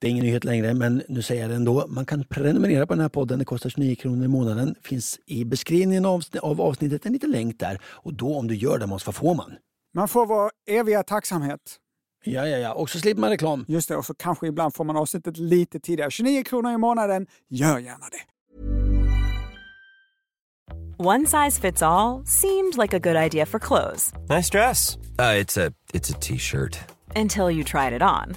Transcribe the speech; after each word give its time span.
Det 0.00 0.06
är 0.06 0.10
ingen 0.10 0.24
nyhet 0.24 0.44
längre, 0.44 0.74
men 0.74 1.02
nu 1.08 1.22
säger 1.22 1.40
jag 1.42 1.50
det 1.50 1.56
ändå. 1.56 1.86
Man 1.88 2.06
kan 2.06 2.24
prenumerera 2.24 2.86
på 2.86 2.92
den 2.92 3.00
här 3.00 3.08
podden. 3.08 3.38
Det 3.38 3.44
kostar 3.44 3.70
29 3.70 3.94
kronor 3.96 4.24
i 4.24 4.28
månaden. 4.28 4.74
finns 4.82 5.18
i 5.26 5.44
beskrivningen 5.44 6.04
av, 6.04 6.22
av 6.42 6.60
avsnittet 6.60 7.06
en 7.06 7.12
liten 7.12 7.30
länk 7.30 7.58
där. 7.58 7.80
Och 7.86 8.14
då 8.14 8.36
om 8.36 8.46
du 8.46 8.54
gör 8.54 8.78
det, 8.78 8.86
Måns, 8.86 9.06
vad 9.06 9.14
får 9.14 9.34
man? 9.34 9.52
Man 9.94 10.08
får 10.08 10.26
vår 10.26 10.50
eviga 10.70 11.02
tacksamhet. 11.02 11.60
Ja, 12.24 12.46
ja, 12.46 12.56
ja. 12.56 12.72
Och 12.72 12.90
så 12.90 12.98
slipper 12.98 13.20
man 13.20 13.30
reklam. 13.30 13.64
Just 13.68 13.88
det, 13.88 13.96
och 13.96 14.04
så 14.04 14.14
kanske 14.14 14.46
ibland 14.46 14.74
får 14.74 14.84
man 14.84 14.96
avsnittet 14.96 15.36
lite 15.36 15.80
tidigare. 15.80 16.10
29 16.10 16.42
kronor 16.44 16.72
i 16.72 16.76
månaden. 16.76 17.26
Gör 17.50 17.78
gärna 17.78 18.06
det. 18.10 18.20
One 20.98 21.26
size 21.26 21.60
fits 21.60 21.82
all 21.82 22.24
seemed 22.26 22.78
like 22.78 22.96
a 22.96 22.98
good 22.98 23.16
idea 23.16 23.46
for 23.46 23.58
clothes. 23.58 24.12
Nice 24.28 24.50
dress. 24.50 24.96
Uh, 25.18 25.42
it's 25.42 25.66
a 25.66 25.72
it's 25.92 26.10
a 26.10 26.18
t-shirt. 26.20 26.78
Until 27.16 27.50
you 27.50 27.64
tried 27.64 27.92
it 27.92 28.02
on. 28.02 28.36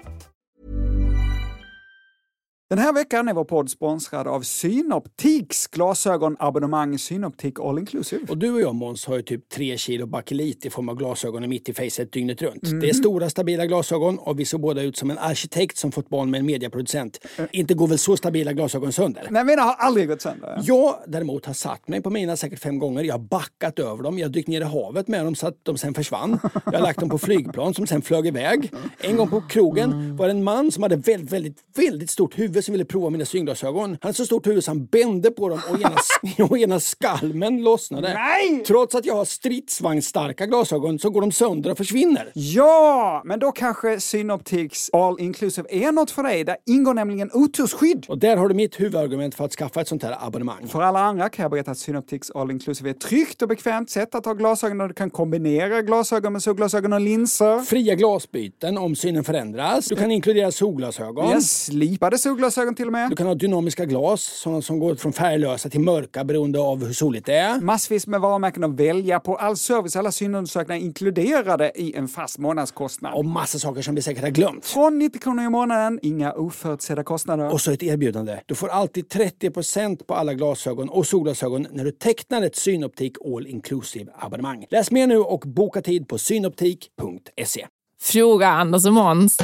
Den 2.71 2.79
här 2.79 2.93
veckan 2.93 3.27
är 3.27 3.33
vår 3.33 3.43
podd 3.43 3.69
sponsrad 3.69 4.27
av 4.27 4.41
Synoptiks 4.41 5.67
glasögonabonnemang 5.67 6.99
Synoptik 6.99 7.59
All 7.59 7.79
Inclusive. 7.79 8.25
Och 8.29 8.37
du 8.37 8.51
och 8.51 8.61
jag 8.61 8.75
Måns 8.75 9.05
har 9.05 9.15
ju 9.15 9.21
typ 9.21 9.49
tre 9.49 9.77
kilo 9.77 10.05
bakelit 10.05 10.65
i 10.65 10.69
form 10.69 10.89
av 10.89 10.95
glasögon 10.95 11.49
mitt 11.49 11.69
i 11.69 11.73
facet 11.73 12.11
dygnet 12.11 12.41
runt. 12.41 12.63
Mm. 12.63 12.79
Det 12.79 12.89
är 12.89 12.93
stora 12.93 13.29
stabila 13.29 13.65
glasögon 13.65 14.19
och 14.19 14.39
vi 14.39 14.45
ser 14.45 14.57
båda 14.57 14.81
ut 14.81 14.97
som 14.97 15.11
en 15.11 15.17
arkitekt 15.17 15.77
som 15.77 15.91
fått 15.91 16.09
barn 16.09 16.31
med 16.31 16.39
en 16.39 16.45
mediaproducent. 16.45 17.19
Mm. 17.37 17.49
Inte 17.53 17.73
går 17.73 17.87
väl 17.87 17.97
så 17.97 18.17
stabila 18.17 18.53
glasögon 18.53 18.91
sönder? 18.91 19.27
Nej, 19.29 19.45
mina 19.45 19.61
har 19.61 19.73
aldrig 19.73 20.07
gått 20.07 20.21
sönder. 20.21 20.61
Jag 20.63 20.95
däremot 21.07 21.45
har 21.45 21.53
satt 21.53 21.87
mig 21.87 22.01
på 22.01 22.09
mina 22.09 22.37
säkert 22.37 22.59
fem 22.59 22.79
gånger. 22.79 23.03
Jag 23.03 23.13
har 23.13 23.19
backat 23.19 23.79
över 23.79 24.03
dem. 24.03 24.19
Jag 24.19 24.27
har 24.27 24.33
dykt 24.33 24.47
ner 24.47 24.61
i 24.61 24.63
havet 24.63 25.07
med 25.07 25.25
dem 25.25 25.35
så 25.35 25.47
att 25.47 25.57
de 25.63 25.77
sen 25.77 25.93
försvann. 25.93 26.39
Jag 26.65 26.73
har 26.73 26.81
lagt 26.81 26.99
dem 26.99 27.09
på 27.09 27.17
flygplan 27.17 27.73
som 27.73 27.87
sen 27.87 28.01
flög 28.01 28.27
iväg. 28.27 28.71
En 29.01 29.17
gång 29.17 29.29
på 29.29 29.41
krogen 29.41 30.17
var 30.17 30.27
det 30.27 30.31
en 30.31 30.43
man 30.43 30.71
som 30.71 30.83
hade 30.83 30.95
väldigt, 30.95 31.31
väldigt, 31.31 31.57
väldigt 31.75 32.09
stort 32.09 32.39
huvud 32.39 32.60
som 32.61 32.71
ville 32.71 32.85
prova 32.85 33.09
mina 33.09 33.25
synglasögon. 33.25 33.89
Han 33.89 33.97
hade 34.01 34.13
så 34.13 34.25
stort 34.25 34.47
huvud 34.47 34.63
så 34.63 34.71
han 34.71 34.85
bände 34.85 35.31
på 35.31 35.49
dem 35.49 35.59
och 35.69 35.81
ena, 35.81 36.45
och 36.49 36.57
ena 36.57 36.79
skalmen 36.79 37.63
lossnade. 37.63 38.13
Nej! 38.13 38.63
Trots 38.67 38.95
att 38.95 39.05
jag 39.05 39.15
har 39.15 39.25
stridsvagnsstarka 39.25 40.45
glasögon 40.45 40.99
så 40.99 41.09
går 41.09 41.21
de 41.21 41.31
sönder 41.31 41.71
och 41.71 41.77
försvinner. 41.77 42.31
Ja, 42.33 43.21
men 43.25 43.39
då 43.39 43.51
kanske 43.51 43.99
Synoptics 43.99 44.89
All 44.93 45.19
Inclusive 45.19 45.67
är 45.71 45.91
något 45.91 46.11
för 46.11 46.23
dig. 46.23 46.43
Där 46.43 46.57
ingår 46.65 46.93
nämligen 46.93 47.29
otursskydd. 47.33 48.05
Och 48.09 48.17
där 48.17 48.37
har 48.37 48.49
du 48.49 48.55
mitt 48.55 48.79
huvudargument 48.79 49.35
för 49.35 49.45
att 49.45 49.51
skaffa 49.51 49.81
ett 49.81 49.87
sånt 49.87 50.03
här 50.03 50.17
abonnemang. 50.19 50.67
För 50.67 50.81
alla 50.81 50.99
andra 50.99 51.29
kan 51.29 51.43
jag 51.43 51.51
berätta 51.51 51.71
att 51.71 51.77
Synoptics 51.77 52.31
All 52.31 52.51
Inclusive 52.51 52.89
är 52.89 52.93
ett 52.93 53.01
tryggt 53.01 53.41
och 53.41 53.47
bekvämt 53.47 53.89
sätt 53.89 54.15
att 54.15 54.25
ha 54.25 54.33
glasögon 54.33 54.77
där 54.77 54.87
du 54.87 54.93
kan 54.93 55.09
kombinera 55.09 55.81
glasögon 55.81 56.33
med 56.33 56.43
solglasögon 56.43 56.93
och 56.93 57.01
linser. 57.01 57.59
Fria 57.59 57.95
glasbyten 57.95 58.77
om 58.77 58.95
synen 58.95 59.23
förändras. 59.23 59.85
Du 59.85 59.95
kan 59.95 60.11
inkludera 60.11 60.51
solglasögon. 60.51 61.29
Ja, 61.29 61.41
slipade 61.41 62.17
solglasögon 62.17 62.50
till 62.51 62.85
och 62.85 62.91
med. 62.91 63.09
Du 63.09 63.15
kan 63.15 63.27
ha 63.27 63.35
dynamiska 63.35 63.85
glas, 63.85 64.23
sådana 64.23 64.61
som 64.61 64.79
går 64.79 64.95
från 64.95 65.13
färglösa 65.13 65.69
till 65.69 65.79
mörka 65.79 66.23
beroende 66.23 66.59
av 66.59 66.85
hur 66.85 66.93
soligt 66.93 67.25
det 67.25 67.33
är. 67.33 67.61
Massvis 67.61 68.07
med 68.07 68.21
varumärken 68.21 68.63
att 68.63 68.79
välja 68.79 69.19
på. 69.19 69.35
All 69.35 69.57
service, 69.57 69.95
alla 69.95 70.11
synundersökningar 70.11 70.81
inkluderade 70.81 71.71
i 71.75 71.95
en 71.95 72.07
fast 72.07 72.37
månadskostnad. 72.37 73.13
Och 73.13 73.25
massa 73.25 73.59
saker 73.59 73.81
som 73.81 73.95
vi 73.95 74.01
säkert 74.01 74.23
har 74.23 74.29
glömt. 74.29 74.65
Från 74.65 74.99
90 74.99 75.19
kronor 75.19 75.45
i 75.45 75.49
månaden, 75.49 75.99
inga 76.01 76.33
oförutsedda 76.33 77.03
kostnader. 77.03 77.53
Och 77.53 77.61
så 77.61 77.71
ett 77.71 77.83
erbjudande. 77.83 78.39
Du 78.45 78.55
får 78.55 78.67
alltid 78.67 79.05
30% 79.07 80.03
på 80.03 80.13
alla 80.13 80.33
glasögon 80.33 80.89
och 80.89 81.07
solglasögon 81.07 81.67
när 81.71 81.83
du 81.83 81.91
tecknar 81.91 82.41
ett 82.41 82.55
Synoptik 82.55 83.17
All 83.25 83.47
Inclusive 83.47 84.11
abonnemang. 84.19 84.65
Läs 84.69 84.91
mer 84.91 85.07
nu 85.07 85.17
och 85.17 85.43
boka 85.45 85.81
tid 85.81 86.07
på 86.07 86.17
synoptik.se. 86.17 87.67
Fråga 88.01 88.47
Anders 88.47 88.85
och 88.85 88.93
Måns. 88.93 89.37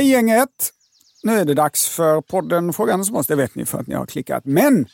Hej 0.00 0.10
gänget! 0.10 0.72
Nu 1.22 1.38
är 1.38 1.44
det 1.44 1.54
dags 1.54 1.88
för 1.88 2.20
podden 2.20 2.72
Frågan 2.72 3.04
som 3.04 3.14
måste, 3.14 3.32
det 3.32 3.42
vet 3.42 3.54
ni 3.54 3.64
för 3.64 3.78
att 3.78 3.86
ni 3.86 3.94
har 3.94 4.06
klickat. 4.06 4.44
Men 4.44 4.86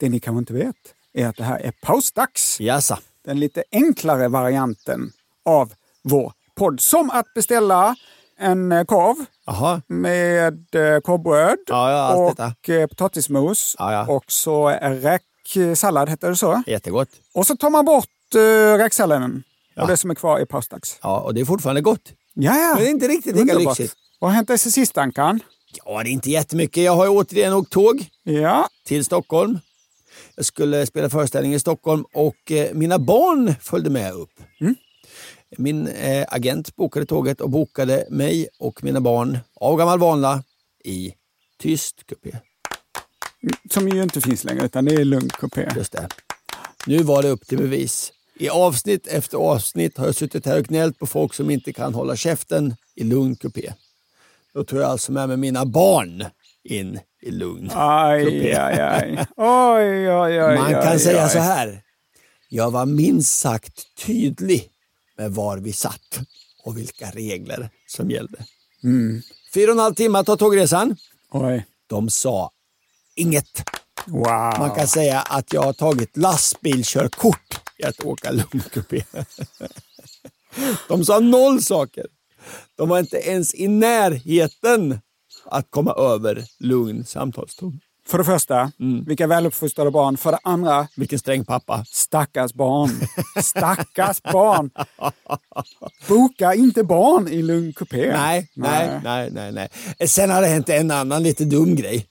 det 0.00 0.08
ni 0.08 0.20
kanske 0.20 0.38
inte 0.38 0.52
vet 0.52 0.76
är 1.12 1.26
att 1.26 1.36
det 1.36 1.44
här 1.44 1.58
är 1.58 1.72
pausdags. 1.82 2.60
Jassa. 2.60 2.98
Den 3.24 3.40
lite 3.40 3.64
enklare 3.72 4.28
varianten 4.28 5.12
av 5.44 5.72
vår 6.02 6.32
podd. 6.54 6.80
Som 6.80 7.10
att 7.10 7.34
beställa 7.34 7.96
en 8.38 8.72
eh, 8.72 8.84
korv 8.84 9.16
Aha. 9.46 9.80
med 9.86 10.74
eh, 10.74 11.00
korvbröd 11.00 11.58
Ja, 11.66 11.90
ja, 11.90 12.14
och 12.14 12.34
detta. 12.36 12.74
eh, 12.74 12.86
potatismos 12.86 13.76
ja. 13.78 14.06
och 14.06 14.24
så 14.28 14.68
räksallad, 14.80 16.08
heter 16.08 16.28
det 16.28 16.36
så? 16.36 16.62
Jättegott. 16.66 17.08
Och 17.34 17.46
så 17.46 17.56
tar 17.56 17.70
man 17.70 17.84
bort 17.84 18.34
uh, 18.36 18.78
räksalladen 18.78 19.42
och 19.76 19.86
det 19.88 19.96
som 19.96 20.10
är 20.10 20.14
kvar 20.14 20.38
är 20.38 20.44
pausdags. 20.44 20.98
Ja, 21.02 21.20
och 21.20 21.34
det 21.34 21.40
är 21.40 21.44
fortfarande 21.44 21.80
gott. 21.80 22.12
Ja, 22.34 22.56
ja. 22.58 22.74
Men 22.74 22.78
det 22.82 22.88
är 22.88 22.90
inte 22.90 23.08
riktigt 23.08 23.36
lika 23.36 23.52
Underbart. 23.54 23.78
lyxigt. 23.78 24.00
Vad 24.20 24.30
har 24.30 24.36
hänt 24.36 24.48
dig 24.48 24.58
sen 24.58 24.72
sist, 24.72 24.98
Ankan? 24.98 25.40
Ja, 25.84 26.02
det 26.02 26.08
är 26.08 26.12
inte 26.12 26.30
jättemycket. 26.30 26.84
Jag 26.84 26.96
har 26.96 27.04
ju 27.04 27.10
återigen 27.10 27.52
åkt 27.52 27.72
tåg 27.72 28.06
Ja. 28.22 28.68
till 28.86 29.04
Stockholm. 29.04 29.58
Jag 30.36 30.44
skulle 30.44 30.86
spela 30.86 31.10
föreställning 31.10 31.54
i 31.54 31.58
Stockholm 31.58 32.04
och 32.14 32.52
eh, 32.52 32.74
mina 32.74 32.98
barn 32.98 33.54
följde 33.60 33.90
med 33.90 34.12
upp. 34.12 34.30
Min 35.58 35.88
eh, 35.88 36.26
agent 36.28 36.76
bokade 36.76 37.06
tåget 37.06 37.40
och 37.40 37.50
bokade 37.50 38.06
mig 38.10 38.48
och 38.58 38.84
mina 38.84 39.00
barn 39.00 39.38
av 39.60 39.76
gammal 39.76 39.98
vana 39.98 40.42
i 40.84 41.12
tyst 41.58 42.06
kupé. 42.06 42.30
Som 43.70 43.88
ju 43.88 44.02
inte 44.02 44.20
finns 44.20 44.44
längre, 44.44 44.64
utan 44.64 44.84
det 44.84 44.94
är 44.94 45.04
lugn 45.04 45.28
kupé. 45.28 45.68
Just 45.76 45.92
det. 45.92 46.08
Nu 46.86 46.98
var 47.02 47.22
det 47.22 47.28
upp 47.28 47.46
till 47.46 47.58
bevis. 47.58 48.12
I 48.36 48.48
avsnitt 48.48 49.06
efter 49.06 49.38
avsnitt 49.38 49.98
har 49.98 50.06
jag 50.06 50.14
suttit 50.14 50.46
här 50.46 50.58
och 50.58 50.64
gnällt 50.64 50.98
på 50.98 51.06
folk 51.06 51.34
som 51.34 51.50
inte 51.50 51.72
kan 51.72 51.94
hålla 51.94 52.16
käften 52.16 52.76
i 52.94 53.04
lugn 53.04 53.36
kupé. 53.36 53.72
Då 54.54 54.64
tog 54.64 54.78
jag 54.78 54.90
alltså 54.90 55.12
med 55.12 55.28
mig 55.28 55.36
mina 55.36 55.64
barn 55.64 56.24
in 56.64 57.00
i 57.22 57.30
lugn 57.30 57.70
Aj, 57.74 58.24
kupé. 58.24 58.54
aj, 58.54 58.80
aj. 58.80 59.26
Oj, 59.36 60.10
oj, 60.10 60.42
oj. 60.42 60.56
Man 60.58 60.72
kan 60.82 60.98
säga 61.00 61.28
så 61.28 61.38
här. 61.38 61.82
Jag 62.48 62.70
var 62.70 62.86
minst 62.86 63.38
sagt 63.38 63.82
tydlig 64.06 64.70
med 65.18 65.32
var 65.32 65.58
vi 65.58 65.72
satt 65.72 66.20
och 66.64 66.78
vilka 66.78 67.10
regler 67.10 67.70
som 67.86 68.10
gällde. 68.10 68.38
Fyra 69.54 69.66
och 69.70 69.76
en 69.76 69.78
halv 69.78 69.94
timme 69.94 70.24
tar 70.24 70.36
tågresan. 70.36 70.96
Oj. 71.30 71.66
De 71.86 72.10
sa 72.10 72.50
inget. 73.14 73.62
Wow. 74.06 74.54
Man 74.58 74.70
kan 74.70 74.86
säga 74.88 75.20
att 75.20 75.52
jag 75.52 75.62
har 75.62 75.72
tagit 75.72 76.16
lastbilkörkort 76.16 77.60
i 77.78 77.84
att 77.84 78.00
åka 78.00 78.30
lungkupé. 78.30 79.04
De 80.88 81.04
sa 81.04 81.20
noll 81.20 81.62
saker. 81.62 82.06
De 82.76 82.88
var 82.88 82.98
inte 82.98 83.16
ens 83.16 83.54
i 83.54 83.68
närheten 83.68 85.00
att 85.44 85.70
komma 85.70 85.92
över 85.92 86.44
lugn 86.58 87.04
samtalston. 87.04 87.80
För 88.08 88.18
det 88.18 88.24
första, 88.24 88.72
Mm. 88.80 89.04
vilka 89.04 89.26
väluppfostrade 89.26 89.90
barn. 89.90 90.16
För 90.16 90.32
det 90.32 90.38
andra, 90.42 90.88
Vilken 90.96 91.18
sträng 91.18 91.44
pappa. 91.44 91.84
stackars 91.88 92.52
barn. 92.54 92.90
Stackars 93.42 94.22
barn. 94.32 94.70
Boka 96.08 96.54
inte 96.54 96.84
barn 96.84 97.28
i 97.28 97.42
lugn 97.42 97.72
kupé. 97.72 98.12
Nej, 98.12 98.48
nej, 98.56 99.00
nej, 99.04 99.30
nej, 99.32 99.52
nej. 99.52 99.68
Sen 100.08 100.30
har 100.30 100.40
det 100.42 100.46
hänt 100.48 100.68
en 100.68 100.90
annan 100.90 101.22
lite 101.22 101.44
dum 101.44 101.76
grej. 101.76 102.06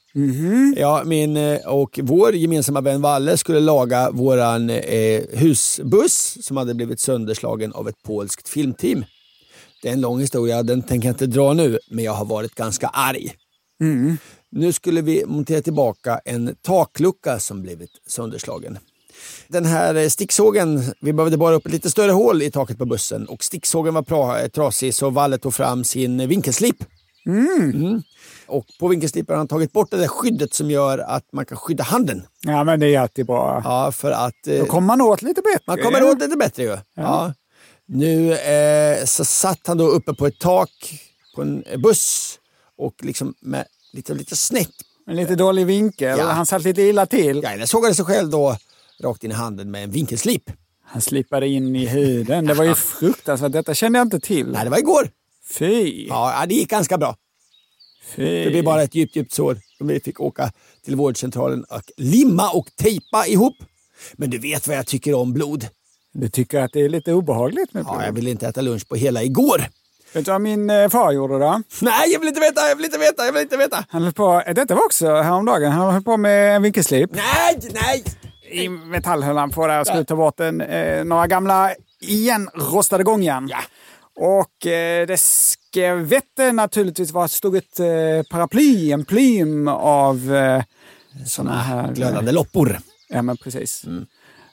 Ja, 0.78 1.02
min 1.06 1.38
eh, 1.38 1.60
och 1.68 2.00
vår 2.04 2.36
gemensamma 2.36 2.82
vän 2.82 3.02
Valle 3.02 3.38
skulle 3.38 3.60
laga 3.60 4.12
våran 4.12 4.70
eh, 4.70 5.22
husbuss 5.34 6.38
som 6.46 6.58
hade 6.58 6.74
blivit 6.74 7.00
sönderslagen 7.00 7.74
av 7.74 7.88
ett 7.90 8.04
polskt 8.04 8.50
filmteam. 8.50 9.06
Det 9.82 9.90
är 9.90 9.94
en 9.94 10.02
lång 10.02 10.20
historia, 10.20 10.64
den 10.64 10.82
tänker 10.82 11.08
jag 11.08 11.14
inte 11.14 11.26
dra 11.28 11.54
nu, 11.54 11.80
men 11.90 12.04
jag 12.04 12.14
har 12.14 12.26
varit 12.26 12.56
ganska 12.56 12.88
arg. 12.88 13.34
Nu 14.56 14.74
skulle 14.74 15.02
vi 15.02 15.26
montera 15.26 15.62
tillbaka 15.62 16.20
en 16.26 16.56
taklucka 16.62 17.40
som 17.40 17.62
blivit 17.62 17.92
sönderslagen. 18.08 18.78
Den 19.48 19.66
här 19.66 19.96
eh, 19.96 20.08
sticksågen, 20.08 20.84
vi 21.02 21.14
behövde 21.14 21.38
bara 21.38 21.56
upp 21.56 21.66
ett 21.66 21.72
lite 21.72 21.90
större 21.90 22.12
hål 22.12 22.42
i 22.42 22.52
taket 22.52 22.78
på 22.78 22.86
bussen 22.86 23.28
och 23.28 23.44
sticksågen 23.44 23.94
var 23.94 24.40
eh, 24.42 24.48
trasig 24.48 24.94
så 24.94 25.10
Valle 25.10 25.38
tog 25.38 25.54
fram 25.54 25.84
sin 25.84 26.28
vinkelslip. 26.28 26.76
Mm. 27.26 28.02
Och 28.48 28.66
på 28.80 28.88
vinkelslipen 28.88 29.34
har 29.34 29.38
han 29.38 29.48
tagit 29.48 29.72
bort 29.74 29.92
det 29.92 29.98
där 29.98 30.08
skyddet 30.08 30.54
som 30.54 30.72
gör 30.72 30.98
att 30.98 31.34
man 31.34 31.46
kan 31.46 31.58
skydda 31.58 31.84
handen. 31.84 32.24
Ja, 32.42 32.64
men 32.64 32.80
det 32.80 32.96
är 32.96 33.00
alltid 33.00 33.26
bra. 33.26 33.62
Ja, 33.64 33.92
för 33.92 34.12
att... 34.12 34.48
eh, 34.48 34.60
Då 34.60 34.66
kommer 34.66 34.88
man 34.88 35.02
åt 35.02 35.22
lite 35.22 35.42
bättre. 35.42 35.64
Man 35.68 35.78
kommer 35.78 36.04
åt 36.04 36.22
lite 36.22 36.38
bättre 36.38 36.64
ju. 36.64 36.78
Ja. 36.96 37.34
Nu 37.86 38.34
eh, 38.34 39.06
så 39.06 39.26
satt 39.26 39.68
han 39.68 39.78
då 39.78 39.88
uppe 39.88 40.14
på 40.14 40.28
ett 40.28 40.40
tak 40.40 40.70
på 41.36 41.42
en 41.42 41.64
buss 41.84 42.40
och 42.78 42.94
liksom 43.02 43.34
med 43.42 43.66
lite, 43.94 44.14
lite 44.14 44.36
snett. 44.36 44.70
En 45.08 45.16
lite 45.16 45.36
dålig 45.36 45.66
vinkel. 45.66 46.20
Ja. 46.20 46.26
Han 46.26 46.46
satt 46.46 46.64
lite 46.64 46.82
illa 46.82 47.06
till. 47.06 47.40
Ja, 47.44 47.50
eller 47.50 47.66
sågade 47.66 47.96
sig 47.96 48.06
själv 48.06 48.30
då 48.30 48.58
rakt 49.04 49.24
in 49.24 49.32
i 49.32 49.34
handen 49.34 49.72
med 49.72 49.84
en 49.84 49.92
vinkelslip. 49.92 50.52
Han 50.86 51.02
slipade 51.02 51.48
in 51.48 51.76
i 51.76 51.86
huden. 51.86 52.46
Det 52.46 52.54
var 52.54 52.66
ju 52.66 52.76
fruktansvärt. 53.00 53.52
Detta 53.52 53.74
kände 53.74 54.00
jag 54.00 54.06
inte 54.06 54.20
till. 54.20 54.48
Nej, 54.52 54.64
det 54.64 54.70
var 54.70 54.78
igår. 54.78 55.10
Fy. 55.60 56.08
Ja, 56.08 56.46
det 56.48 56.56
gick 56.56 56.70
ganska 56.70 56.98
bra. 56.98 57.16
Fy. 58.16 58.44
Det 58.44 58.50
blev 58.50 58.64
bara 58.64 58.84
ett 58.84 58.96
djupt, 58.96 59.16
djupt 59.16 59.32
sår. 59.34 59.58
Och 59.80 59.90
vi 59.90 60.00
fick 60.00 60.20
åka 60.20 60.52
till 60.86 60.96
vårdcentralen 60.96 61.64
och 61.64 61.82
limma 61.98 62.50
och 62.50 62.68
tejpa 62.76 63.28
ihop. 63.28 63.56
Men 64.14 64.30
du 64.30 64.38
vet 64.38 64.68
vad 64.68 64.78
jag 64.78 64.88
tycker 64.88 65.14
om 65.14 65.34
blod. 65.34 65.68
Du 66.14 66.30
tycker 66.30 66.60
att 66.60 66.74
det 66.74 66.80
är 66.82 66.90
lite 66.90 67.14
obehagligt 67.14 67.74
med 67.74 67.84
blod? 67.84 67.96
Ja, 68.00 68.06
jag 68.06 68.14
ville 68.14 68.30
inte 68.30 68.48
äta 68.48 68.62
lunch 68.62 68.88
på 68.88 68.96
hela 68.96 69.24
igår. 69.24 69.66
Vet 70.14 70.26
du 70.26 70.32
vad 70.32 70.42
min 70.42 70.70
eh, 70.70 70.90
far 70.90 71.12
gjorde 71.12 71.40
då? 71.40 71.62
Nej, 71.82 72.12
jag 72.12 72.20
vill 72.20 72.28
inte 72.30 72.42
veta, 72.42 72.68
jag 72.70 72.76
vill 72.76 72.86
inte 72.86 72.98
veta, 72.98 73.26
jag 73.26 73.34
vill 73.34 73.42
inte 73.42 73.58
veta. 73.58 73.86
Han 73.90 74.04
höll 74.04 74.14
på, 74.14 74.44
eh, 74.48 74.54
detta 74.54 74.76
var 74.76 74.86
också 74.86 75.16
häromdagen, 75.16 75.72
han 75.72 75.94
höll 75.94 76.04
på 76.04 76.18
med 76.18 76.56
en 76.56 76.62
vinkelslip. 76.62 77.10
Nej, 77.14 77.60
nej! 77.72 78.04
I 78.52 78.70
metall 78.70 79.24
höll 79.24 79.38
han 79.38 79.50
på 79.50 79.68
där 79.68 79.80
och 79.80 79.88
skulle 79.88 80.06
ta 80.06 80.16
bort 80.16 80.40
en, 80.40 80.62
eh, 80.62 81.04
några 81.04 81.28
gamla 81.28 81.72
igenrostade 82.02 83.04
gångjärn. 83.04 83.48
Ja. 83.52 83.60
Och 84.16 84.68
eh, 84.68 85.08
det 85.08 85.20
skvätte 85.20 86.52
naturligtvis 86.52 87.12
var 87.12 87.28
stod 87.28 87.56
ett 87.56 87.80
eh, 87.80 87.88
paraply, 88.32 88.92
en 88.92 89.06
plym 89.06 89.68
av 89.68 90.36
eh, 90.36 90.64
såna 91.26 91.62
här... 91.62 91.94
Glödande 91.94 92.32
loppor. 92.32 92.80
Ja, 93.10 93.22
men 93.22 93.38
precis. 93.38 93.86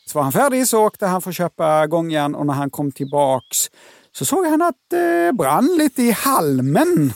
Så 0.06 0.18
var 0.18 0.22
han 0.22 0.32
färdig 0.32 0.68
så 0.68 0.86
åkte 0.86 1.06
han 1.06 1.22
för 1.22 1.30
att 1.30 1.36
köpa 1.36 1.86
gångjärn 1.86 2.34
och 2.34 2.46
när 2.46 2.54
han 2.54 2.70
kom 2.70 2.92
tillbaks 2.92 3.70
så 4.12 4.24
såg 4.24 4.46
han 4.46 4.62
att 4.62 4.74
det 4.90 5.32
brann 5.34 5.74
lite 5.78 6.02
i 6.02 6.10
halmen 6.10 7.12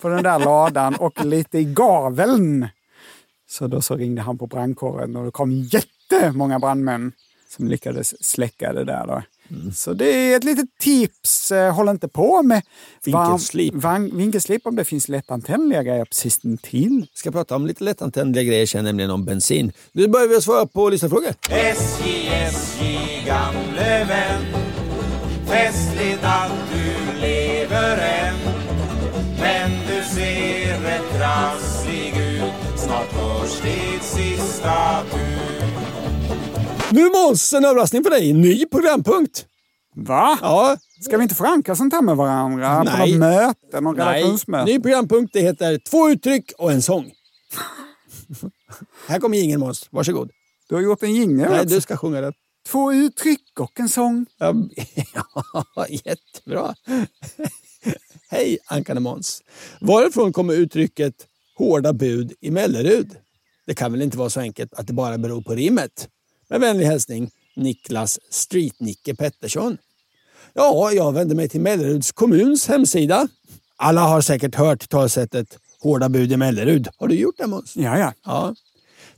på 0.00 0.08
den 0.08 0.22
där 0.22 0.38
ladan 0.38 0.94
och 0.94 1.24
lite 1.24 1.58
i 1.58 1.64
gaveln. 1.64 2.68
Så 3.48 3.66
då 3.66 3.82
så 3.82 3.96
ringde 3.96 4.22
han 4.22 4.38
på 4.38 4.46
brandkåren 4.46 5.16
och 5.16 5.24
det 5.24 5.30
kom 5.30 5.52
jättemånga 5.52 6.58
brandmän 6.58 7.12
som 7.56 7.68
lyckades 7.68 8.24
släcka 8.24 8.72
det 8.72 8.84
där. 8.84 9.06
Då. 9.06 9.22
Så 9.74 9.92
det 9.92 10.08
är 10.32 10.36
ett 10.36 10.44
litet 10.44 10.68
tips. 10.80 11.52
Eh, 11.52 11.74
Håll 11.74 11.88
inte 11.88 12.08
på 12.08 12.42
med 12.42 12.62
varm- 13.04 13.26
Vinkelslip. 13.28 13.74
van- 13.74 14.10
vinkelslip 14.16 14.66
om 14.66 14.76
det 14.76 14.84
finns 14.84 15.08
lättantändliga 15.08 15.82
grejer 15.82 16.04
precis 16.04 16.44
intill. 16.44 17.06
ska 17.14 17.30
prata 17.30 17.56
om 17.56 17.66
lite 17.66 17.84
lättantändliga 17.84 18.44
grejer 18.44 18.66
sen, 18.66 18.84
nämligen 18.84 19.10
om 19.10 19.24
bensin. 19.24 19.72
Nu 19.92 20.08
börjar 20.08 20.28
vi 20.28 20.40
svara 20.42 20.66
på 20.66 20.88
lyssnarfrågor. 20.90 21.34
SJ, 21.50 22.28
SJ, 22.28 22.98
gamle 23.26 24.04
vän 24.04 24.65
Festligt 25.46 26.24
att 26.24 26.52
du 26.72 27.20
lever 27.20 27.98
än 27.98 28.34
Men 29.40 29.70
du 29.70 30.14
ser 30.14 30.80
rätt 30.80 31.18
trasslig 31.18 32.14
ut 32.16 32.78
Snart 32.78 33.12
hörs 33.12 33.60
ditt 33.60 34.02
sista 34.02 35.02
tur 35.10 35.66
Nu 36.90 37.10
Måns, 37.10 37.52
en 37.52 37.64
överraskning 37.64 38.02
för 38.04 38.10
dig. 38.10 38.32
Ny 38.32 38.66
programpunkt. 38.66 39.46
Va? 39.94 40.38
Ja, 40.42 40.76
Ska 41.00 41.16
vi 41.16 41.22
inte 41.22 41.34
förankra 41.34 41.76
sånt 41.76 41.92
här 41.94 42.02
med 42.02 42.16
varandra? 42.16 42.78
På 42.78 42.84
Nej. 42.84 43.10
något 43.10 43.18
möte? 43.18 43.80
Någon 43.80 43.96
nej. 43.96 44.06
redaktionsmöte? 44.06 44.64
Ny 44.64 44.80
programpunkt. 44.80 45.32
Det 45.32 45.40
heter 45.40 45.78
Två 45.78 46.10
uttryck 46.10 46.52
och 46.58 46.72
en 46.72 46.82
sång. 46.82 47.12
Här 49.08 49.18
kommer 49.20 49.38
ingen 49.42 49.60
Måns. 49.60 49.88
Varsågod. 49.90 50.30
Du 50.68 50.74
har 50.74 50.82
gjort 50.82 51.02
en 51.02 51.14
jingel 51.14 51.50
Nej, 51.50 51.66
du 51.66 51.80
ska 51.80 51.96
sjunga 51.96 52.20
den. 52.20 52.32
Två 52.66 52.92
uttryck 52.92 53.60
och 53.60 53.80
en 53.80 53.88
sång. 53.88 54.26
Ja, 54.38 54.54
ja, 55.74 55.86
jättebra. 55.88 56.74
Hej 58.30 58.58
Ankan 58.66 58.96
och 58.96 59.02
Måns. 59.02 59.42
Varifrån 59.80 60.32
kommer 60.32 60.54
uttrycket 60.54 61.14
hårda 61.58 61.92
bud 61.92 62.32
i 62.40 62.50
Mellerud? 62.50 63.16
Det 63.66 63.74
kan 63.74 63.92
väl 63.92 64.02
inte 64.02 64.18
vara 64.18 64.30
så 64.30 64.40
enkelt 64.40 64.74
att 64.74 64.86
det 64.86 64.92
bara 64.92 65.18
beror 65.18 65.42
på 65.42 65.54
rimmet? 65.54 66.08
Med 66.48 66.60
vänlig 66.60 66.86
hälsning 66.86 67.30
Niklas 67.56 68.18
Street-Nicke 68.30 69.14
Pettersson. 69.16 69.78
Ja, 70.52 70.92
jag 70.92 71.12
vände 71.12 71.34
mig 71.34 71.48
till 71.48 71.60
Melleruds 71.60 72.12
kommuns 72.12 72.68
hemsida. 72.68 73.28
Alla 73.76 74.00
har 74.00 74.20
säkert 74.20 74.54
hört 74.54 74.88
talsättet 74.88 75.58
hårda 75.80 76.08
bud 76.08 76.32
i 76.32 76.36
Mellerud. 76.36 76.88
Har 76.96 77.08
du 77.08 77.14
gjort 77.14 77.38
det 77.38 77.46
Måns? 77.46 77.76
Ja, 77.76 77.98
ja. 77.98 78.12
Ja. 78.24 78.54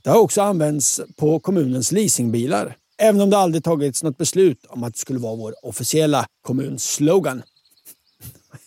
Det 0.01 0.09
har 0.09 0.19
också 0.19 0.41
använts 0.41 1.01
på 1.17 1.39
kommunens 1.39 1.91
leasingbilar. 1.91 2.75
Även 3.01 3.21
om 3.21 3.29
det 3.29 3.37
aldrig 3.37 3.63
tagits 3.63 4.03
något 4.03 4.17
beslut 4.17 4.65
om 4.69 4.83
att 4.83 4.93
det 4.93 4.99
skulle 4.99 5.19
vara 5.19 5.35
vår 5.35 5.65
officiella 5.65 6.25
kommunslogan. 6.41 7.41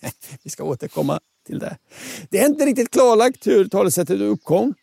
Vi 0.42 0.50
ska 0.50 0.64
återkomma 0.64 1.20
till 1.46 1.58
det. 1.58 1.76
Det 2.30 2.38
är 2.38 2.46
inte 2.46 2.66
riktigt 2.66 2.90
klarlagt 2.90 3.46
hur 3.46 3.64
talesättet 3.64 4.20
uppkom. 4.20 4.74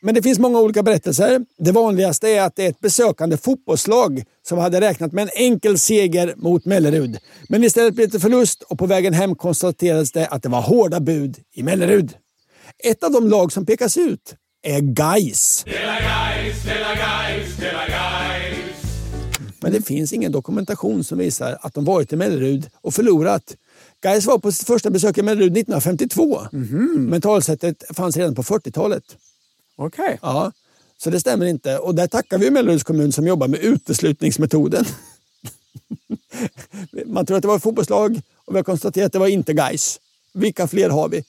Men 0.00 0.14
det 0.14 0.22
finns 0.22 0.38
många 0.38 0.60
olika 0.60 0.82
berättelser. 0.82 1.44
Det 1.58 1.72
vanligaste 1.72 2.28
är 2.28 2.42
att 2.42 2.56
det 2.56 2.64
är 2.64 2.68
ett 2.68 2.80
besökande 2.80 3.36
fotbollslag 3.36 4.24
som 4.48 4.58
hade 4.58 4.80
räknat 4.80 5.12
med 5.12 5.22
en 5.22 5.30
enkel 5.34 5.78
seger 5.78 6.34
mot 6.36 6.64
Mellerud. 6.64 7.18
Men 7.48 7.64
istället 7.64 7.94
blev 7.94 8.10
det 8.10 8.20
förlust 8.20 8.62
och 8.62 8.78
på 8.78 8.86
vägen 8.86 9.14
hem 9.14 9.34
konstaterades 9.34 10.12
det 10.12 10.26
att 10.26 10.42
det 10.42 10.48
var 10.48 10.62
hårda 10.62 11.00
bud 11.00 11.36
i 11.54 11.62
Mellerud. 11.62 12.12
Ett 12.84 13.04
av 13.04 13.12
de 13.12 13.28
lag 13.28 13.52
som 13.52 13.66
pekas 13.66 13.96
ut 13.96 14.34
är 14.62 14.80
Gais. 14.80 15.64
Men 19.66 19.72
det 19.72 19.82
finns 19.82 20.12
ingen 20.12 20.32
dokumentation 20.32 21.04
som 21.04 21.18
visar 21.18 21.58
att 21.60 21.74
de 21.74 21.84
varit 21.84 22.12
i 22.12 22.16
Mellerud 22.16 22.68
och 22.80 22.94
förlorat. 22.94 23.56
Gais 24.00 24.26
var 24.26 24.38
på 24.38 24.52
sitt 24.52 24.66
första 24.66 24.90
besök 24.90 25.18
i 25.18 25.22
Mellerud 25.22 25.52
1952. 25.52 26.40
Men 26.98 27.20
talsättet 27.20 27.84
fanns 27.96 28.16
redan 28.16 28.34
på 28.34 28.42
40-talet. 28.42 29.02
Okej. 29.76 30.18
Ja, 30.22 30.52
så 30.96 31.10
det 31.10 31.20
stämmer 31.20 31.46
inte. 31.46 31.78
Och 31.78 31.94
där 31.94 32.06
tackar 32.06 32.38
vi 32.38 32.50
Melleruds 32.50 32.84
kommun 32.84 33.12
som 33.12 33.26
jobbar 33.26 33.48
med 33.48 33.60
uteslutningsmetoden. 33.60 34.84
Man 37.06 37.26
tror 37.26 37.36
att 37.36 37.42
det 37.42 37.48
var 37.48 37.56
ett 37.56 37.62
fotbollslag 37.62 38.20
och 38.44 38.54
vi 38.54 38.58
har 38.58 38.64
konstaterat 38.64 39.06
att 39.06 39.12
det 39.12 39.18
var 39.18 39.26
inte 39.26 39.52
Gais. 39.52 40.00
Vilka 40.34 40.68
fler 40.68 40.90
har 40.90 41.08
vi? 41.08 41.24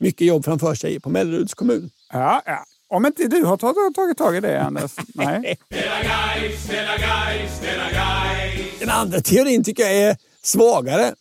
Mycket 0.00 0.26
jobb 0.26 0.44
framför 0.44 0.74
sig 0.74 1.00
på 1.00 1.10
Melleruds 1.10 1.54
kommun. 1.54 1.90
Ja, 2.12 2.42
ja. 2.46 2.64
Om 2.94 3.06
inte 3.06 3.28
du 3.28 3.44
har 3.44 3.56
tagit, 3.56 3.94
tagit 3.94 4.18
tag 4.18 4.36
i 4.36 4.40
det, 4.40 4.62
Anders. 4.62 4.92
Nej. 5.14 5.58
Den 8.80 8.90
andra 8.90 9.20
teorin 9.20 9.64
tycker 9.64 9.82
jag 9.82 9.92
är 9.94 10.16
svagare. 10.42 11.14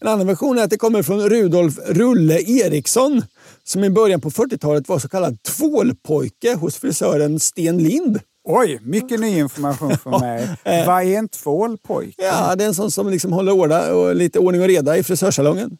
En 0.00 0.08
annan 0.08 0.26
version 0.26 0.58
är 0.58 0.62
att 0.62 0.70
det 0.70 0.76
kommer 0.78 1.02
från 1.02 1.28
Rudolf 1.30 1.74
Rulle 1.86 2.40
Eriksson 2.40 3.22
som 3.64 3.84
i 3.84 3.90
början 3.90 4.20
på 4.20 4.30
40-talet 4.30 4.88
var 4.88 4.98
så 4.98 5.08
kallad 5.08 5.42
tvålpojke 5.42 6.54
hos 6.54 6.76
frisören 6.76 7.40
Sten 7.40 7.78
Lind. 7.78 8.20
Oj, 8.44 8.78
mycket 8.82 9.20
ny 9.20 9.38
information 9.38 9.98
för 9.98 10.10
mig. 10.20 10.48
Vad 10.86 11.02
är 11.02 11.18
en 11.18 11.28
tvålpojke? 11.28 12.22
Ja, 12.22 12.56
det 12.56 12.64
är 12.64 12.68
en 12.68 12.74
sån 12.74 12.90
som 12.90 13.10
liksom 13.10 13.32
håller 13.32 13.52
orda, 13.52 13.94
och 13.94 14.14
lite 14.16 14.38
ordning 14.38 14.62
och 14.62 14.68
reda 14.68 14.96
i 14.96 15.02
frisörsalongen. 15.02 15.76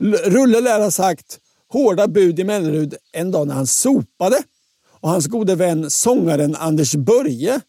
L- 0.00 0.16
Rulle 0.24 0.60
lär 0.60 0.80
ha 0.80 0.90
sagt 0.90 1.38
hårda 1.72 2.08
bud 2.08 2.40
i 2.40 2.44
Mellerud 2.44 2.94
en 3.12 3.30
dag 3.30 3.46
när 3.46 3.54
han 3.54 3.66
sopade. 3.66 4.36
Och 5.00 5.08
hans 5.08 5.26
gode 5.26 5.54
vän 5.54 5.90
sångaren 5.90 6.56
Anders 6.58 6.94
Börje 6.94 7.60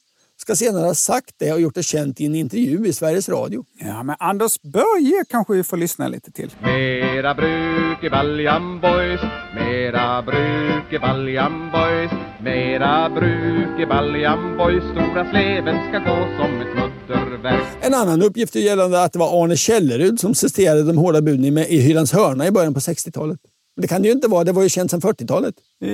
ska 0.42 0.56
senare 0.56 0.86
ha 0.86 0.94
sagt 0.96 1.36
det 1.38 1.54
och 1.54 1.62
gjort 1.62 1.76
det 1.76 1.84
känt 1.84 2.22
i 2.22 2.26
en 2.26 2.36
intervju 2.36 2.88
i 2.88 2.94
Sveriges 2.94 3.30
Radio. 3.30 3.66
Ja, 3.80 4.04
men 4.04 4.16
Anders 4.20 4.62
Börje 4.62 5.26
kanske 5.30 5.54
vi 5.54 5.64
får 5.64 5.78
lyssna 5.78 6.08
lite 6.08 6.32
till. 6.32 6.50
Mera 6.62 7.34
bruk 7.36 8.04
i 8.04 8.10
baljan 8.10 8.82
boys, 8.82 9.22
mera 9.56 10.22
bruk 10.22 10.94
i 10.94 11.00
baljan 11.00 11.72
boys, 11.72 12.12
mera 12.44 13.10
bruk 13.10 13.80
i 13.80 13.86
baljan 13.86 14.58
boys, 14.58 14.84
stora 14.84 15.30
sleven 15.32 15.76
ska 15.90 16.00
gå 16.00 16.18
som 16.38 16.62
ett 16.62 16.76
mutterverk. 16.76 17.64
En 17.82 17.94
annan 17.94 18.22
uppgift 18.22 18.56
är 18.56 18.60
gällande 18.60 19.04
att 19.04 19.14
det 19.14 19.20
var 19.20 19.44
Arne 19.44 19.56
Källerud 19.56 20.20
som 20.20 20.36
citerade 20.36 20.84
de 20.84 20.98
hårda 20.98 21.22
buden 21.22 21.58
i 21.58 21.78
Hylands 21.78 22.14
hörna 22.14 22.48
i 22.48 22.52
början 22.52 22.74
på 22.74 22.80
60-talet. 22.80 23.40
Det 23.78 23.88
kan 23.88 24.02
det 24.02 24.08
ju 24.08 24.14
inte 24.14 24.28
vara, 24.28 24.44
det 24.44 24.52
var 24.52 24.64
ju 24.64 24.70
känt 24.70 24.92
sedan 24.92 25.02
40-talet. 25.02 25.56
Eh, 25.82 25.90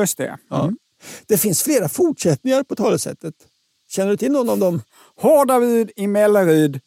Just 0.00 0.18
det. 0.18 0.38
Ja. 0.50 0.70
Det 1.26 1.38
finns 1.38 1.62
flera 1.62 1.88
fortsättningar 1.88 2.62
på 2.62 2.76
talesättet. 2.76 3.34
Känner 3.88 4.10
du 4.10 4.16
till 4.16 4.32
någon 4.32 4.48
av 4.50 4.58
dem? 4.58 4.82
Hårda 5.20 5.60
bud 5.60 5.90
i 5.96 6.06
Mellerud, 6.06 6.80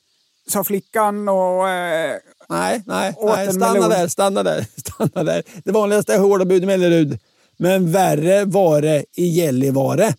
sa 0.47 0.63
flickan 0.63 1.29
och... 1.29 1.69
Eh, 1.69 2.17
Nej, 2.49 2.83
nej, 2.85 3.15
nej 3.23 3.53
stanna 3.53 3.87
där, 3.87 4.07
stanna 4.07 4.43
där, 4.43 4.65
stanna 4.75 5.23
där. 5.23 5.43
Det 5.63 5.71
vanligaste 5.71 6.13
är 6.13 6.19
hårda 6.19 6.45
bud 6.45 6.63
i 6.63 6.65
Mellerud. 6.65 7.19
Men 7.57 7.91
värre 7.91 8.45
var 8.45 8.81
det 8.81 9.05
i 9.15 9.25
Gällivare. 9.27 10.13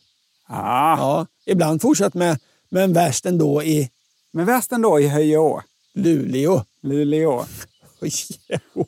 ah, 0.48 0.96
Ja, 0.96 1.26
Ibland 1.46 1.82
fortsatt 1.82 2.14
med, 2.14 2.38
men 2.70 2.92
värst 2.92 3.26
ändå 3.26 3.62
i 3.62 3.90
Men 4.32 4.46
värst 4.46 4.72
ändå 4.72 5.00
i 5.00 5.08
Höjeå, 5.08 5.62
Luleå. 5.94 6.64
Luleå. 6.82 7.44
Jo. 8.74 8.86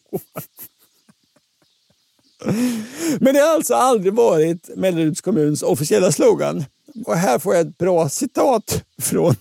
Men 3.20 3.34
det 3.34 3.40
har 3.40 3.54
alltså 3.54 3.74
aldrig 3.74 4.14
varit 4.14 4.70
Melleruds 4.76 5.20
kommuns 5.20 5.62
officiella 5.62 6.12
slogan. 6.12 6.64
Och 7.06 7.16
här 7.16 7.38
får 7.38 7.54
jag 7.54 7.66
ett 7.66 7.78
bra 7.78 8.08
citat 8.08 8.82
från, 9.02 9.34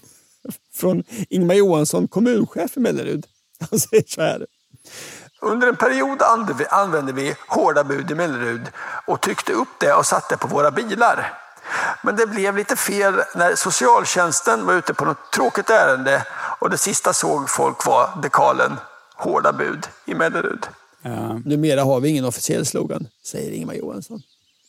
från 0.75 1.03
Ingmar 1.29 1.53
Johansson, 1.55 2.07
kommunchef 2.07 2.77
i 2.77 2.79
Mellerud. 2.79 3.25
Han 3.69 3.79
säger 3.79 4.03
så 4.07 4.21
här. 4.21 4.45
Under 5.41 5.67
en 5.67 5.75
period 5.75 6.21
använde 6.21 6.53
vi- 6.53 6.67
använde 6.69 7.11
vi 7.13 7.35
hårda 7.47 7.83
bud 7.83 8.11
i 8.11 8.15
Mellerud 8.15 8.61
och 9.07 9.21
tryckte 9.21 9.53
upp 9.53 9.67
det 9.79 9.93
och 9.93 10.05
satte 10.05 10.37
på 10.37 10.47
våra 10.47 10.71
bilar. 10.71 11.33
Men 12.03 12.15
det 12.15 12.27
blev 12.27 12.57
lite 12.57 12.75
fel 12.75 13.13
när 13.35 13.55
socialtjänsten 13.55 14.65
var 14.65 14.73
ute 14.73 14.93
på 14.93 15.05
något 15.05 15.31
tråkigt 15.33 15.69
ärende 15.69 16.25
och 16.59 16.69
det 16.69 16.77
sista 16.77 17.13
såg 17.13 17.49
folk 17.49 17.85
var 17.85 18.21
dekalen 18.21 18.71
Hårda 19.15 19.53
bud 19.53 19.87
i 20.05 20.13
Mellerud. 20.15 20.65
Ja. 21.03 21.41
Numera 21.45 21.83
har 21.83 21.99
vi 21.99 22.09
ingen 22.09 22.25
officiell 22.25 22.65
slogan, 22.65 23.07
säger 23.25 23.51
Ingmar 23.51 23.73
Johansson. 23.73 24.21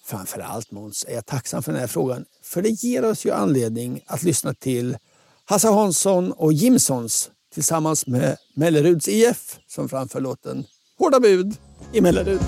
Framförallt 0.07 0.71
Måns 0.71 1.05
är 1.09 1.15
jag 1.15 1.27
tacksam 1.27 1.63
för 1.63 1.73
den 1.73 1.81
här 1.81 1.89
frågan, 1.89 2.25
för 2.43 2.63
det 2.63 2.69
ger 2.71 3.05
oss 3.05 3.27
ju 3.27 3.31
anledning 3.31 4.01
att 4.07 4.23
lyssna 4.23 4.55
till 4.55 4.97
Hasse 5.45 5.69
Hansson 5.69 6.33
och 6.33 6.53
Jimsons 6.53 7.31
tillsammans 7.55 8.07
med 8.07 8.37
Melleruds 8.55 9.09
IF 9.09 9.59
som 9.67 9.89
framför 9.89 10.21
låten 10.21 10.65
Hårda 10.99 11.21
bud 11.21 11.57
i 11.93 12.01
Mellerud. 12.01 12.41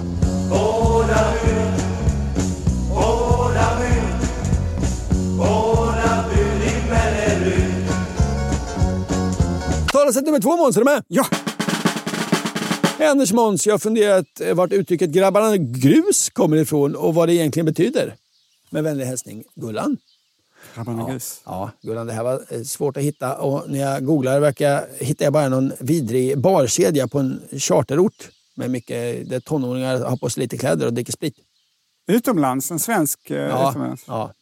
Talesätt 9.93 10.25
nummer 10.25 10.41
två 10.41 10.57
Måns, 10.57 10.77
är 10.77 10.81
du 10.81 10.85
med? 10.85 11.05
ja, 11.09 11.27
Anders 13.05 13.33
Måns, 13.33 13.67
jag 13.67 13.75
har 13.75 13.79
funderat 13.79 14.41
eh, 14.41 14.55
vart 14.55 14.73
uttrycket 14.73 15.11
grabbarna 15.11 15.57
grus 15.57 16.31
kommer 16.31 16.57
ifrån 16.57 16.97
och 16.97 17.15
vad 17.15 17.29
det 17.29 17.35
egentligen 17.35 17.67
betyder. 17.67 18.15
Med 18.71 18.85
vänlig 18.85 19.05
hälsning 19.05 19.45
Gullan. 19.55 19.97
grabbarna 20.75 21.11
grus. 21.11 21.41
Ja, 21.45 21.71
Gullan, 21.83 22.07
det 22.07 22.13
här 22.13 22.23
var 22.23 22.43
eh, 22.51 22.63
svårt 22.63 22.97
att 22.97 23.03
hitta 23.03 23.37
och 23.37 23.71
när 23.71 23.79
jag 23.79 24.05
googlar 24.05 24.41
verkar, 24.41 24.87
hittar 24.99 25.27
jag 25.27 25.33
bara 25.33 25.49
någon 25.49 25.73
vidrig 25.81 26.39
barkedja 26.39 27.09
på 27.09 27.19
en 27.19 27.43
charterort 27.59 28.29
med 28.55 28.71
mycket, 28.71 29.29
där 29.29 29.41
tonåringar 29.41 29.99
har 29.99 30.17
på 30.17 30.31
sig 30.31 30.41
lite 30.41 30.59
kläder 30.59 30.87
och 30.87 30.93
dricker 30.93 31.13
sprit. 31.13 31.35
Utomlands, 32.09 32.71
en 32.71 32.79
svensk 32.79 33.31
eh, 33.31 33.37
Ja, 33.37 33.71
utomlands. 33.71 34.05
ja. 34.07 34.33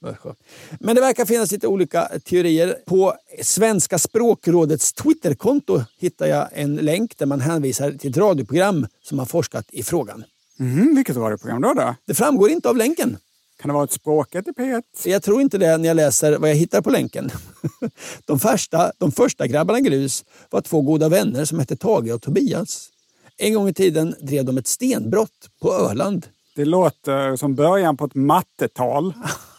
Men 0.80 0.94
det 0.94 1.00
verkar 1.00 1.24
finnas 1.24 1.52
lite 1.52 1.66
olika 1.66 2.08
teorier. 2.24 2.76
På 2.86 3.14
Svenska 3.42 3.98
språkrådets 3.98 4.92
Twitterkonto 4.92 5.82
hittar 5.98 6.26
jag 6.26 6.48
en 6.52 6.76
länk 6.76 7.18
där 7.18 7.26
man 7.26 7.40
hänvisar 7.40 7.92
till 7.92 8.10
ett 8.10 8.16
radioprogram 8.16 8.86
som 9.02 9.18
har 9.18 9.26
forskat 9.26 9.64
i 9.70 9.82
frågan. 9.82 10.24
Mhm, 10.58 10.94
vilket 10.96 11.16
radioprogram 11.16 11.62
då? 11.62 11.72
då? 11.74 11.94
Det 12.06 12.14
framgår 12.14 12.50
inte 12.50 12.68
av 12.68 12.76
länken. 12.76 13.16
Kan 13.60 13.68
det 13.68 13.74
vara 13.74 13.84
ett 13.84 13.92
språket 13.92 14.48
i 14.48 14.50
P1? 14.50 14.82
Jag 15.04 15.22
tror 15.22 15.40
inte 15.40 15.58
det 15.58 15.76
när 15.78 15.88
jag 15.88 15.94
läser 15.96 16.38
vad 16.38 16.50
jag 16.50 16.54
hittar 16.56 16.80
på 16.82 16.90
länken. 16.90 17.30
De 18.26 18.40
första, 18.40 18.92
de 18.98 19.12
första 19.12 19.46
grabbarna 19.46 19.80
Grus 19.80 20.24
var 20.50 20.60
två 20.60 20.82
goda 20.82 21.08
vänner 21.08 21.44
som 21.44 21.58
hette 21.58 21.76
Tage 21.76 22.10
och 22.14 22.22
Tobias. 22.22 22.88
En 23.36 23.54
gång 23.54 23.68
i 23.68 23.74
tiden 23.74 24.14
drev 24.20 24.44
de 24.44 24.58
ett 24.58 24.66
stenbrott 24.66 25.30
på 25.60 25.72
Öland. 25.74 26.26
Det 26.54 26.64
låter 26.64 27.36
som 27.36 27.54
början 27.54 27.96
på 27.96 28.04
ett 28.04 28.14
mattetal. 28.14 29.14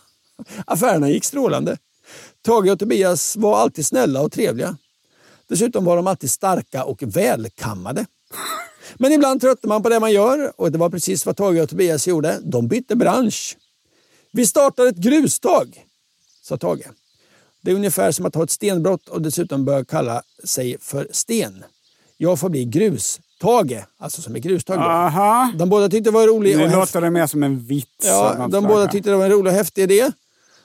Affärerna 0.65 1.09
gick 1.09 1.23
strålande. 1.23 1.77
Tage 2.41 2.71
och 2.71 2.79
Tobias 2.79 3.35
var 3.35 3.57
alltid 3.57 3.85
snälla 3.85 4.21
och 4.21 4.31
trevliga. 4.31 4.77
Dessutom 5.47 5.85
var 5.85 5.95
de 5.95 6.07
alltid 6.07 6.31
starka 6.31 6.83
och 6.83 7.03
välkammade. 7.03 8.05
Men 8.95 9.11
ibland 9.11 9.41
tröttnade 9.41 9.67
man 9.67 9.83
på 9.83 9.89
det 9.89 9.99
man 9.99 10.11
gör 10.11 10.61
och 10.61 10.71
det 10.71 10.77
var 10.77 10.89
precis 10.89 11.25
vad 11.25 11.37
Tage 11.37 11.61
och 11.61 11.69
Tobias 11.69 12.07
gjorde. 12.07 12.39
De 12.43 12.67
bytte 12.67 12.95
bransch. 12.95 13.57
Vi 14.31 14.45
startar 14.45 14.85
ett 14.85 14.97
grustag, 14.97 15.85
sa 16.41 16.57
Tage. 16.57 16.85
Det 17.61 17.71
är 17.71 17.75
ungefär 17.75 18.11
som 18.11 18.25
att 18.25 18.35
ha 18.35 18.43
ett 18.43 18.51
stenbrott 18.51 19.07
och 19.07 19.21
dessutom 19.21 19.65
börja 19.65 19.85
kalla 19.85 20.23
sig 20.43 20.77
för 20.79 21.07
Sten. 21.11 21.63
Jag 22.17 22.39
får 22.39 22.49
bli 22.49 22.65
grus. 22.65 23.19
Grus-Tage, 23.41 23.85
alltså 23.97 24.21
som 24.21 24.35
är 24.35 24.39
grustag. 24.39 24.77
Aha. 24.77 25.51
De 25.57 25.69
båda 25.69 25.89
tyckte 25.89 26.09
det 26.09 26.13
var 26.13 26.27
roligt. 26.27 26.57
Nu 26.57 26.69
låter 26.69 27.01
det 27.01 27.11
mer 27.11 27.27
som 27.27 27.43
en 27.43 27.59
vits. 27.59 28.05
Ja, 28.05 28.47
de 28.51 28.63
båda 28.63 28.87
tyckte 28.87 29.09
det 29.09 29.15
var 29.15 29.25
en 29.25 29.31
rolig 29.31 29.51
och 29.51 29.57
häftig 29.57 29.83
idé. 29.83 30.11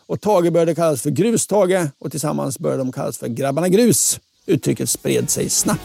Och 0.07 0.21
Tage 0.21 0.53
började 0.53 0.75
kallas 0.75 1.03
för 1.03 1.11
Grustage 1.11 1.87
och 1.99 2.11
tillsammans 2.11 2.59
började 2.59 2.83
de 2.83 2.93
kallas 2.93 3.19
för 3.19 3.29
Grabbarna 3.29 3.69
Grus. 3.69 4.21
Uttrycket 4.47 4.91
spred 4.91 5.31
sig 5.31 5.51
snabbt. 5.51 5.81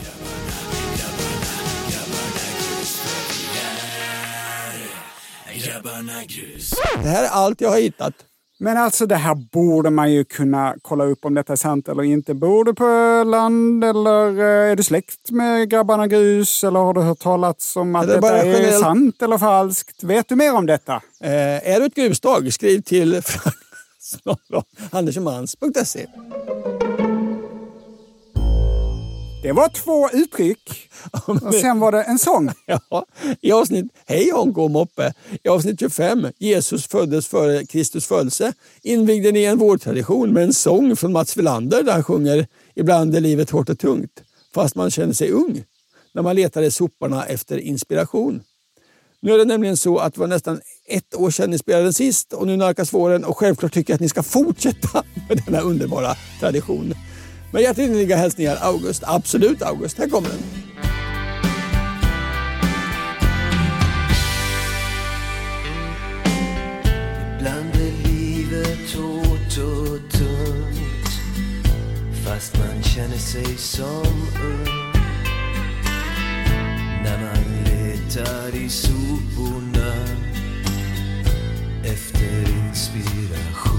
Det 7.03 7.09
här 7.09 7.23
är 7.23 7.29
allt 7.29 7.61
jag 7.61 7.69
har 7.69 7.79
hittat. 7.79 8.13
Men 8.57 8.77
alltså 8.77 9.05
det 9.05 9.15
här 9.15 9.35
borde 9.35 9.89
man 9.89 10.11
ju 10.13 10.23
kunna 10.23 10.75
kolla 10.81 11.05
upp 11.05 11.25
om 11.25 11.33
detta 11.33 11.53
är 11.53 11.57
sant 11.57 11.87
eller 11.87 12.03
inte. 12.03 12.33
Bor 12.33 12.65
du 12.65 12.73
på 12.73 12.85
Öland 12.85 13.83
eller 13.83 14.39
eh, 14.39 14.71
är 14.71 14.75
du 14.75 14.83
släkt 14.83 15.31
med 15.31 15.69
grabbarna 15.69 16.07
Grus? 16.07 16.63
Eller 16.63 16.79
har 16.79 16.93
du 16.93 17.01
hört 17.01 17.19
talas 17.19 17.75
om 17.75 17.95
att 17.95 18.03
Eller 18.03 18.15
detta 18.15 18.37
är 18.37 18.45
generellt- 18.45 18.79
sant 18.81 19.21
eller 19.21 19.37
falskt? 19.37 20.03
Vet 20.03 20.29
du 20.29 20.35
mer 20.35 20.53
om 20.55 20.65
detta? 20.65 20.93
Eh, 21.23 21.69
är 21.71 21.79
du 21.79 21.85
ett 21.85 21.95
grustag? 21.95 22.53
Skriv 22.53 22.81
till 22.81 23.21
andersomans.se. 24.91 26.05
Det 29.45 29.51
var 29.51 29.69
två 29.69 30.09
uttryck 30.09 30.89
och 31.27 31.53
sen 31.53 31.79
var 31.79 31.91
det 31.91 32.03
en 32.03 32.19
sång. 32.19 32.51
Ja, 32.65 33.05
I 33.41 33.51
avsnitt 33.51 33.85
Hej 34.05 34.31
Honko 34.31 34.61
och 34.61 34.71
Moppe, 34.71 35.13
i 35.43 35.49
avsnitt 35.49 35.79
25 35.79 36.27
Jesus 36.37 36.87
föddes 36.87 37.27
före 37.27 37.65
Kristus 37.65 38.07
födelse 38.07 38.53
invigde 38.83 39.31
ni 39.31 39.43
en 39.43 39.57
vårtradition 39.57 40.33
med 40.33 40.43
en 40.43 40.53
sång 40.53 40.95
från 40.95 41.11
Mats 41.11 41.37
Wilander 41.37 41.83
där 41.83 41.93
han 41.93 42.03
sjunger 42.03 42.47
Ibland 42.75 43.15
är 43.15 43.21
livet 43.21 43.49
hårt 43.49 43.69
och 43.69 43.79
tungt 43.79 44.23
fast 44.55 44.75
man 44.75 44.91
känner 44.91 45.13
sig 45.13 45.31
ung 45.31 45.63
när 46.13 46.21
man 46.21 46.35
letar 46.35 46.61
i 46.61 46.71
soporna 46.71 47.25
efter 47.25 47.57
inspiration. 47.57 48.43
Nu 49.21 49.33
är 49.33 49.37
det 49.37 49.45
nämligen 49.45 49.77
så 49.77 49.97
att 49.97 50.13
det 50.13 50.19
var 50.19 50.27
nästan 50.27 50.61
ett 50.87 51.15
år 51.15 51.31
sedan 51.31 51.49
ni 51.49 51.57
spelade 51.57 51.83
den 51.83 51.93
sist 51.93 52.33
och 52.33 52.47
nu 52.47 52.57
nalkas 52.57 52.93
våren 52.93 53.23
och 53.23 53.37
självklart 53.37 53.73
tycker 53.73 53.93
jag 53.93 53.95
att 53.95 54.01
ni 54.01 54.09
ska 54.09 54.23
fortsätta 54.23 55.03
med 55.29 55.41
denna 55.45 55.59
underbara 55.59 56.15
tradition. 56.39 56.93
Men 57.55 57.63
hjärtinnerliga 57.63 58.15
hälsningar 58.15 58.57
August. 58.61 59.03
Absolut 59.05 59.61
August, 59.61 59.97
här 59.97 60.09
kommer 60.09 60.29
den. 60.29 60.39
Ibland 67.37 67.75
är 67.75 68.07
livet 68.07 68.93
hårt 68.95 69.57
och 69.57 70.11
tungt 70.19 71.09
Fast 72.25 72.57
man 72.57 72.83
känner 72.83 73.17
sig 73.17 73.57
som 73.57 74.27
ung 74.43 74.93
När 77.03 77.21
man 77.21 77.63
letar 77.65 78.55
i 78.55 78.69
soporna 78.69 79.93
Efter 81.83 82.67
inspiration 82.67 83.74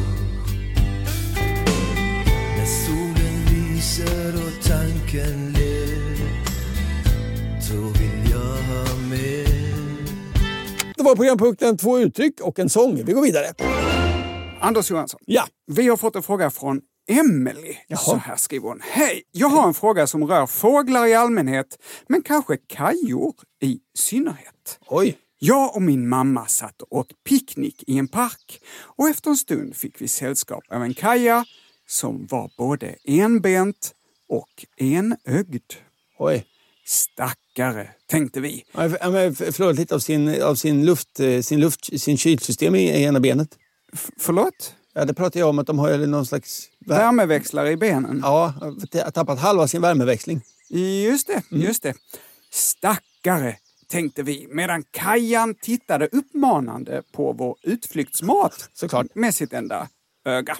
lyser 3.86 4.34
och 4.34 4.64
tanken 4.64 5.52
ler 5.52 6.16
Då 7.70 7.80
vill 7.98 8.30
jag 8.30 8.38
ha 8.38 8.96
mer 9.10 9.46
Det 10.96 11.02
var 11.02 11.16
programpunkten 11.16 11.78
Två 11.78 11.98
uttryck 11.98 12.40
och 12.40 12.58
en 12.58 12.70
sång. 12.70 13.04
Vi 13.04 13.12
går 13.12 13.22
vidare. 13.22 13.46
Anders 14.60 14.90
Johansson, 14.90 15.20
Ja, 15.26 15.46
vi 15.66 15.88
har 15.88 15.96
fått 15.96 16.16
en 16.16 16.22
fråga 16.22 16.50
från 16.50 16.80
Emily. 17.08 17.76
Så 17.98 18.16
här 18.16 18.36
skriver 18.36 18.68
hon. 18.68 18.80
Hej! 18.82 19.22
Jag 19.32 19.48
har 19.48 19.66
en 19.66 19.74
fråga 19.74 20.06
som 20.06 20.24
rör 20.26 20.46
fåglar 20.46 21.06
i 21.06 21.14
allmänhet, 21.14 21.78
men 22.08 22.22
kanske 22.22 22.56
kajor 22.56 23.34
i 23.62 23.78
synnerhet. 23.98 24.78
oj. 24.88 25.16
Jag 25.38 25.76
och 25.76 25.82
min 25.82 26.08
mamma 26.08 26.46
satt 26.46 26.82
och 26.82 26.98
åt 26.98 27.24
picknick 27.28 27.84
i 27.86 27.98
en 27.98 28.08
park 28.08 28.60
och 28.78 29.08
efter 29.08 29.30
en 29.30 29.36
stund 29.36 29.76
fick 29.76 30.00
vi 30.00 30.08
sällskap 30.08 30.64
av 30.70 30.82
en 30.82 30.94
kaja 30.94 31.44
som 31.86 32.26
var 32.30 32.50
både 32.58 32.94
enbent 33.04 33.94
och 34.28 34.66
enögd. 34.76 35.72
Oj. 36.18 36.46
Stackare, 36.86 37.88
tänkte 38.06 38.40
vi. 38.40 38.64
Men 38.72 39.34
Förlorat 39.34 39.76
lite 39.76 39.94
av 39.94 39.98
sin, 39.98 40.42
av 40.42 40.54
sin 40.54 40.84
luft, 40.86 41.20
eh, 41.20 41.40
sin 41.40 41.60
luft, 41.60 42.00
sin 42.00 42.16
kylsystem 42.18 42.74
i 42.74 42.90
i 42.98 43.02
ena 43.02 43.20
benet. 43.20 43.48
F- 43.92 44.10
förlåt? 44.18 44.74
Ja, 44.94 45.04
det 45.04 45.14
pratade 45.14 45.38
jag 45.38 45.48
om 45.48 45.58
att 45.58 45.66
de 45.66 45.78
har 45.78 45.98
någon 45.98 46.26
slags... 46.26 46.68
vär- 46.86 46.98
Värmeväxlare 46.98 47.70
i 47.70 47.76
benen? 47.76 48.20
Ja, 48.22 48.54
har 48.60 49.10
tappat 49.10 49.38
halva 49.38 49.68
sin 49.68 49.82
värmeväxling. 49.82 50.40
Just 51.04 51.26
det, 51.26 51.42
just 51.50 51.82
det. 51.82 51.94
Stackare, 52.50 53.56
tänkte 53.88 54.22
vi, 54.22 54.46
medan 54.50 54.82
Kajan 54.90 55.54
tittade 55.54 56.06
uppmanande 56.12 57.02
på 57.12 57.32
vår 57.32 57.56
utflyktsmat 57.62 58.70
Såklart. 58.74 59.06
med 59.14 59.34
sitt 59.34 59.52
enda 59.52 59.88
öga. 60.26 60.56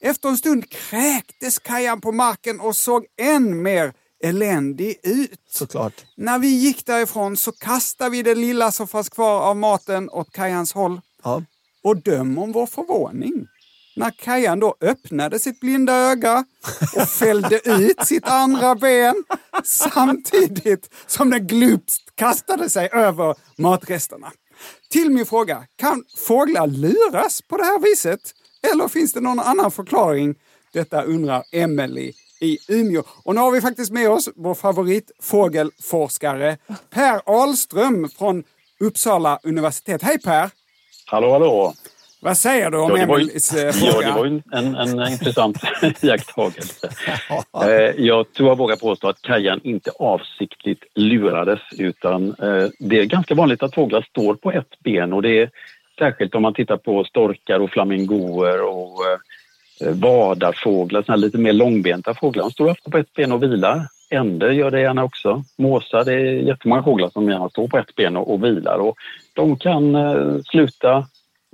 Efter 0.00 0.28
en 0.28 0.36
stund 0.36 0.70
kräktes 0.70 1.58
Kajan 1.58 2.00
på 2.00 2.12
marken 2.12 2.60
och 2.60 2.76
såg 2.76 3.04
än 3.20 3.62
mer 3.62 3.92
eländig 4.24 4.96
ut. 5.02 5.40
Såklart. 5.50 6.04
När 6.16 6.38
vi 6.38 6.48
gick 6.48 6.86
därifrån 6.86 7.36
så 7.36 7.52
kastade 7.52 8.10
vi 8.10 8.22
det 8.22 8.34
lilla 8.34 8.72
som 8.72 8.88
fanns 8.88 9.08
kvar 9.08 9.40
av 9.40 9.56
maten 9.56 10.10
åt 10.10 10.32
Kajans 10.32 10.72
håll. 10.72 11.00
Ja. 11.24 11.42
Och 11.82 11.96
döm 11.96 12.38
om 12.38 12.52
vår 12.52 12.66
förvåning. 12.66 13.46
När 13.96 14.10
Kajan 14.10 14.60
då 14.60 14.76
öppnade 14.80 15.38
sitt 15.38 15.60
blinda 15.60 15.92
öga 15.92 16.44
och 16.96 17.08
fällde 17.08 17.60
ut 17.64 18.06
sitt 18.06 18.28
andra 18.28 18.74
ben 18.74 19.24
samtidigt 19.64 20.94
som 21.06 21.30
den 21.30 21.46
glupskt 21.46 22.16
kastade 22.16 22.70
sig 22.70 22.88
över 22.92 23.34
matresterna. 23.58 24.32
Till 24.90 25.10
min 25.10 25.26
fråga, 25.26 25.64
kan 25.76 26.04
fåglar 26.26 26.66
luras 26.66 27.42
på 27.42 27.56
det 27.56 27.64
här 27.64 27.78
viset? 27.78 28.20
Eller 28.72 28.88
finns 28.88 29.12
det 29.12 29.20
någon 29.20 29.40
annan 29.40 29.70
förklaring? 29.70 30.34
Detta 30.72 31.02
undrar 31.02 31.42
Emily 31.52 32.12
i 32.40 32.58
Umeå. 32.68 33.02
Och 33.24 33.34
nu 33.34 33.40
har 33.40 33.50
vi 33.50 33.60
faktiskt 33.60 33.92
med 33.92 34.10
oss 34.10 34.28
vår 34.36 34.54
favoritfågelforskare 34.54 36.56
Per 36.90 37.20
Ahlström 37.26 38.08
från 38.18 38.44
Uppsala 38.80 39.38
universitet. 39.42 40.02
Hej 40.02 40.18
Per! 40.18 40.50
Hallå, 41.06 41.32
hallå! 41.32 41.74
Vad 42.24 42.36
säger 42.36 42.70
du 42.70 42.78
om 42.78 42.90
Ja, 42.90 42.96
ju, 42.96 43.02
Emelies 43.02 43.54
eh, 43.54 43.66
ja, 43.66 43.72
fråga? 43.72 44.06
det 44.06 44.12
var 44.12 44.24
ju 44.26 44.42
en, 44.52 44.74
en 44.74 45.12
intressant 45.12 45.56
iakttagelse. 46.02 46.90
Eh, 47.64 47.70
jag 48.04 48.32
tror 48.32 48.48
jag 48.48 48.58
vågar 48.58 48.76
påstå 48.76 49.08
att 49.08 49.22
Kajan 49.22 49.60
inte 49.64 49.90
avsiktligt 49.98 50.82
lurades 50.94 51.60
utan 51.78 52.28
eh, 52.28 52.66
det 52.78 52.98
är 52.98 53.04
ganska 53.04 53.34
vanligt 53.34 53.62
att 53.62 53.74
fåglar 53.74 54.02
står 54.02 54.34
på 54.34 54.52
ett 54.52 54.80
ben 54.84 55.12
och 55.12 55.22
det 55.22 55.38
är 55.38 55.50
särskilt 56.02 56.34
om 56.34 56.42
man 56.42 56.54
tittar 56.54 56.76
på 56.76 57.04
storkar 57.04 57.60
och 57.60 57.70
flamingoer 57.70 58.62
och 58.62 58.98
eh, 59.06 59.94
vadarfåglar, 59.94 61.02
såna 61.02 61.16
lite 61.16 61.38
mer 61.38 61.52
långbenta 61.52 62.14
fåglar. 62.14 62.42
De 62.42 62.50
står 62.50 62.70
ofta 62.70 62.90
på 62.90 62.98
ett 62.98 63.14
ben 63.14 63.32
och 63.32 63.42
vilar. 63.42 63.86
Änder 64.10 64.50
gör 64.50 64.70
det 64.70 64.80
gärna 64.80 65.04
också. 65.04 65.42
Måsar, 65.58 66.04
det 66.04 66.12
är 66.12 66.34
jättemånga 66.34 66.82
fåglar 66.82 67.08
som 67.08 67.30
gärna 67.30 67.48
står 67.48 67.68
på 67.68 67.78
ett 67.78 67.94
ben 67.94 68.16
och, 68.16 68.34
och 68.34 68.44
vilar 68.44 68.78
och 68.78 68.96
de 69.34 69.56
kan 69.56 69.94
eh, 69.94 70.38
sluta 70.50 71.06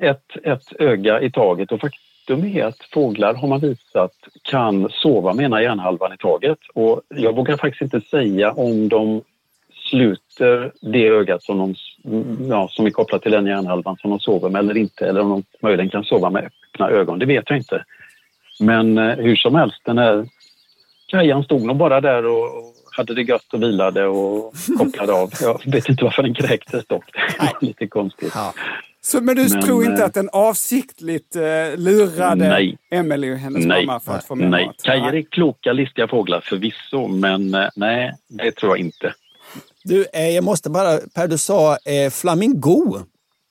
ett, 0.02 0.36
ett 0.42 0.72
öga 0.78 1.20
i 1.20 1.30
taget 1.30 1.72
och 1.72 1.80
faktum 1.80 2.44
är 2.44 2.64
att 2.64 2.82
fåglar 2.92 3.34
har 3.34 3.48
man 3.48 3.60
visat 3.60 4.12
kan 4.42 4.88
sova 4.90 5.32
med 5.32 5.44
ena 5.44 5.62
hjärnhalvan 5.62 6.12
i 6.12 6.16
taget 6.16 6.58
och 6.74 7.02
jag 7.08 7.36
vågar 7.36 7.56
faktiskt 7.56 7.82
inte 7.82 8.00
säga 8.00 8.52
om 8.52 8.88
de 8.88 9.22
sluter 9.90 10.72
det 10.80 11.08
ögat 11.08 11.42
som, 11.42 11.58
de, 11.58 11.74
ja, 12.48 12.68
som 12.70 12.86
är 12.86 12.90
kopplat 12.90 13.22
till 13.22 13.32
den 13.32 13.46
hjärnhalvan 13.46 13.96
som 13.96 14.10
de 14.10 14.20
sover 14.20 14.48
med 14.48 14.60
eller 14.60 14.76
inte 14.76 15.06
eller 15.06 15.20
om 15.20 15.28
de 15.28 15.44
möjligen 15.66 15.90
kan 15.90 16.04
sova 16.04 16.30
med 16.30 16.50
öppna 16.74 16.90
ögon, 16.90 17.18
det 17.18 17.26
vet 17.26 17.44
jag 17.50 17.58
inte. 17.58 17.84
Men 18.60 18.98
eh, 18.98 19.16
hur 19.16 19.36
som 19.36 19.54
helst, 19.54 19.80
den 19.84 19.98
här 19.98 20.28
Kajan 21.06 21.44
stod 21.44 21.62
nog 21.62 21.76
bara 21.76 22.00
där 22.00 22.26
och, 22.26 22.44
och 22.44 22.74
hade 22.96 23.14
det 23.14 23.22
gött 23.22 23.52
och 23.52 23.62
vilade 23.62 24.06
och 24.06 24.54
kopplade 24.78 25.12
av. 25.12 25.30
Jag 25.40 25.72
vet 25.72 25.88
inte 25.88 26.04
varför 26.04 26.22
den 26.22 26.34
kräktes 26.34 26.86
dock. 26.86 27.04
Lite 27.60 27.86
konstigt. 27.86 28.32
Så, 29.00 29.20
men 29.20 29.36
du 29.36 29.48
Men, 29.48 29.62
tror 29.62 29.84
inte 29.84 30.02
eh, 30.02 30.06
att 30.06 30.14
den 30.14 30.28
avsiktligt 30.32 31.36
eh, 31.36 31.42
lurade 31.76 32.48
Nej. 32.48 32.78
Emily 32.90 33.32
och 33.32 33.38
hennes 33.38 33.66
Nej, 33.66 33.86
mamma 33.86 34.00
för 34.00 34.12
att 34.12 34.24
få 34.24 34.34
med 34.34 34.50
nej. 34.50 34.70
Kajor 34.82 35.14
är 35.14 35.22
kloka, 35.22 35.72
listiga 35.72 36.08
fåglar 36.08 36.40
förvisso, 36.40 37.08
men 37.08 37.54
eh, 37.54 37.68
nej, 37.76 38.12
det 38.28 38.52
tror 38.52 38.72
jag 38.72 38.78
inte. 38.78 39.14
Du, 39.84 40.06
eh, 40.12 40.28
jag 40.28 40.44
måste 40.44 40.70
bara, 40.70 40.98
Per, 41.14 41.28
du 41.28 41.38
sa 41.38 41.76
eh, 41.84 42.10
flamingo. 42.10 42.98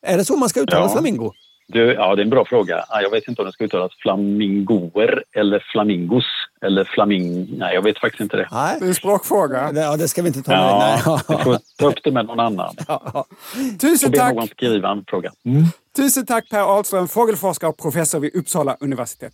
Är 0.05 0.17
det 0.17 0.25
så 0.25 0.35
man 0.37 0.49
ska 0.49 0.59
uttala 0.59 0.85
Ja. 0.85 0.89
flamingo? 0.89 1.33
Du, 1.69 1.93
ja, 1.93 2.15
det 2.15 2.21
är 2.21 2.23
en 2.23 2.29
bra 2.29 2.45
fråga. 2.45 2.85
Ja, 2.89 3.01
Jag 3.01 3.09
vet 3.11 3.27
inte 3.27 3.41
om 3.41 3.45
det 3.45 3.51
ska 3.53 3.63
uttalas 3.63 3.91
flamingoer 4.01 5.23
eller 5.35 5.63
flamingos 5.71 6.23
eller 6.61 6.83
flaming... 6.83 7.47
Nej, 7.57 7.75
jag 7.75 7.81
vet 7.81 7.99
faktiskt 7.99 8.21
inte 8.21 8.37
det. 8.37 8.47
Det 8.51 8.85
är 8.85 8.87
en 8.87 8.95
språkfråga. 8.95 9.71
Ja, 9.75 9.97
det 9.97 10.07
ska 10.07 10.21
vi 10.21 10.27
inte 10.27 10.41
ta 10.43 10.51
med. 10.51 10.59
Ja, 10.59 11.21
Nej. 11.29 11.37
du 11.37 11.43
får 11.43 11.59
ta 11.77 11.87
upp 11.87 12.03
det 12.03 12.11
med 12.11 12.25
någon 12.25 12.39
annan. 12.39 12.75
Tusen 13.81 14.07
Och 14.07 14.11
be 14.11 14.17
tack! 14.17 14.35
någon 14.35 14.47
skriva 14.47 14.89
en 14.91 15.03
fråga. 15.07 15.31
Tusen 15.95 16.25
tack 16.25 16.49
Per 16.49 16.59
Ahlström, 16.77 17.07
fågelforskare 17.07 17.69
och 17.69 17.77
professor 17.77 18.19
vid 18.19 18.35
Uppsala 18.35 18.77
universitet. 18.79 19.33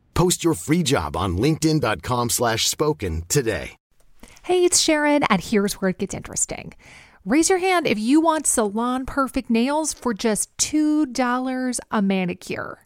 Post 0.21 0.43
your 0.43 0.53
free 0.53 0.83
job 0.83 1.17
on 1.17 1.39
linkedin.com 1.39 2.29
slash 2.29 2.67
spoken 2.67 3.23
today. 3.27 3.71
Hey, 4.43 4.65
it's 4.65 4.79
Sharon, 4.79 5.23
and 5.23 5.41
here's 5.41 5.73
where 5.73 5.89
it 5.89 5.97
gets 5.97 6.13
interesting. 6.13 6.75
Raise 7.25 7.49
your 7.49 7.57
hand 7.57 7.87
if 7.87 7.97
you 7.97 8.21
want 8.21 8.45
salon 8.45 9.07
perfect 9.07 9.49
nails 9.49 9.93
for 9.93 10.13
just 10.13 10.55
$2 10.57 11.79
a 11.89 12.01
manicure. 12.03 12.85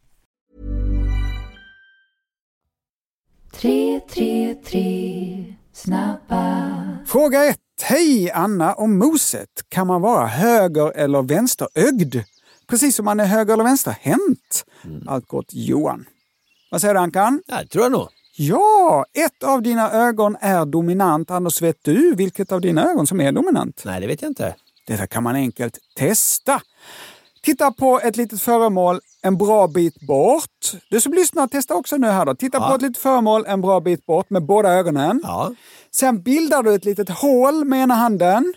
Tre, 3.53 3.99
tre, 4.09 4.55
tre, 4.55 5.55
snabba. 5.73 6.97
Fråga 7.07 7.45
1. 7.45 7.57
Hej 7.83 8.31
Anna 8.31 8.73
och 8.73 8.89
Moset. 8.89 9.49
Kan 9.69 9.87
man 9.87 10.01
vara 10.01 10.27
höger 10.27 10.91
eller 10.91 11.21
vänsterögd? 11.21 12.15
Precis 12.67 12.95
som 12.95 13.05
man 13.05 13.19
är 13.19 13.25
höger 13.25 13.53
eller 13.53 13.63
vänsterhänt. 13.63 14.65
Allt 15.07 15.27
gott 15.27 15.45
Johan. 15.49 16.05
Vad 16.71 16.81
säger 16.81 16.93
du 16.93 16.99
Ankan? 16.99 17.41
Ja, 17.47 17.57
det 17.61 17.67
tror 17.67 17.83
jag 17.85 17.91
nog. 17.91 18.07
Ja, 18.37 19.05
ett 19.13 19.43
av 19.43 19.61
dina 19.61 19.91
ögon 19.91 20.37
är 20.41 20.65
dominant. 20.65 21.31
Anders, 21.31 21.61
vet 21.61 21.77
du 21.81 22.15
vilket 22.15 22.51
av 22.51 22.61
dina 22.61 22.89
ögon 22.91 23.07
som 23.07 23.21
är 23.21 23.31
dominant? 23.31 23.81
Nej, 23.85 24.01
det 24.01 24.07
vet 24.07 24.21
jag 24.21 24.31
inte. 24.31 24.55
Detta 24.87 25.07
kan 25.07 25.23
man 25.23 25.35
enkelt 25.35 25.77
testa. 25.95 26.61
Titta 27.43 27.71
på 27.71 27.99
ett 28.03 28.17
litet 28.17 28.41
föremål 28.41 28.99
en 29.21 29.37
bra 29.37 29.67
bit 29.67 29.99
bort. 30.07 30.71
Du 30.89 31.01
som 31.01 31.13
lyssnar, 31.13 31.47
testa 31.47 31.75
också 31.75 31.97
nu 31.97 32.07
här 32.07 32.25
då. 32.25 32.35
Titta 32.35 32.57
Ja. 32.57 32.69
på 32.69 32.75
ett 32.75 32.81
litet 32.81 32.97
föremål 32.97 33.45
en 33.47 33.61
bra 33.61 33.79
bit 33.79 34.05
bort 34.05 34.29
med 34.29 34.45
båda 34.45 34.69
ögonen. 34.73 35.21
Ja. 35.23 35.51
Sen 35.95 36.21
bildar 36.21 36.63
du 36.63 36.73
ett 36.75 36.85
litet 36.85 37.09
hål 37.09 37.65
med 37.65 37.83
ena 37.83 37.93
handen. 37.95 38.53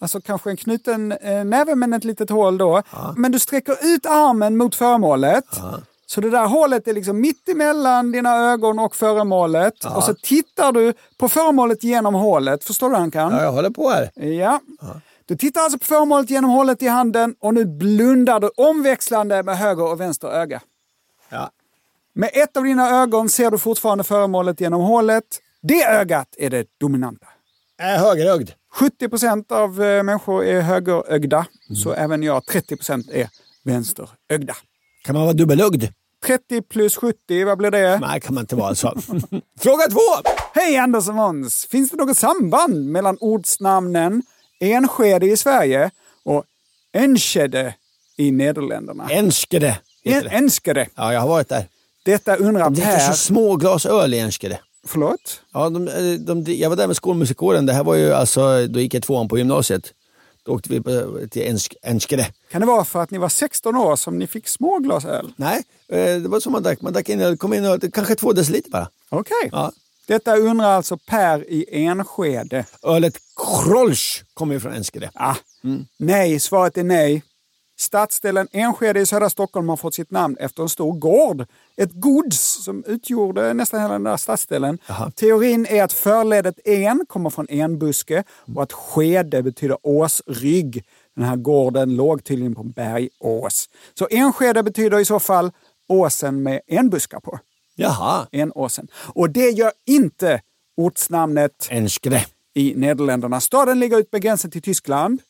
Alltså 0.00 0.20
kanske 0.20 0.50
en 0.50 0.56
knuten 0.56 1.12
eh, 1.12 1.44
näve 1.44 1.74
men 1.74 1.92
ett 1.92 2.04
litet 2.04 2.30
hål 2.30 2.58
då. 2.58 2.82
Men 3.16 3.32
du 3.32 3.38
sträcker 3.38 3.76
ut 3.94 4.06
armen 4.06 4.56
mot 4.56 4.74
föremålet. 4.74 5.44
Så 6.06 6.20
det 6.20 6.30
där 6.30 6.46
hålet 6.46 6.88
är 6.88 6.92
liksom 6.92 7.20
mitt 7.20 7.48
emellan 7.48 8.12
dina 8.12 8.36
ögon 8.52 8.78
och 8.78 8.96
föremålet. 8.96 9.74
Ja. 9.82 9.96
Och 9.96 10.02
så 10.04 10.14
tittar 10.14 10.72
du 10.72 10.92
på 11.18 11.28
föremålet 11.28 11.84
genom 11.84 12.14
hålet. 12.14 12.64
Förstår 12.64 12.90
du 12.90 12.96
Ankan? 12.96 13.32
Ja, 13.32 13.42
jag 13.42 13.52
håller 13.52 13.70
på 13.70 13.90
här. 13.90 14.24
Ja. 14.28 14.60
Du 15.32 15.36
tittar 15.36 15.60
alltså 15.60 15.78
på 15.78 15.84
föremålet 15.84 16.30
genom 16.30 16.50
hålet 16.50 16.82
i 16.82 16.86
handen 16.86 17.34
och 17.40 17.54
nu 17.54 17.64
blundar 17.64 18.40
du 18.40 18.48
omväxlande 18.56 19.42
med 19.42 19.58
höger 19.58 19.84
och 19.92 20.00
vänster 20.00 20.28
öga. 20.28 20.62
Ja. 21.28 21.50
Med 22.14 22.30
ett 22.32 22.56
av 22.56 22.64
dina 22.64 23.02
ögon 23.02 23.28
ser 23.28 23.50
du 23.50 23.58
fortfarande 23.58 24.04
föremålet 24.04 24.60
genom 24.60 24.80
hålet. 24.80 25.24
Det 25.62 25.84
ögat 25.84 26.34
är 26.38 26.50
det 26.50 26.66
dominanta. 26.80 27.26
Är 27.78 27.98
högerögd. 27.98 28.50
70 28.72 29.08
procent 29.08 29.52
av 29.52 29.82
eh, 29.82 30.02
människor 30.02 30.44
är 30.44 30.60
högerögda, 30.60 31.46
så 31.84 31.92
även 31.92 32.22
jag, 32.22 32.46
30 32.46 32.76
procent, 32.76 33.10
är 33.10 33.28
vänsterögda. 33.64 34.56
Kan 35.04 35.14
man 35.14 35.22
vara 35.22 35.32
dubbelögd? 35.32 35.84
30 36.26 36.62
plus 36.62 36.96
70, 36.96 37.44
vad 37.44 37.58
blir 37.58 37.70
det? 37.70 37.98
Nej, 37.98 38.20
kan 38.20 38.34
man 38.34 38.40
inte 38.40 38.56
vara 38.56 38.68
alltså. 38.68 38.88
Fråga 39.60 39.86
två! 39.90 40.28
Hej 40.54 40.76
Anders 40.76 41.08
och 41.08 41.14
Måns! 41.14 41.66
Finns 41.70 41.90
det 41.90 41.96
något 41.96 42.16
samband 42.16 42.86
mellan 42.86 43.16
ortsnamnen 43.20 44.22
Enskede 44.62 45.26
i 45.26 45.36
Sverige 45.36 45.90
och 46.24 46.44
Enschede 46.92 47.74
i 48.16 48.30
Nederländerna? 48.30 49.08
Enskede. 49.10 49.78
En, 50.04 50.26
Enskede. 50.26 50.88
Ja, 50.94 51.12
jag 51.12 51.20
har 51.20 51.28
varit 51.28 51.48
där. 51.48 51.64
Detta 52.04 52.36
undrar 52.36 52.64
De 52.64 52.74
dricker 52.74 52.90
Per. 52.96 53.10
så 53.12 53.16
små 53.16 53.56
glas 53.56 53.86
öl 53.86 54.14
i 54.14 54.18
Enskede. 54.18 54.60
Förlåt? 54.86 55.40
Ja, 55.52 55.70
de, 55.70 55.84
de, 56.18 56.44
de, 56.44 56.52
jag 56.54 56.70
var 56.70 56.76
där 56.76 56.86
med 56.86 56.96
skolmusikkåren. 56.96 57.66
Det 57.66 57.72
här 57.72 57.84
var 57.84 57.94
ju 57.94 58.12
alltså, 58.12 58.66
då 58.66 58.80
gick 58.80 58.94
jag 58.94 59.02
tvåan 59.02 59.28
på 59.28 59.38
gymnasiet. 59.38 59.92
Då 60.44 60.52
åkte 60.52 60.68
vi 60.70 60.82
till 61.28 61.42
Ensk, 61.42 61.74
Enskede. 61.82 62.26
Kan 62.50 62.60
det 62.60 62.66
vara 62.66 62.84
för 62.84 63.02
att 63.02 63.10
ni 63.10 63.18
var 63.18 63.28
16 63.28 63.76
år 63.76 63.96
som 63.96 64.18
ni 64.18 64.26
fick 64.26 64.48
små 64.48 64.78
glas 64.78 65.04
öl? 65.04 65.32
Nej, 65.36 65.62
eh, 65.88 65.96
det 66.16 66.28
var 66.28 66.40
så 66.40 66.50
man 66.50 66.62
drack. 66.62 66.80
Man 66.80 66.92
drack 66.92 67.08
in 67.08 67.36
kom 67.38 67.54
in 67.54 67.64
öl, 67.64 67.80
kanske 67.92 68.14
två 68.14 68.32
deciliter 68.32 68.70
bara. 68.70 68.88
Okej. 69.08 69.48
Ja. 69.52 69.72
Detta 70.06 70.36
undrar 70.36 70.66
alltså 70.66 70.96
Per 70.96 71.50
i 71.50 71.84
Enskede. 71.84 72.64
Ölet 72.82 73.18
Krolsch 73.36 74.24
kommer 74.34 74.54
ju 74.54 74.60
från 74.60 74.72
Enskede. 74.72 75.10
Ah, 75.14 75.34
Nej, 75.98 76.40
svaret 76.40 76.78
är 76.78 76.84
nej. 76.84 77.22
Stadsdelen 77.78 78.48
Enskede 78.52 79.00
i 79.00 79.06
södra 79.06 79.30
Stockholm 79.30 79.68
har 79.68 79.76
fått 79.76 79.94
sitt 79.94 80.10
namn 80.10 80.36
efter 80.40 80.62
en 80.62 80.68
stor 80.68 80.92
gård. 80.92 81.46
Ett 81.76 81.92
gods 81.92 82.64
som 82.64 82.84
utgjorde 82.86 83.54
nästan 83.54 83.80
hela 83.80 83.92
den 83.92 84.04
där 84.04 84.16
stadsdelen. 84.16 84.78
Teorin 85.14 85.66
är 85.66 85.82
att 85.82 85.92
förledet 85.92 86.58
en 86.64 87.06
kommer 87.08 87.30
från 87.30 87.46
enbuske 87.48 88.24
och 88.54 88.62
att 88.62 88.72
skede 88.72 89.42
betyder 89.42 89.76
åsrygg. 89.82 90.84
Den 91.16 91.24
här 91.24 91.36
gården 91.36 91.96
låg 91.96 92.24
tydligen 92.24 92.54
på 92.54 92.60
en 92.60 92.70
bergås. 92.70 93.68
Så 93.98 94.08
Enskede 94.10 94.62
betyder 94.62 94.98
i 94.98 95.04
så 95.04 95.20
fall 95.20 95.52
åsen 95.88 96.42
med 96.42 96.60
enbuskar 96.66 97.20
på. 97.20 97.38
Jaha. 97.74 98.26
Enåsen. 98.32 98.88
Och 99.14 99.30
det 99.30 99.50
gör 99.50 99.72
inte 99.86 100.40
ortsnamnet 100.76 101.68
Enskede. 101.70 102.26
i 102.54 102.74
Nederländerna. 102.76 103.40
Staden 103.40 103.80
ligger 103.80 103.98
ut 103.98 104.12
med 104.12 104.22
gränsen 104.22 104.50
till 104.50 104.62
Tyskland. 104.62 105.22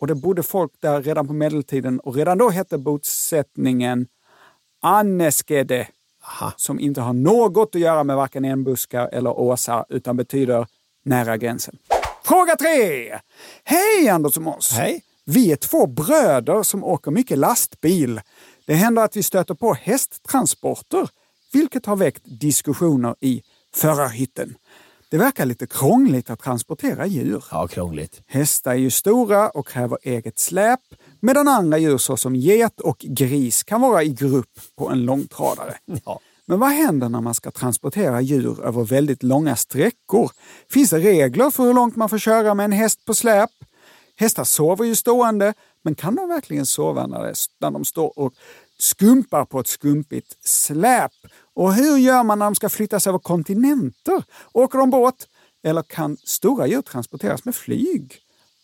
Och 0.00 0.06
det 0.06 0.14
bodde 0.14 0.42
folk 0.42 0.72
där 0.80 1.02
redan 1.02 1.26
på 1.26 1.32
medeltiden 1.32 2.00
och 2.00 2.14
redan 2.14 2.38
då 2.38 2.50
hette 2.50 2.78
bosättningen 2.78 4.06
Anneskede. 4.82 5.88
Som 6.56 6.80
inte 6.80 7.00
har 7.00 7.12
något 7.12 7.74
att 7.74 7.80
göra 7.80 8.04
med 8.04 8.16
varken 8.16 8.44
enbuskar 8.44 9.08
eller 9.12 9.38
åsar 9.38 9.84
utan 9.88 10.16
betyder 10.16 10.66
nära 11.04 11.36
gränsen. 11.36 11.78
Fråga 12.24 12.56
tre! 12.56 13.18
Hej 13.64 14.08
Anders 14.08 14.36
och 14.36 14.42
Måns! 14.42 14.72
Hej! 14.72 15.02
Vi 15.24 15.52
är 15.52 15.56
två 15.56 15.86
bröder 15.86 16.62
som 16.62 16.84
åker 16.84 17.10
mycket 17.10 17.38
lastbil. 17.38 18.20
Det 18.66 18.74
händer 18.74 19.02
att 19.02 19.16
vi 19.16 19.22
stöter 19.22 19.54
på 19.54 19.74
hästtransporter, 19.74 21.08
vilket 21.52 21.86
har 21.86 21.96
väckt 21.96 22.22
diskussioner 22.24 23.14
i 23.20 23.42
förarhytten. 23.74 24.54
Det 25.10 25.18
verkar 25.18 25.46
lite 25.46 25.66
krångligt 25.66 26.30
att 26.30 26.40
transportera 26.40 27.06
djur. 27.06 27.44
Ja, 27.50 27.66
krångligt. 27.66 28.22
Hästar 28.26 28.70
är 28.70 28.76
ju 28.76 28.90
stora 28.90 29.48
och 29.48 29.68
kräver 29.68 29.98
eget 30.02 30.38
släp, 30.38 30.80
medan 31.20 31.48
andra 31.48 31.78
djur 31.78 31.98
såsom 31.98 32.36
get 32.36 32.80
och 32.80 32.98
gris 32.98 33.62
kan 33.62 33.80
vara 33.80 34.02
i 34.02 34.08
grupp 34.08 34.60
på 34.76 34.90
en 34.90 35.04
långtradare. 35.04 35.74
Ja. 36.04 36.20
Men 36.46 36.60
vad 36.60 36.70
händer 36.70 37.08
när 37.08 37.20
man 37.20 37.34
ska 37.34 37.50
transportera 37.50 38.20
djur 38.20 38.64
över 38.64 38.84
väldigt 38.84 39.22
långa 39.22 39.56
sträckor? 39.56 40.30
Finns 40.70 40.90
det 40.90 40.98
regler 40.98 41.50
för 41.50 41.62
hur 41.62 41.74
långt 41.74 41.96
man 41.96 42.08
får 42.08 42.18
köra 42.18 42.54
med 42.54 42.64
en 42.64 42.72
häst 42.72 43.04
på 43.04 43.14
släp? 43.14 43.50
Hästar 44.16 44.44
sover 44.44 44.84
ju 44.84 44.94
stående, 44.94 45.54
men 45.84 45.94
kan 45.94 46.14
de 46.14 46.28
verkligen 46.28 46.66
sova 46.66 47.06
när, 47.06 47.22
det, 47.22 47.34
när 47.60 47.70
de 47.70 47.84
står 47.84 48.18
och 48.18 48.32
skumpar 48.82 49.44
på 49.44 49.60
ett 49.60 49.66
skumpigt 49.66 50.36
släp? 50.44 51.12
Och 51.54 51.74
hur 51.74 51.96
gör 51.98 52.22
man 52.22 52.38
när 52.38 52.46
de 52.46 52.54
ska 52.54 52.68
flyttas 52.68 53.06
över 53.06 53.18
kontinenter? 53.18 54.22
Åker 54.52 54.78
de 54.78 54.90
båt? 54.90 55.26
Eller 55.64 55.82
kan 55.82 56.16
stora 56.24 56.66
djur 56.66 56.82
transporteras 56.82 57.44
med 57.44 57.54
flyg? 57.54 58.18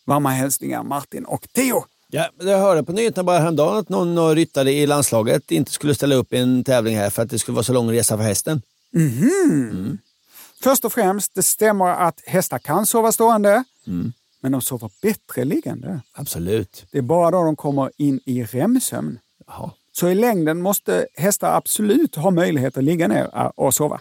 Varma 0.05 0.29
hälsningar 0.29 0.83
Martin 0.83 1.25
och 1.25 1.47
Theo. 1.53 1.85
Ja, 2.09 2.29
jag 2.39 2.59
hörde 2.59 2.83
på 2.83 2.91
nyheterna 2.91 3.23
bara 3.23 3.39
häromdagen 3.39 3.77
att 3.77 3.89
någon 3.89 4.15
någon 4.15 4.35
ryttare 4.35 4.71
i 4.71 4.87
landslaget 4.87 5.51
inte 5.51 5.71
skulle 5.71 5.95
ställa 5.95 6.15
upp 6.15 6.33
i 6.33 6.37
en 6.37 6.63
tävling 6.63 6.97
här 6.97 7.09
för 7.09 7.21
att 7.21 7.29
det 7.29 7.39
skulle 7.39 7.55
vara 7.55 7.63
så 7.63 7.73
lång 7.73 7.91
resa 7.91 8.17
för 8.17 8.23
hästen. 8.23 8.61
Mhm. 8.91 9.97
Först 10.63 10.85
och 10.85 10.93
främst, 10.93 11.35
det 11.35 11.43
stämmer 11.43 11.85
att 11.85 12.21
hästar 12.25 12.59
kan 12.59 12.85
sova 12.85 13.11
stående, 13.11 13.63
men 14.41 14.51
de 14.51 14.61
sover 14.61 14.91
bättre 15.01 15.45
liggande. 15.45 16.01
Absolut. 16.13 16.85
Det 16.91 16.97
är 16.97 17.01
bara 17.01 17.31
då 17.31 17.43
de 17.43 17.55
kommer 17.55 17.91
in 17.97 18.19
i 18.25 18.43
REM-sömn. 18.43 19.19
Jaha. 19.47 19.71
Så 19.99 20.09
i 20.09 20.15
längden 20.15 20.61
måste 20.61 21.07
hästar 21.13 21.53
absolut 21.57 22.15
ha 22.15 22.31
möjlighet 22.31 22.77
att 22.77 22.83
ligga 22.83 23.07
ner 23.07 23.29
äh, 23.35 23.45
och 23.55 23.73
sova. 23.73 23.99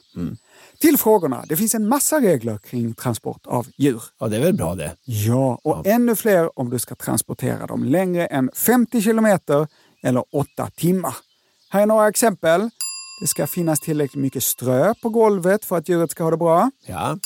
Till 0.79 0.99
frågorna. 0.99 1.45
Det 1.49 1.57
finns 1.57 1.75
en 1.75 1.89
massa 1.89 2.21
regler 2.21 2.59
kring 2.59 2.95
transport 2.95 3.47
av 3.47 3.67
djur. 3.77 4.03
Ja, 4.19 4.29
det 4.29 4.37
är 4.37 4.41
väl 4.41 4.55
bra 4.55 4.75
det. 4.75 4.97
Ja, 5.05 5.59
och 5.63 5.87
ännu 5.87 6.17
fler 6.17 6.59
om 6.59 6.71
du 6.71 6.79
ska 6.79 6.95
transportera 6.95 7.67
dem 7.67 7.85
längre 7.85 8.27
än 8.27 8.51
50 8.55 9.03
kilometer 9.03 9.69
eller 10.03 10.25
8 10.33 10.71
timmar. 10.77 11.17
Här 11.71 11.83
är 11.83 11.87
några 11.87 12.09
exempel. 12.09 12.71
Det 13.21 13.27
ska 13.27 13.47
finnas 13.47 13.81
tillräckligt 13.81 14.23
mycket 14.23 14.43
strö 14.43 14.95
på 15.03 15.09
golvet 15.09 15.65
för 15.65 15.77
att 15.77 15.89
djuret 15.89 16.11
ska 16.11 16.25
ha 16.25 16.31
det 16.31 16.37
bra. 16.37 16.71
Ja. 16.87 17.19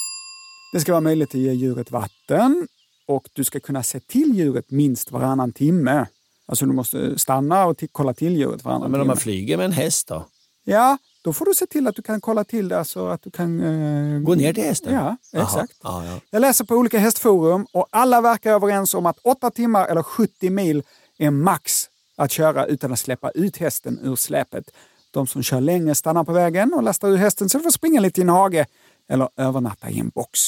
Det 0.73 0.81
ska 0.81 0.93
vara 0.93 1.01
möjligt 1.01 1.29
att 1.29 1.41
ge 1.41 1.53
djuret 1.53 1.91
vatten 1.91 2.69
och 3.07 3.29
du 3.33 3.45
ska 3.45 3.61
kunna 3.61 3.83
se 3.83 4.01
till 4.01 4.35
djuret 4.35 4.71
minst 4.71 5.11
varannan 5.11 5.53
timme. 5.53 6.07
Alltså 6.51 6.67
du 6.67 6.73
måste 6.73 7.19
stanna 7.19 7.67
och 7.67 7.83
kolla 7.93 8.15
till 8.15 8.37
djuret 8.37 8.65
varannan 8.65 8.91
Men 8.91 9.01
om 9.01 9.07
man 9.07 9.17
flyger 9.17 9.57
med 9.57 9.67
en 9.67 9.73
häst 9.73 10.09
då? 10.09 10.27
Ja, 10.65 10.99
då 11.25 11.33
får 11.33 11.45
du 11.45 11.55
se 11.55 11.67
till 11.67 11.87
att 11.87 11.97
du 11.97 12.03
kan 12.03 12.21
kolla 12.21 12.45
till 12.45 12.69
det 12.69 12.85
så 12.85 13.09
att 13.09 13.23
du 13.23 13.31
kan... 13.31 13.61
eh, 13.61 14.21
Gå 14.21 14.35
ner 14.35 14.53
till 14.53 14.65
hästen? 14.65 14.95
Ja, 14.95 15.17
exakt. 15.43 15.73
Ja, 15.83 16.05
ja. 16.07 16.21
Jag 16.31 16.41
läser 16.41 16.65
på 16.65 16.75
olika 16.75 16.99
hästforum 16.99 17.67
och 17.73 17.87
alla 17.91 18.21
verkar 18.21 18.53
överens 18.53 18.95
om 18.95 19.07
att 19.07 19.19
8 19.25 19.51
timmar 19.51 19.87
eller 19.87 20.03
70 20.03 20.51
mil 20.51 20.83
är 21.19 21.31
max 21.31 21.87
att 22.17 22.31
köra 22.31 22.67
utan 22.67 22.93
att 22.93 22.99
släppa 22.99 23.31
ut 23.31 23.57
hästen 23.57 23.99
ur 24.03 24.17
släpet. 24.17 24.65
De 25.11 25.27
som 25.27 25.43
kör 25.43 25.61
längre 25.61 25.95
stannar 25.95 26.25
på 26.25 26.33
vägen 26.33 26.75
och 26.75 26.83
lastar 26.83 27.09
ur 27.09 27.17
hästen 27.17 27.49
så 27.49 27.59
de 27.59 27.65
får 27.65 27.71
springa 27.71 28.01
lite 28.01 28.21
i 28.21 28.23
en 28.23 28.29
hage 28.29 28.67
eller 29.09 29.29
övernatta 29.37 29.91
i 29.91 30.01
en 30.01 30.09
box. 30.09 30.41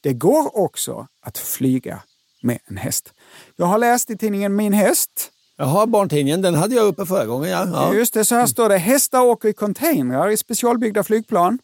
Det 0.00 0.12
går 0.12 0.56
också 0.58 1.06
att 1.22 1.38
flyga 1.38 2.02
med 2.42 2.58
en 2.66 2.76
häst. 2.76 3.12
Jag 3.56 3.66
har 3.66 3.78
läst 3.78 4.10
i 4.10 4.16
tidningen 4.16 4.56
Min 4.56 4.72
häst 4.72 5.30
Jaha, 5.60 5.86
barntidningen, 5.86 6.42
den 6.42 6.54
hade 6.54 6.74
jag 6.74 6.86
uppe 6.86 7.06
förra 7.06 7.26
gången. 7.26 7.50
Ja. 7.50 7.68
Ja. 7.72 7.94
Just 7.94 8.14
det, 8.14 8.24
så 8.24 8.34
här 8.34 8.46
står 8.46 8.68
det. 8.68 8.78
Hästar 8.78 9.20
åker 9.20 9.48
i 9.48 9.52
containrar 9.52 10.30
i 10.30 10.36
specialbyggda 10.36 11.04
flygplan. 11.04 11.58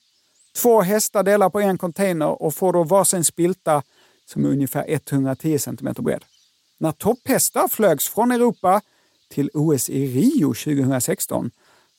Två 0.56 0.80
hästar 0.80 1.22
delar 1.22 1.50
på 1.50 1.60
en 1.60 1.78
container 1.78 2.42
och 2.42 2.54
får 2.54 2.72
då 2.72 2.84
varsin 2.84 3.24
spilta 3.24 3.82
som 4.26 4.44
är 4.44 4.48
ungefär 4.48 4.84
110 4.88 5.58
cm 5.58 5.94
bred. 5.98 6.24
När 6.78 6.92
topphästar 6.92 7.68
flögs 7.68 8.08
från 8.08 8.32
Europa 8.32 8.80
till 9.30 9.50
OS 9.54 9.90
i 9.90 10.06
Rio 10.06 10.54
2016 10.54 11.50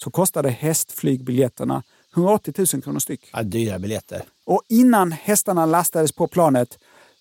så 0.03 0.11
kostade 0.11 0.49
hästflygbiljetterna 0.49 1.83
180 2.15 2.53
000 2.73 2.81
kronor 2.83 2.99
styck. 2.99 3.29
Ja, 3.33 3.43
dyra 3.43 3.79
biljetter. 3.79 4.21
Och 4.45 4.61
innan 4.69 5.11
hästarna 5.11 5.65
lastades 5.65 6.11
på 6.11 6.27
planet 6.27 6.77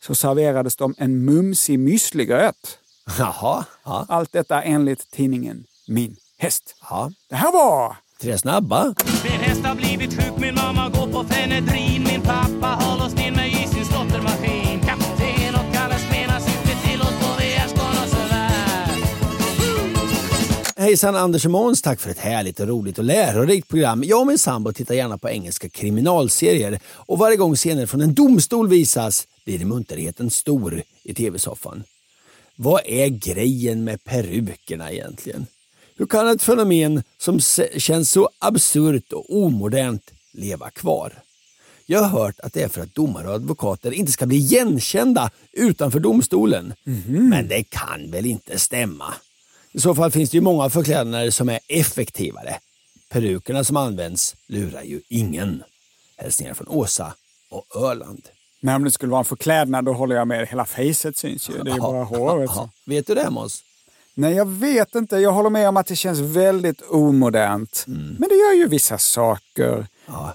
så 0.06 0.14
serverades 0.14 0.76
de 0.76 0.94
en 0.98 1.24
mumsig 1.24 1.78
müsligröt. 1.78 2.78
Jaha. 3.18 3.64
Ja. 3.84 4.06
Allt 4.08 4.32
detta 4.32 4.62
enligt 4.62 5.10
tidningen 5.10 5.64
Min 5.86 6.16
häst. 6.38 6.76
Ja. 6.90 7.10
Det 7.28 7.34
här 7.34 7.52
var 7.52 7.96
Tre 8.20 8.38
snabba. 8.38 8.94
Min 9.24 9.40
häst 9.40 9.64
har 9.64 9.74
blivit 9.74 10.14
sjuk, 10.14 10.36
min 10.36 10.54
mamma 10.54 10.88
går 10.88 11.06
på 11.12 11.24
Fenedrin 11.28 12.04
Min 12.10 12.22
pappa 12.22 12.66
har 12.66 12.98
låst 12.98 13.18
in 13.18 13.34
mig 13.34 13.64
i 13.64 13.68
sin 13.68 13.84
slåttermaskin 13.84 14.80
Kapten 14.80 15.54
och 15.54 15.74
Kalle 15.74 15.98
Smena 15.98 16.40
super 16.40 16.88
till 16.88 17.00
oss 17.00 17.14
på 17.20 17.34
sådär 18.08 18.44
Hejsan 20.76 21.16
Anders 21.16 21.44
och 21.44 21.50
Måns, 21.50 21.82
tack 21.82 22.00
för 22.00 22.10
ett 22.10 22.18
härligt 22.18 22.60
och 22.60 22.68
roligt 22.68 22.98
och 22.98 23.04
lärorikt 23.04 23.68
program. 23.68 24.04
Jag 24.04 24.20
och 24.20 24.26
min 24.26 24.38
sambo 24.38 24.72
tittar 24.72 24.94
gärna 24.94 25.18
på 25.18 25.28
engelska 25.28 25.68
kriminalserier 25.68 26.78
och 26.86 27.18
varje 27.18 27.36
gång 27.36 27.56
scener 27.56 27.86
från 27.86 28.00
en 28.00 28.14
domstol 28.14 28.68
visas 28.68 29.26
blir 29.44 29.64
munterheten 29.64 30.30
stor 30.30 30.82
i 31.04 31.14
tv-soffan. 31.14 31.84
Vad 32.56 32.80
är 32.84 33.08
grejen 33.08 33.84
med 33.84 34.04
perukerna 34.04 34.92
egentligen? 34.92 35.46
Hur 35.96 36.06
kan 36.06 36.28
ett 36.28 36.42
fenomen 36.42 37.02
som 37.18 37.40
känns 37.76 38.10
så 38.10 38.30
absurt 38.38 39.12
och 39.12 39.36
omodernt 39.36 40.10
leva 40.32 40.70
kvar? 40.70 41.12
Jag 41.86 42.02
har 42.02 42.20
hört 42.20 42.40
att 42.40 42.52
det 42.52 42.62
är 42.62 42.68
för 42.68 42.80
att 42.80 42.94
domare 42.94 43.28
och 43.28 43.34
advokater 43.34 43.92
inte 43.92 44.12
ska 44.12 44.26
bli 44.26 44.36
igenkända 44.36 45.30
utanför 45.52 46.00
domstolen. 46.00 46.74
Men 47.06 47.48
det 47.48 47.62
kan 47.62 48.10
väl 48.10 48.26
inte 48.26 48.58
stämma? 48.58 49.14
I 49.72 49.80
så 49.80 49.94
fall 49.94 50.10
finns 50.10 50.30
det 50.30 50.36
ju 50.36 50.40
många 50.40 50.70
förklädnader 50.70 51.30
som 51.30 51.48
är 51.48 51.60
effektivare. 51.68 52.58
Perukerna 53.08 53.64
som 53.64 53.76
används 53.76 54.36
lurar 54.46 54.82
ju 54.82 55.00
ingen. 55.08 55.62
Hälsningar 56.16 56.54
från 56.54 56.68
Åsa 56.68 57.14
och 57.50 57.76
Öland. 57.76 58.28
Men 58.64 58.74
om 58.74 58.84
det 58.84 58.90
skulle 58.90 59.10
vara 59.10 59.18
en 59.18 59.24
förklädnad 59.24 59.84
då 59.84 59.92
håller 59.92 60.16
jag 60.16 60.28
med. 60.28 60.48
Hela 60.48 60.64
facet 60.64 61.16
syns 61.16 61.50
ju. 61.50 61.62
Det 61.62 61.70
är 61.70 61.74
ju 61.74 61.80
bara 61.80 62.04
håret. 62.14 62.50
Ja, 62.54 62.70
Vet 62.86 63.06
du 63.06 63.14
det 63.14 63.30
Måns? 63.30 63.62
Nej, 64.14 64.34
jag 64.34 64.48
vet 64.48 64.94
inte. 64.94 65.16
Jag 65.16 65.32
håller 65.32 65.50
med 65.50 65.68
om 65.68 65.76
att 65.76 65.86
det 65.86 65.96
känns 65.96 66.18
väldigt 66.18 66.82
omodernt. 66.88 67.84
Mm. 67.88 68.16
Men 68.18 68.28
det 68.28 68.34
gör 68.34 68.52
ju 68.52 68.68
vissa 68.68 68.98
saker. 68.98 69.86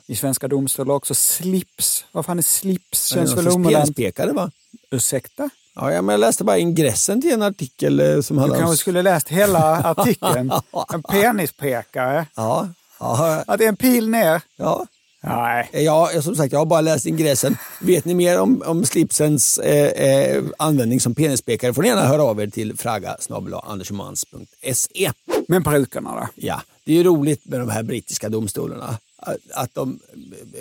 I 0.05 0.15
svenska 0.15 0.47
domstolar 0.47 0.95
också. 0.95 1.15
Slips. 1.15 2.05
Vad 2.11 2.25
fan 2.25 2.37
är 2.37 2.43
slips? 2.43 3.05
Känns 3.05 3.37
väl 3.37 3.47
omodernt. 3.47 3.85
Penspekare 3.85 4.31
va? 4.31 4.51
Ursäkta? 4.91 5.49
Ja, 5.75 5.91
ja, 5.91 6.01
men 6.01 6.13
jag 6.13 6.19
läste 6.19 6.43
bara 6.43 6.57
ingressen 6.57 7.21
till 7.21 7.31
en 7.31 7.41
artikel 7.41 7.99
eh, 7.99 8.21
som 8.21 8.35
Du 8.35 8.41
handlar 8.41 8.57
om... 8.57 8.61
kanske 8.63 8.77
skulle 8.77 9.01
läst 9.01 9.29
hela 9.29 9.83
artikeln. 9.83 10.51
En 10.93 11.03
penispekare. 11.03 12.25
Ja. 12.35 12.67
ja. 12.99 13.43
Att 13.47 13.57
det 13.57 13.65
är 13.65 13.69
en 13.69 13.75
pil 13.75 14.09
ner. 14.09 14.41
Ja. 14.55 14.85
Nej. 15.23 15.69
Ja, 15.73 16.09
som 16.21 16.35
sagt, 16.35 16.51
jag 16.53 16.59
har 16.59 16.65
bara 16.65 16.81
läst 16.81 17.05
ingressen. 17.05 17.57
Vet 17.81 18.05
ni 18.05 18.13
mer 18.13 18.39
om, 18.39 18.63
om 18.65 18.85
slipsens 18.85 19.57
eh, 19.57 20.05
eh, 20.07 20.43
användning 20.57 20.99
som 20.99 21.15
penisspekare 21.15 21.73
får 21.73 21.81
ni 21.81 21.87
gärna 21.87 22.01
höra 22.07 22.23
av 22.23 22.41
er 22.41 22.47
till 22.47 22.77
fraga 22.77 23.17
andersomans.se. 23.63 25.11
Men 25.47 25.63
perukerna 25.63 26.15
då? 26.15 26.27
Ja, 26.35 26.61
det 26.85 26.91
är 26.91 26.95
ju 26.95 27.03
roligt 27.03 27.45
med 27.45 27.59
de 27.59 27.69
här 27.69 27.83
brittiska 27.83 28.29
domstolarna. 28.29 28.97
Att- 29.17 29.37
Att 29.53 29.73
de 29.75 29.99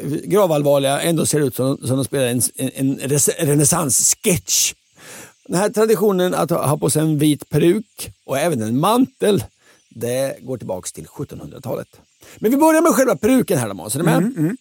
eh, 0.02 0.08
gravallvarliga 0.08 1.00
ändå 1.00 1.26
ser 1.26 1.40
ut 1.40 1.54
som, 1.56 1.76
som 1.76 1.96
de 1.96 2.04
spelar 2.04 2.26
en, 2.26 2.42
en, 2.56 3.00
en 3.00 3.18
renässanssketch. 3.48 4.74
Den 5.48 5.56
här 5.58 5.68
traditionen 5.70 6.34
att 6.34 6.50
ha 6.50 6.78
på 6.78 6.90
sig 6.90 7.02
en 7.02 7.18
vit 7.18 7.48
peruk 7.48 8.10
och 8.26 8.38
även 8.38 8.62
en 8.62 8.80
mantel, 8.80 9.44
det 9.90 10.36
går 10.40 10.56
tillbaks 10.58 10.92
till 10.92 11.06
1700-talet. 11.06 11.88
Men 12.36 12.50
vi 12.50 12.56
börjar 12.56 12.82
med 12.82 12.92
själva 12.94 13.16
peruken 13.16 13.58
här 13.58 13.68
då 13.68 13.74
Måns, 13.74 13.94
är 13.94 13.98
du 13.98 14.04
med? 14.04 14.56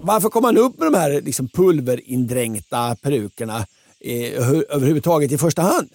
Varför 0.00 0.28
kom 0.28 0.42
man 0.42 0.58
upp 0.58 0.78
med 0.78 0.92
de 0.92 0.98
här 0.98 1.20
liksom 1.20 1.48
pulverindränkta 1.48 2.96
perukerna 3.02 3.66
eh, 4.00 4.12
hu- 4.42 4.64
överhuvudtaget 4.70 5.32
i 5.32 5.38
första 5.38 5.62
hand? 5.62 5.88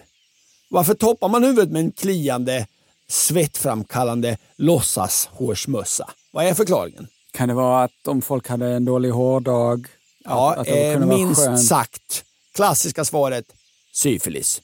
Varför 0.70 0.94
toppar 0.94 1.28
man 1.28 1.44
huvudet 1.44 1.70
med 1.70 1.80
en 1.80 1.92
kliande, 1.92 2.66
svettframkallande 3.08 4.38
låtsashårsmössa? 4.56 6.10
Vad 6.32 6.44
är 6.46 6.54
förklaringen? 6.54 7.06
Kan 7.32 7.48
det 7.48 7.54
vara 7.54 7.84
att 7.84 8.06
om 8.08 8.22
folk 8.22 8.48
hade 8.48 8.66
en 8.66 8.84
dålig 8.84 9.10
hårdag? 9.10 9.86
Ja, 10.24 10.52
att, 10.52 10.58
att 10.58 10.68
eh, 10.68 11.06
minst 11.06 11.68
sagt. 11.68 12.24
Klassiska 12.54 13.04
svaret, 13.04 13.44
syfilis. 13.92 14.60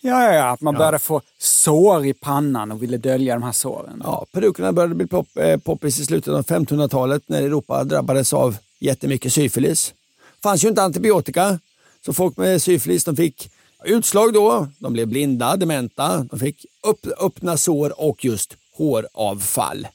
Ja, 0.00 0.24
ja, 0.24 0.34
ja, 0.34 0.50
att 0.50 0.60
man 0.60 0.74
började 0.74 0.98
få 0.98 1.20
sår 1.38 2.06
i 2.06 2.14
pannan 2.14 2.72
och 2.72 2.82
ville 2.82 2.96
dölja 2.96 3.34
de 3.34 3.42
här 3.42 3.52
såren. 3.52 4.02
Ja, 4.04 4.26
perukerna 4.32 4.72
började 4.72 4.94
bli 4.94 5.06
pop, 5.06 5.36
eh, 5.36 5.56
poppis 5.56 6.00
i 6.00 6.04
slutet 6.04 6.34
av 6.34 6.42
1500-talet 6.42 7.22
när 7.26 7.42
Europa 7.42 7.84
drabbades 7.84 8.32
av 8.32 8.56
jättemycket 8.78 9.32
syfilis. 9.32 9.94
fanns 10.42 10.64
ju 10.64 10.68
inte 10.68 10.82
antibiotika, 10.82 11.58
så 12.04 12.12
folk 12.12 12.36
med 12.36 12.62
syfilis 12.62 13.04
de 13.04 13.16
fick 13.16 13.50
utslag 13.84 14.32
då, 14.32 14.68
de 14.78 14.92
blev 14.92 15.08
blinda, 15.08 15.56
dementa, 15.56 16.26
de 16.30 16.38
fick 16.38 16.66
upp, 16.86 17.06
öppna 17.20 17.56
sår 17.56 18.00
och 18.00 18.24
just 18.24 18.56
håravfall. 18.76 19.86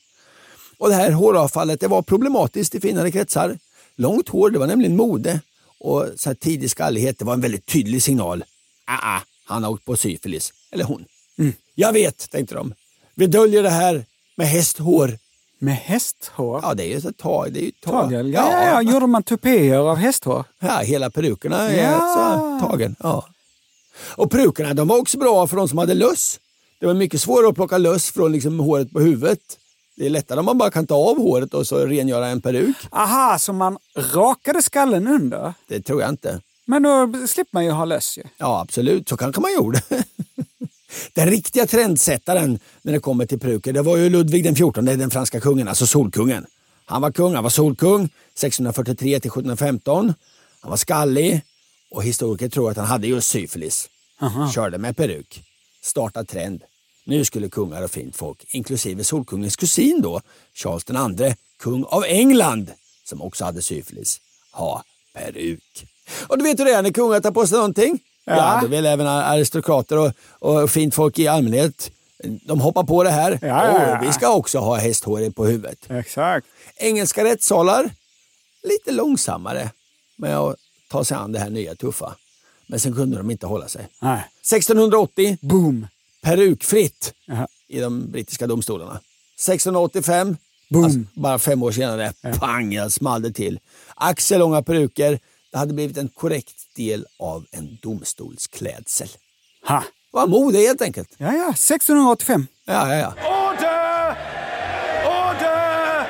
Och 0.77 0.89
det 0.89 0.95
här 0.95 1.11
håravfallet 1.11 1.79
det 1.79 1.87
var 1.87 2.01
problematiskt 2.01 2.75
i 2.75 2.79
finare 2.79 3.11
kretsar. 3.11 3.57
Långt 3.95 4.29
hår 4.29 4.49
det 4.49 4.59
var 4.59 4.67
nämligen 4.67 4.95
mode 4.95 5.39
och 5.79 6.07
så 6.15 6.29
här 6.29 6.35
tidig 6.35 6.71
skallighet 6.71 7.19
det 7.19 7.25
var 7.25 7.33
en 7.33 7.41
väldigt 7.41 7.65
tydlig 7.65 8.03
signal. 8.03 8.43
Ah, 8.85 9.15
ah, 9.17 9.21
han 9.45 9.63
har 9.63 9.71
åkt 9.71 9.85
på 9.85 9.95
syfilis. 9.97 10.53
Eller 10.71 10.83
hon. 10.85 11.05
Jag 11.75 11.93
vet, 11.93 12.29
tänkte 12.31 12.55
de. 12.55 12.73
Vi 13.15 13.27
döljer 13.27 13.63
det 13.63 13.69
här 13.69 14.05
med 14.37 14.47
hästhår. 14.47 15.17
Med 15.59 15.75
hästhår? 15.75 16.59
Ja, 16.63 16.73
det 16.73 16.83
är 16.83 16.87
ju 17.01 17.09
ett 17.09 17.17
tag. 17.17 17.53
Det 17.53 17.59
är 17.59 17.63
ju 17.63 17.71
tag. 17.71 18.03
Tagel? 18.03 18.33
Ja, 18.33 18.51
ja, 18.51 18.65
ja. 18.65 18.91
Gjorde 18.91 19.07
man 19.07 19.23
tupéer 19.23 19.77
av 19.77 19.95
hästhår? 19.95 20.45
Ja, 20.59 20.77
hela 20.77 21.09
perukerna 21.09 21.69
är 21.69 21.91
Ja. 21.91 22.59
så 22.61 22.67
tagen. 22.67 22.95
Ja. 22.99 23.25
Och 24.15 24.31
perukerna 24.31 24.73
de 24.73 24.87
var 24.87 24.97
också 24.97 25.17
bra 25.17 25.47
för 25.47 25.57
de 25.57 25.69
som 25.69 25.77
hade 25.77 25.93
löss. 25.93 26.39
Det 26.79 26.85
var 26.85 26.93
mycket 26.93 27.21
svårare 27.21 27.49
att 27.49 27.55
plocka 27.55 27.77
löss 27.77 28.11
från 28.11 28.31
liksom 28.31 28.59
håret 28.59 28.91
på 28.91 28.99
huvudet. 28.99 29.39
Det 29.95 30.05
är 30.05 30.09
lättare 30.09 30.39
om 30.39 30.45
man 30.45 30.57
bara 30.57 30.71
kan 30.71 30.87
ta 30.87 30.95
av 30.95 31.17
håret 31.17 31.53
och 31.53 31.67
så 31.67 31.85
rengöra 31.85 32.27
en 32.27 32.41
peruk. 32.41 32.75
Aha, 32.91 33.39
så 33.39 33.53
man 33.53 33.77
rakade 33.97 34.61
skallen 34.61 35.07
under? 35.07 35.53
Det 35.67 35.81
tror 35.81 36.01
jag 36.01 36.09
inte. 36.09 36.41
Men 36.65 36.83
då 36.83 37.27
slipper 37.27 37.49
man 37.51 37.65
ju 37.65 37.71
ha 37.71 37.85
löss 37.85 38.17
ju. 38.17 38.23
Ja, 38.37 38.61
absolut. 38.61 39.09
Så 39.09 39.17
kanske 39.17 39.41
man 39.41 39.53
gjorde. 39.53 39.81
Den 41.13 41.29
riktiga 41.29 41.67
trendsättaren 41.67 42.59
när 42.81 42.93
det 42.93 42.99
kommer 42.99 43.25
till 43.25 43.39
peruker, 43.39 43.73
det 43.73 43.81
var 43.81 43.97
ju 43.97 44.09
Ludvig 44.09 44.43
den 44.43 44.55
14, 44.55 44.85
den 44.85 45.11
franska 45.11 45.39
kungen, 45.39 45.67
alltså 45.67 45.87
solkungen. 45.87 46.45
Han 46.85 47.01
var 47.01 47.11
kung, 47.11 47.33
han 47.35 47.43
var 47.43 47.49
solkung 47.49 48.09
643 48.35 49.19
till 49.19 49.31
1715. 49.31 50.13
Han 50.61 50.69
var 50.69 50.77
skallig 50.77 51.41
och 51.91 52.03
historiker 52.03 52.49
tror 52.49 52.71
att 52.71 52.77
han 52.77 52.85
hade 52.85 53.07
just 53.07 53.29
syfilis. 53.29 53.89
Körde 54.53 54.77
med 54.77 54.97
peruk. 54.97 55.43
Startade 55.81 56.25
trend. 56.25 56.61
Nu 57.05 57.25
skulle 57.25 57.49
kungar 57.49 57.81
och 57.81 57.91
fint 57.91 58.15
folk, 58.15 58.45
inklusive 58.47 59.03
solkungens 59.03 59.55
kusin 59.55 60.01
då, 60.01 60.21
Charles 60.53 61.19
II, 61.19 61.35
kung 61.59 61.83
av 61.83 62.03
England, 62.05 62.71
som 63.03 63.21
också 63.21 63.45
hade 63.45 63.61
syfilis, 63.61 64.21
ha 64.51 64.83
peruk. 65.13 65.85
Och 66.27 66.37
du 66.37 66.43
vet 66.43 66.59
hur 66.59 66.65
det 66.65 66.71
är 66.73 66.81
när 66.81 66.91
kungar 66.91 67.19
tar 67.19 67.31
på 67.31 67.47
sig 67.47 67.55
någonting? 67.57 67.99
Ja, 68.25 68.35
Ja. 68.35 68.59
då 68.61 68.67
vill 68.67 68.85
även 68.85 69.07
aristokrater 69.07 69.97
och, 69.97 70.11
och 70.39 70.69
fint 70.71 70.95
folk 70.95 71.19
i 71.19 71.27
allmänhet, 71.27 71.91
de 72.45 72.61
hoppar 72.61 72.83
på 72.83 73.03
det 73.03 73.09
här. 73.09 73.39
Ja, 73.41 73.47
ja, 73.47 73.87
ja. 73.87 73.97
Åh, 74.01 74.07
vi 74.07 74.13
ska 74.13 74.33
också 74.33 74.59
ha 74.59 74.75
hästhår 74.75 75.29
på 75.31 75.45
huvudet. 75.45 75.77
Exakt. 75.89 76.47
Engelska 76.77 77.23
rättssalar, 77.23 77.89
lite 78.63 78.91
långsammare 78.91 79.69
med 80.17 80.37
att 80.37 80.55
ta 80.91 81.03
sig 81.03 81.17
an 81.17 81.31
det 81.31 81.39
här 81.39 81.49
nya 81.49 81.75
tuffa. 81.75 82.15
Men 82.67 82.79
sen 82.79 82.93
kunde 82.95 83.17
de 83.17 83.31
inte 83.31 83.45
hålla 83.47 83.67
sig. 83.67 83.87
Nej. 84.01 84.23
1680, 84.41 85.37
Boom. 85.41 85.87
perukfritt 86.21 87.13
Jaha. 87.25 87.47
i 87.67 87.79
de 87.79 88.11
brittiska 88.11 88.47
domstolarna. 88.47 88.99
1685, 89.47 90.37
Boom. 90.69 90.83
alltså 90.83 90.99
bara 91.13 91.39
fem 91.39 91.63
år 91.63 91.71
senare, 91.71 92.13
pang, 92.39 92.73
jag 92.73 92.91
small 92.91 93.21
det 93.21 93.31
till. 93.31 93.59
Axellånga 93.95 94.61
peruker, 94.61 95.19
det 95.53 95.59
hade 95.59 95.73
blivit 95.73 95.97
en 95.97 96.09
korrekt 96.09 96.75
del 96.75 97.05
av 97.19 97.45
en 97.51 97.77
domstolsklädsel. 97.81 99.07
Ha. 99.67 99.83
Var 100.11 100.27
mode 100.27 100.57
helt 100.59 100.81
enkelt. 100.81 101.09
Ja, 101.17 101.33
ja. 101.33 101.49
1685. 101.49 102.47
Ja, 102.65 102.89
ja, 102.89 102.95
ja. 102.95 103.13
Order! 103.13 104.17
Order! 105.05 106.07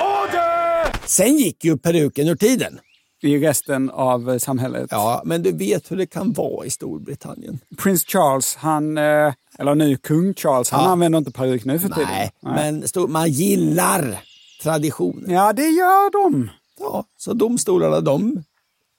Order! 0.00 1.06
Sen 1.08 1.36
gick 1.36 1.64
ju 1.64 1.76
peruken 1.78 2.28
ur 2.28 2.36
tiden. 2.36 2.80
I 3.22 3.38
resten 3.38 3.90
av 3.90 4.30
eh, 4.30 4.38
samhället. 4.38 4.86
Ja, 4.90 5.22
men 5.24 5.42
du 5.42 5.52
vet 5.52 5.90
hur 5.90 5.96
det 5.96 6.06
kan 6.06 6.32
vara 6.32 6.66
i 6.66 6.70
Storbritannien. 6.70 7.58
Prins 7.78 8.04
Charles, 8.04 8.56
han, 8.56 8.98
eh, 8.98 9.32
eller 9.58 9.74
nu 9.74 9.96
kung 9.96 10.34
Charles, 10.34 10.70
han 10.70 10.84
Ja. 10.84 10.90
använder 10.90 11.18
inte 11.18 11.30
peruk 11.32 11.64
nu 11.64 11.78
för 11.78 11.88
tiden. 11.88 12.08
Nej, 12.10 12.30
men 12.42 12.84
man 13.08 13.30
gillar 13.30 14.22
traditionen. 14.62 15.30
Ja, 15.30 15.52
det 15.52 15.68
gör 15.68 16.10
de. 16.22 16.50
Ja, 16.80 17.04
så 17.16 17.32
domstolarna 17.32 18.00
de 18.00 18.42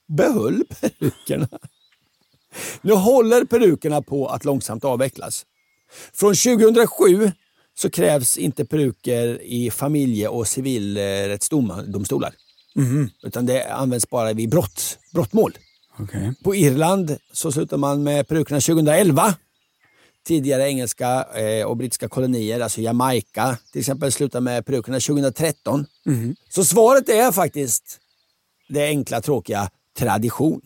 behöll 0.08 0.64
perukerna. 0.82 1.48
Nu 2.82 2.94
håller 2.94 3.46
perukerna 3.46 4.02
på 4.02 4.28
att 4.28 4.46
långsamt 4.46 4.86
avvecklas. 4.86 5.46
Från 6.14 6.36
2007 6.36 7.32
så 7.76 7.90
krävs 7.90 8.38
inte 8.38 8.66
peruker 8.66 9.42
i 9.42 9.72
familje 9.72 10.28
och 10.28 10.48
civilrättsdomstolar. 10.48 12.34
Utan 13.24 13.46
det 13.46 13.74
används 13.74 14.10
bara 14.10 14.34
vid 14.34 14.50
brott, 14.50 15.00
brottmål. 15.14 15.58
Okej. 16.00 16.34
På 16.44 16.56
Irland 16.56 17.18
så 17.34 17.52
slutar 17.52 17.78
man 17.78 18.04
med 18.04 18.28
perukerna 18.28 18.60
2011. 18.60 19.36
Tidigare 20.28 20.68
engelska 20.70 21.24
eh, 21.36 21.66
och 21.66 21.78
brittiska 21.78 22.10
kolonier, 22.10 22.60
alltså 22.60 22.82
Jamaica 22.82 23.58
till 23.72 23.80
exempel, 23.80 24.12
slutar 24.12 24.42
med 24.42 24.66
perukerna 24.66 25.00
2013. 25.00 25.86
Så 26.50 26.66
svaret 26.66 27.10
är 27.10 27.32
faktiskt 27.32 28.00
det 28.70 28.86
enkla 28.86 29.22
tråkiga 29.22 29.70
tradition. 29.98 30.62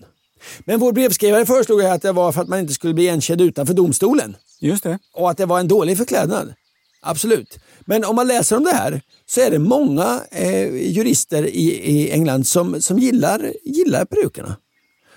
Men 0.59 0.79
vår 0.79 0.91
brevskrivare 0.91 1.45
föreslog 1.45 1.81
att 1.81 2.01
det 2.01 2.11
var 2.11 2.31
för 2.31 2.41
att 2.41 2.47
man 2.47 2.59
inte 2.59 2.73
skulle 2.73 2.93
bli 2.93 3.03
igenkänd 3.03 3.41
utanför 3.41 3.73
domstolen. 3.73 4.35
Just 4.59 4.83
det. 4.83 4.99
Och 5.13 5.29
att 5.29 5.37
det 5.37 5.45
var 5.45 5.59
en 5.59 5.67
dålig 5.67 5.97
förklädnad. 5.97 6.53
Absolut. 7.01 7.59
Men 7.85 8.05
om 8.05 8.15
man 8.15 8.27
läser 8.27 8.57
om 8.57 8.63
det 8.63 8.73
här 8.73 9.01
så 9.25 9.41
är 9.41 9.51
det 9.51 9.59
många 9.59 10.21
eh, 10.31 10.75
jurister 10.75 11.47
i, 11.47 11.91
i 11.91 12.11
England 12.11 12.47
som, 12.47 12.81
som 12.81 12.99
gillar, 12.99 13.53
gillar 13.63 14.05
perukerna. 14.05 14.57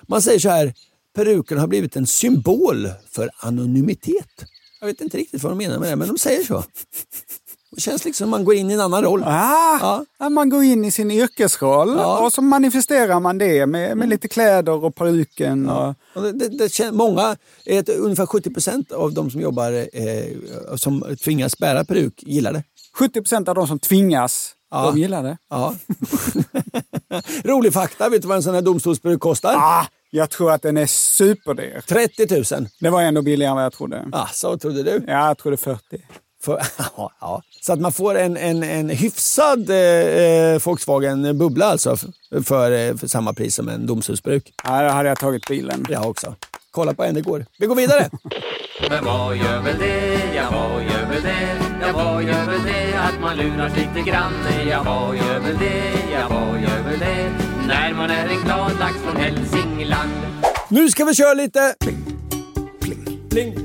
Man 0.09 0.23
säger 0.23 0.39
så 0.39 0.49
här, 0.49 0.75
perukerna 1.17 1.61
har 1.61 1.69
blivit 1.69 1.97
en 1.97 2.07
symbol 2.07 2.89
för 3.11 3.31
anonymitet. 3.37 4.45
Jag 4.81 4.87
vet 4.87 5.01
inte 5.01 5.17
riktigt 5.17 5.43
vad 5.43 5.53
de 5.53 5.59
menar 5.59 5.79
med 5.79 5.89
det, 5.89 5.97
men 5.97 6.09
de 6.09 6.19
säger 6.19 6.43
så. 6.43 6.65
Det 7.75 7.81
känns 7.81 8.05
liksom 8.05 8.25
som 8.25 8.31
man 8.31 8.45
går 8.45 8.55
in 8.55 8.71
i 8.71 8.75
en 8.75 8.81
annan 8.81 9.03
roll. 9.03 9.23
Ah, 9.27 10.05
ja. 10.19 10.29
Man 10.29 10.49
går 10.49 10.65
in 10.65 10.85
i 10.85 10.91
sin 10.91 11.11
yrkesroll 11.11 11.99
och 11.99 12.33
så 12.33 12.43
manifesterar 12.43 13.21
man 13.21 13.39
det 13.39 13.67
med, 13.67 13.97
med 13.97 14.09
lite 14.09 14.29
kläder 14.29 14.85
och 14.85 14.95
peruken. 14.95 15.69
Och... 15.69 15.95
Och 16.15 16.23
det, 16.23 16.33
det, 16.33 16.77
det, 16.79 16.93
många, 16.93 17.37
ett, 17.67 17.89
ungefär 17.89 18.27
70 18.27 18.51
procent 18.51 18.93
av 18.93 19.13
de 19.13 19.31
som 19.31 19.41
jobbar, 19.41 19.73
eh, 19.73 20.77
som 20.77 21.17
tvingas 21.25 21.59
bära 21.59 21.85
peruk, 21.85 22.23
gillar 22.23 22.53
det. 22.53 22.63
70 22.99 23.21
procent 23.21 23.49
av 23.49 23.55
de 23.55 23.67
som 23.67 23.79
tvingas, 23.79 24.51
Ja. 24.71 24.87
de 24.87 24.99
gillar 24.99 25.23
det. 25.23 25.37
Ja. 25.51 25.75
Rolig 27.45 27.73
fakta, 27.73 28.09
vet 28.09 28.23
du 28.23 28.29
vad 28.29 28.37
en 28.37 28.43
sån 28.43 28.55
här 28.55 28.63
domstolsperuk 28.63 29.21
kostar? 29.21 29.55
Ah, 29.57 29.87
jag 30.11 30.31
tror 30.31 30.53
att 30.53 30.63
den 30.63 30.77
är 30.77 30.87
superdyr. 30.87 31.81
30 31.89 32.55
000. 32.57 32.69
Det 32.81 32.91
var 32.91 33.03
ändå 33.03 33.23
billigare 33.23 33.51
än 33.51 33.57
vad 33.57 33.65
jag 33.65 33.73
trodde. 33.73 34.09
Ah, 34.13 34.27
så 34.33 34.59
trodde 34.59 34.83
du? 34.83 35.05
Ja, 35.07 35.27
jag 35.29 35.39
trodde 35.39 35.57
40. 35.57 35.81
För, 36.45 36.63
ja, 36.97 37.11
ja. 37.21 37.43
Så 37.61 37.73
att 37.73 37.81
man 37.81 37.93
får 37.93 38.15
en, 38.15 38.37
en, 38.37 38.63
en 38.63 38.89
hyfsad 38.89 39.71
eh, 39.71 39.77
eh, 39.77 40.63
Volkswagen 40.65 41.39
Bubbla 41.39 41.67
alltså 41.67 41.97
för, 42.45 42.71
eh, 42.73 42.97
för 42.97 43.07
samma 43.07 43.33
pris 43.33 43.55
som 43.55 43.69
en 43.69 43.87
domstolsperuk. 43.87 44.53
Ja, 44.65 44.83
då 44.83 44.89
hade 44.89 45.09
jag 45.09 45.19
tagit 45.19 45.49
bilen. 45.49 45.87
Jag 45.89 46.11
också. 46.11 46.35
Kolla 46.71 46.95
på 46.95 47.05
en 47.05 47.17
igår. 47.17 47.47
Vi 47.59 47.67
går 47.67 47.75
vidare. 47.75 48.11
Men 48.91 49.05
vad 49.05 49.37
gör 49.37 49.63
väl 49.63 49.79
det, 49.79 50.35
ja 50.37 50.51
vad 50.53 50.83
gör 50.83 51.11
väl 51.11 51.23
det, 51.23 51.61
ja 51.81 51.93
vad 51.93 52.23
gör 52.23 52.47
väl 52.47 52.61
det 52.65 52.99
att 52.99 53.21
man 53.21 53.37
luras 53.37 53.73
lite 53.77 54.11
grann, 54.11 54.33
ja 54.71 54.83
vad 54.83 55.17
gör 55.17 55.41
väl 55.41 55.59
det, 55.59 56.13
ja 56.13 56.29
vad 56.29 56.61
gör 56.61 56.83
väl 56.83 56.99
det, 56.99 57.33
när 57.67 57.95
man 57.95 58.11
är 58.11 58.29
en 58.29 58.45
glad 58.45 58.73
lax 58.81 58.95
från 59.03 59.17
Hälsingland. 59.17 60.11
nu 60.69 60.89
ska 60.89 61.05
vi 61.05 61.15
köra 61.15 61.35
lite... 61.35 61.75
Pling, 61.81 62.19
pling, 62.81 63.21
pling. 63.31 63.64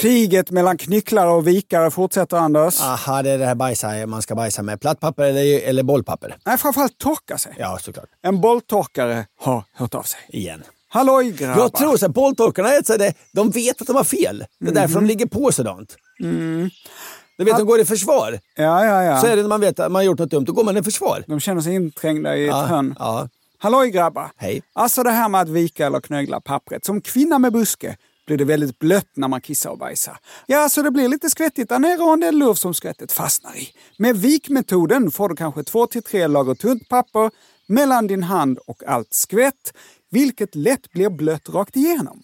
Kriget 0.00 0.50
mellan 0.50 0.78
knycklare 0.78 1.30
och 1.30 1.46
vikare 1.46 1.90
fortsätter, 1.90 2.36
Anders. 2.36 2.80
Aha, 2.80 3.22
det 3.22 3.30
är 3.30 3.38
det 3.38 3.46
här 3.46 3.54
bajsa 3.54 4.06
man 4.06 4.22
ska 4.22 4.34
bajsa 4.34 4.62
med. 4.62 4.80
Plattpapper 4.80 5.24
eller, 5.24 5.60
eller 5.68 5.82
bollpapper? 5.82 6.36
Nej, 6.46 6.58
framförallt 6.58 6.98
torka 6.98 7.38
sig. 7.38 7.54
Ja, 7.58 7.78
såklart. 7.82 8.08
En 8.22 8.40
bolltorkare 8.40 9.26
har 9.40 9.64
hört 9.74 9.94
av 9.94 10.02
sig. 10.02 10.20
Igen. 10.28 10.62
Halloj 10.88 11.30
grabbar! 11.32 11.62
Jag 11.62 11.72
tror 11.72 11.96
så 11.96 12.06
här, 12.06 12.12
bolltorkarna 12.12 12.68
är 12.68 12.82
så 12.82 12.92
här, 12.92 12.98
det- 12.98 13.14
de 13.32 13.50
vet 13.50 13.80
att 13.80 13.86
de 13.86 13.96
har 13.96 14.04
fel. 14.04 14.44
Det 14.60 14.70
är 14.70 14.74
därför 14.74 14.94
de 14.94 15.06
ligger 15.06 15.26
på 15.26 15.52
sådant. 15.52 15.96
Mm. 16.22 16.70
Du 17.38 17.44
vet, 17.44 17.56
de 17.56 17.66
går 17.66 17.80
i 17.80 17.84
försvar. 17.84 18.38
Ja, 18.56 18.84
ja, 18.84 19.02
ja. 19.02 19.20
Så 19.20 19.26
är 19.26 19.36
det 19.36 19.42
när 19.42 19.48
man 19.48 19.60
vet 19.60 19.80
att 19.80 19.92
man 19.92 19.98
har 20.00 20.02
gjort 20.04 20.18
något 20.18 20.30
dumt, 20.30 20.44
då 20.44 20.52
går 20.52 20.64
man 20.64 20.76
i 20.76 20.82
försvar. 20.82 21.24
De 21.26 21.40
känner 21.40 21.60
sig 21.60 21.74
inträngda 21.74 22.36
i 22.36 22.46
Ja, 22.46 22.64
ett 22.64 22.70
hörn. 22.70 22.94
ja. 22.98 23.28
Halloj 23.58 23.90
grabbar! 23.90 24.30
Hej. 24.36 24.62
Alltså 24.72 25.02
det 25.02 25.10
här 25.10 25.28
med 25.28 25.40
att 25.40 25.48
vika 25.48 25.86
eller 25.86 26.00
knögla 26.00 26.40
pappret. 26.40 26.84
Som 26.84 27.00
kvinna 27.00 27.38
med 27.38 27.52
buske 27.52 27.96
blir 28.30 28.38
det 28.38 28.44
väldigt 28.44 28.78
blött 28.78 29.16
när 29.16 29.28
man 29.28 29.40
kissar 29.40 29.70
och 29.70 29.78
bajsar. 29.78 30.18
Ja, 30.46 30.68
så 30.68 30.82
det 30.82 30.90
blir 30.90 31.08
lite 31.08 31.30
skvättigt 31.30 31.68
där 31.68 31.78
nere 31.78 32.02
och 32.02 32.12
en 32.12 32.20
del 32.20 32.38
luft 32.38 32.60
som 32.60 32.74
skvättet 32.74 33.12
fastnar 33.12 33.56
i. 33.56 33.68
Med 33.96 34.16
vikmetoden 34.16 35.10
får 35.10 35.28
du 35.28 35.36
kanske 35.36 35.62
två 35.62 35.86
till 35.86 36.02
tre 36.02 36.26
lager 36.26 36.54
tunt 36.54 36.88
papper 36.88 37.30
mellan 37.66 38.06
din 38.06 38.22
hand 38.22 38.58
och 38.66 38.82
allt 38.86 39.14
skvätt, 39.14 39.74
vilket 40.10 40.54
lätt 40.54 40.92
blir 40.92 41.10
blött 41.10 41.48
rakt 41.48 41.76
igenom. 41.76 42.22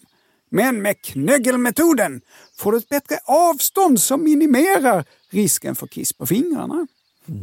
Men 0.51 0.81
med 0.81 1.01
knöggelmetoden 1.01 2.21
får 2.57 2.71
du 2.71 2.77
ett 2.77 2.89
bättre 2.89 3.19
avstånd 3.25 4.01
som 4.01 4.23
minimerar 4.23 5.05
risken 5.29 5.75
för 5.75 5.87
kiss 5.87 6.13
på 6.13 6.25
fingrarna. 6.25 6.87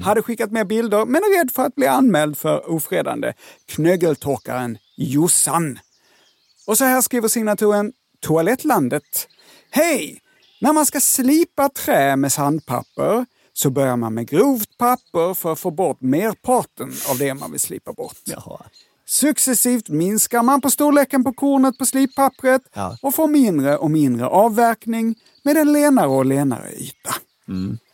Hade 0.02 0.22
skickat 0.22 0.50
med 0.50 0.66
bilder, 0.66 1.04
men 1.04 1.16
är 1.16 1.38
rädd 1.38 1.50
för 1.50 1.62
att 1.62 1.74
bli 1.74 1.86
anmäld 1.86 2.38
för 2.38 2.70
ofredande. 2.70 3.32
Knöggeltorkaren 3.66 4.78
Jossan. 4.96 5.78
Och 6.66 6.78
så 6.78 6.84
här 6.84 7.00
skriver 7.00 7.28
signaturen 7.28 7.92
Toalettlandet. 8.24 9.28
Hej! 9.70 10.20
När 10.60 10.72
man 10.72 10.86
ska 10.86 11.00
slipa 11.00 11.68
trä 11.68 12.16
med 12.16 12.32
sandpapper 12.32 13.26
så 13.52 13.70
börjar 13.70 13.96
man 13.96 14.14
med 14.14 14.28
grovt 14.28 14.78
papper 14.78 15.34
för 15.34 15.52
att 15.52 15.58
få 15.58 15.70
bort 15.70 16.00
merparten 16.00 16.92
av 17.10 17.18
det 17.18 17.34
man 17.34 17.50
vill 17.50 17.60
slipa 17.60 17.92
bort. 17.92 18.16
Successivt 19.06 19.88
minskar 19.88 20.42
man 20.42 20.60
på 20.60 20.70
storleken 20.70 21.24
på 21.24 21.32
kornet 21.32 21.78
på 21.78 21.86
slippappret 21.86 22.62
Ja. 22.74 22.96
och 23.02 23.14
får 23.14 23.28
mindre 23.28 23.76
och 23.76 23.90
mindre 23.90 24.26
avverkning 24.26 25.14
med 25.42 25.56
en 25.56 25.72
lenare 25.72 26.06
och 26.08 26.24
lenare 26.24 26.72
yta. 26.72 27.14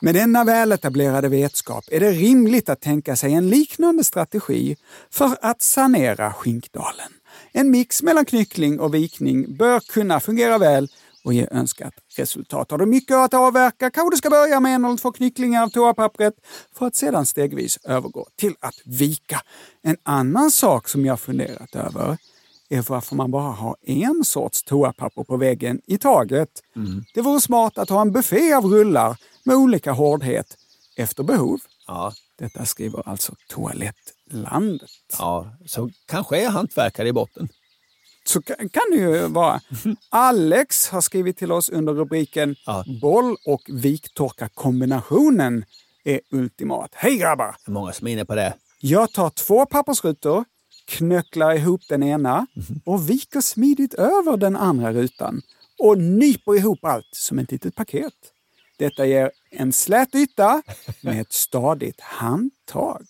Med 0.00 0.14
denna 0.14 0.44
väletablerade 0.44 1.28
vetskap 1.28 1.84
är 1.90 2.00
det 2.00 2.10
rimligt 2.10 2.68
att 2.68 2.80
tänka 2.80 3.16
sig 3.16 3.32
en 3.34 3.48
liknande 3.48 4.04
strategi 4.04 4.76
för 5.10 5.36
att 5.42 5.62
sanera 5.62 6.32
skinkdalen. 6.32 7.12
En 7.52 7.70
mix 7.70 8.02
mellan 8.02 8.24
knyckling 8.24 8.80
och 8.80 8.94
vikning 8.94 9.56
bör 9.56 9.80
kunna 9.80 10.20
fungera 10.20 10.58
väl 10.58 10.88
och 11.24 11.34
ge 11.34 11.48
önskat 11.50 11.94
resultat. 12.16 12.70
Har 12.70 12.78
du 12.78 12.86
mycket 12.86 13.16
att 13.16 13.34
avverka 13.34 13.90
kanske 13.90 14.14
du 14.14 14.16
ska 14.16 14.30
börja 14.30 14.60
med 14.60 14.74
en 14.74 14.84
eller 14.84 14.96
två 14.96 15.12
knycklingar 15.12 15.62
av 15.62 15.68
toapappret 15.68 16.34
för 16.78 16.86
att 16.86 16.96
sedan 16.96 17.26
stegvis 17.26 17.78
övergå 17.84 18.26
till 18.36 18.54
att 18.60 18.74
vika. 18.84 19.42
En 19.82 19.96
annan 20.02 20.50
sak 20.50 20.88
som 20.88 21.06
jag 21.06 21.20
funderat 21.20 21.74
över 21.74 22.16
är 22.68 22.84
varför 22.88 23.16
man 23.16 23.30
bara 23.30 23.52
har 23.52 23.76
en 23.82 24.24
sorts 24.24 24.62
toapapper 24.62 25.24
på 25.24 25.36
väggen 25.36 25.80
i 25.86 25.98
taget. 25.98 26.48
Det 27.14 27.20
vore 27.20 27.40
smart 27.40 27.78
att 27.78 27.90
ha 27.90 28.00
en 28.00 28.12
buffé 28.12 28.52
av 28.52 28.64
rullar 28.64 29.16
med 29.44 29.56
olika 29.56 29.92
hårdhet 29.92 30.56
efter 30.96 31.22
behov. 31.22 31.60
Ja. 31.86 32.12
Detta 32.38 32.64
skriver 32.66 33.08
alltså 33.08 33.34
Toalettlandet. 34.30 34.90
Ja, 35.18 35.52
så 35.66 35.90
kanske 36.06 36.44
är 36.44 36.48
hantverkare 36.48 37.08
i 37.08 37.12
botten. 37.12 37.48
Så 38.24 38.42
kan, 38.42 38.56
det 38.90 38.96
ju 38.96 39.26
vara. 39.26 39.60
Alex 40.08 40.88
har 40.88 41.00
skrivit 41.00 41.36
till 41.36 41.52
oss 41.52 41.68
under 41.68 41.92
rubriken 41.92 42.56
Boll 43.00 43.36
och 43.46 43.62
viktorka-kombinationen 43.68 45.64
är 46.04 46.20
ultimat. 46.30 46.90
Hej 46.94 47.18
grabbar! 47.18 47.56
Det 47.64 47.70
är 47.70 47.72
många 47.72 47.92
som 47.92 48.06
är 48.06 48.12
inne 48.12 48.24
på 48.24 48.34
det. 48.34 48.54
Jag 48.80 49.12
tar 49.12 49.30
två 49.30 49.66
pappersrutor, 49.66 50.44
knöcklar 50.86 51.54
ihop 51.54 51.80
den 51.88 52.02
ena 52.02 52.46
och 52.84 53.10
viker 53.10 53.40
smidigt 53.40 53.94
över 53.94 54.36
den 54.36 54.56
andra 54.56 54.92
rutan 54.92 55.42
och 55.78 55.98
nyper 55.98 56.56
ihop 56.56 56.84
allt 56.84 57.08
som 57.12 57.38
ett 57.38 57.52
litet 57.52 57.74
paket. 57.74 58.14
Detta 58.78 59.06
ger 59.06 59.30
en 59.50 59.72
slät 59.72 60.14
yta 60.14 60.62
med 61.02 61.20
ett 61.20 61.32
stadigt 61.32 62.00
handtag. 62.00 63.06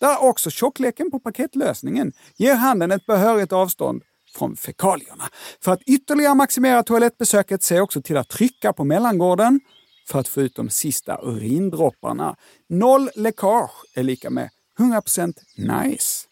Där 0.00 0.22
också 0.22 0.50
tjockleken 0.50 1.10
på 1.10 1.20
paketlösningen 1.20 2.12
ger 2.36 2.54
handen 2.54 2.92
ett 2.92 3.06
behörigt 3.06 3.52
avstånd 3.52 4.02
från 4.34 4.56
fekalierna. 4.56 5.24
För 5.60 5.72
att 5.72 5.82
ytterligare 5.82 6.34
maximera 6.34 6.82
toalettbesöket 6.82 7.62
ser 7.62 7.74
jag 7.74 7.84
också 7.84 8.02
till 8.02 8.16
att 8.16 8.28
trycka 8.28 8.72
på 8.72 8.84
mellangården 8.84 9.60
för 10.08 10.18
att 10.20 10.28
få 10.28 10.40
ut 10.42 10.56
de 10.56 10.70
sista 10.70 11.20
urindropparna. 11.22 12.36
Noll 12.68 13.10
läckage 13.14 13.70
är 13.94 14.02
lika 14.02 14.30
med 14.30 14.50
100% 14.78 15.34
nice. 15.56 16.26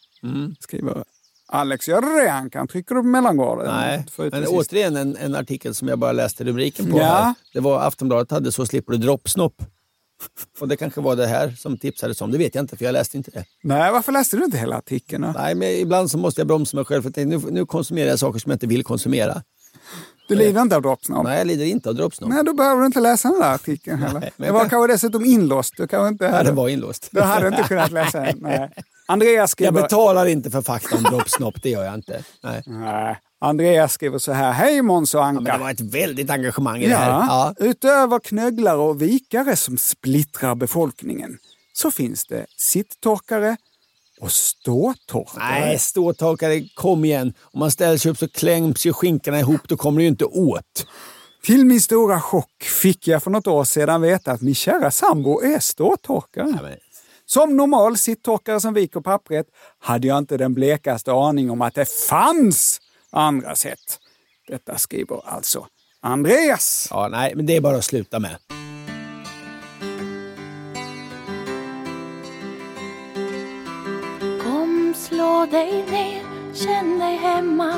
Skriver 0.61 1.05
Alex. 1.49 1.89
Gör 1.89 2.01
du 2.01 2.09
det 2.09 2.33
Ankan? 2.33 2.69
Trycker 2.69 2.95
du 2.95 3.01
på 3.01 3.07
mellangården? 3.09 3.67
Nej, 3.67 4.07
men 4.19 4.47
återigen 4.47 4.97
en, 4.97 5.17
en 5.17 5.35
artikel 5.35 5.75
som 5.75 5.89
jag 5.89 5.99
bara 5.99 6.13
läste 6.13 6.45
rubriken 6.45 6.91
på. 6.91 6.99
Ja. 6.99 7.05
Här. 7.05 7.35
Det 7.53 7.61
var 7.61 7.81
Aftonbladet 7.81 8.31
hade 8.31 8.53
Så 8.53 8.67
slipper 8.67 8.93
du 8.93 8.99
droppsnopp. 8.99 9.63
Och 10.61 10.69
det 10.69 10.77
kanske 10.77 11.01
var 11.01 11.17
det 11.17 11.27
här 11.27 11.51
som 11.59 11.79
tipsades 11.79 12.21
om. 12.21 12.31
Det 12.31 12.39
vet 12.39 12.55
jag 12.55 12.63
inte 12.63 12.77
för 12.77 12.85
jag 12.85 12.93
läste 12.93 13.17
inte 13.17 13.31
det. 13.31 13.45
Nej, 13.63 13.93
varför 13.93 14.13
läste 14.13 14.37
du 14.37 14.45
inte 14.45 14.59
hela 14.59 14.77
artikeln? 14.77 15.23
då? 15.23 15.33
Nej, 15.39 15.55
men 15.55 15.69
ibland 15.69 16.11
så 16.11 16.19
måste 16.19 16.41
jag 16.41 16.49
bromsa 16.49 16.77
mig 16.77 16.85
själv 16.85 17.03
för 17.03 17.25
nu, 17.25 17.39
nu 17.51 17.67
konsumerar 17.67 18.09
jag 18.09 18.19
saker 18.19 18.39
som 18.39 18.51
jag 18.51 18.55
inte 18.57 18.67
vill 18.67 18.85
konsumera. 18.85 19.43
Du 20.29 20.35
lider 20.35 20.63
inte 20.63 20.77
av 20.77 20.83
droppsnopp? 20.83 21.25
Nej, 21.25 21.39
jag 21.39 21.47
lider 21.47 21.65
inte 21.65 21.89
av 21.89 21.95
droppsnopp. 21.95 22.31
Nej, 22.31 22.45
då 22.45 22.55
behöver 22.55 22.81
du 22.81 22.87
inte 22.87 23.01
läsa 23.01 23.29
den 23.29 23.41
där 23.41 23.55
artikeln 23.55 23.99
heller. 23.99 24.21
Nej, 24.21 24.33
men 24.37 24.47
det 24.47 24.53
var 24.53 24.61
jag- 24.61 24.71
kanske 24.71 24.93
dessutom 24.93 25.25
inlåst. 25.25 25.75
Du 25.77 25.87
kanske 25.87 26.09
inte... 26.09 26.25
Ja, 26.25 26.43
det 26.43 26.53
var 26.53 26.69
inlåst. 26.69 27.09
Du 27.11 27.21
hade 27.21 27.49
inte 27.49 27.63
kunnat 27.63 27.91
läsa 27.93 28.21
den. 28.21 28.39
Nej. 28.41 28.71
Andreas 29.07 29.51
skriver... 29.51 29.73
Jag 29.73 29.83
betalar 29.83 30.27
inte 30.27 30.51
för 30.51 30.63
fakta 30.63 30.97
om 30.97 31.03
droppsnopp, 31.03 31.55
det 31.63 31.71
gör 31.71 31.85
jag 31.85 31.95
inte. 31.95 32.25
Nej. 32.43 32.63
Nej. 32.67 33.21
Andreas 33.45 33.93
skriver 33.93 34.19
så 34.19 34.33
här. 34.33 34.53
Hej 34.53 34.83
Måns 34.83 35.15
och 35.15 35.25
Anka. 35.25 35.43
Ja, 35.47 35.53
det 35.59 35.63
var 35.63 35.71
ett 35.71 35.81
väldigt 35.81 36.31
engagemang 36.31 36.83
i 36.83 36.89
det 36.89 36.95
här. 36.97 37.11
Ja, 37.11 37.55
Ja. 37.59 37.67
utöver 37.67 38.19
knögglare 38.19 38.77
och 38.79 39.03
vikare 39.03 39.57
som 39.57 39.79
splittrar 39.79 40.55
befolkningen 40.55 41.39
så 41.73 41.91
finns 41.91 42.27
det 42.27 42.47
sitttorkare 42.57 43.57
och 44.21 44.33
ståtorkare. 44.33 45.61
Nej, 45.61 45.79
ståtorkare, 45.79 46.63
kom 46.75 47.05
igen. 47.05 47.35
Om 47.41 47.61
man 47.61 47.71
ställer 47.71 47.99
sig 47.99 48.11
upp 48.11 48.19
så 48.19 48.29
kläms 48.29 48.87
ju 48.87 48.93
skinkorna 48.93 49.41
ihop, 49.41 49.61
då 49.69 49.77
kommer 49.77 49.99
det 49.99 50.03
ju 50.03 50.09
inte 50.09 50.25
åt. 50.25 50.87
Till 51.45 51.65
min 51.67 51.81
stora 51.81 52.21
chock 52.21 52.63
fick 52.63 53.09
jag 53.09 53.23
för 53.23 53.31
något 53.31 53.47
år 53.47 53.65
sedan 53.65 54.01
veta 54.03 54.33
att 54.33 54.41
min 54.41 54.55
kära 54.55 54.91
sambo 54.91 55.41
är 55.43 55.59
ståtorkare. 55.59 56.77
Som 57.27 57.57
normal 57.57 57.99
sitttorkare 57.99 58.61
som 58.61 58.75
viker 58.75 59.01
pappret 59.01 59.47
hade 59.79 60.07
jag 60.07 60.19
inte 60.19 60.37
den 60.37 60.55
blekaste 60.55 61.13
aning 61.13 61.51
om 61.51 61.63
att 61.63 61.75
det 61.75 61.89
fanns 62.09 62.81
andra 63.21 63.57
sätt. 63.57 63.99
Detta 64.49 64.79
skriver 64.79 65.21
alltså 65.29 65.67
Andreas. 66.01 66.89
Ja, 66.91 67.09
nej, 67.09 67.35
men 67.35 67.47
det 67.47 67.57
är 67.57 67.61
bara 67.61 67.77
att 67.77 67.85
sluta 67.85 68.19
med. 68.21 68.37
Kom, 74.43 74.95
slå 74.97 75.47
dig 75.51 75.85
ner, 75.91 76.23
Känn 76.55 76.99
dig 76.99 77.17
hemma. 77.17 77.75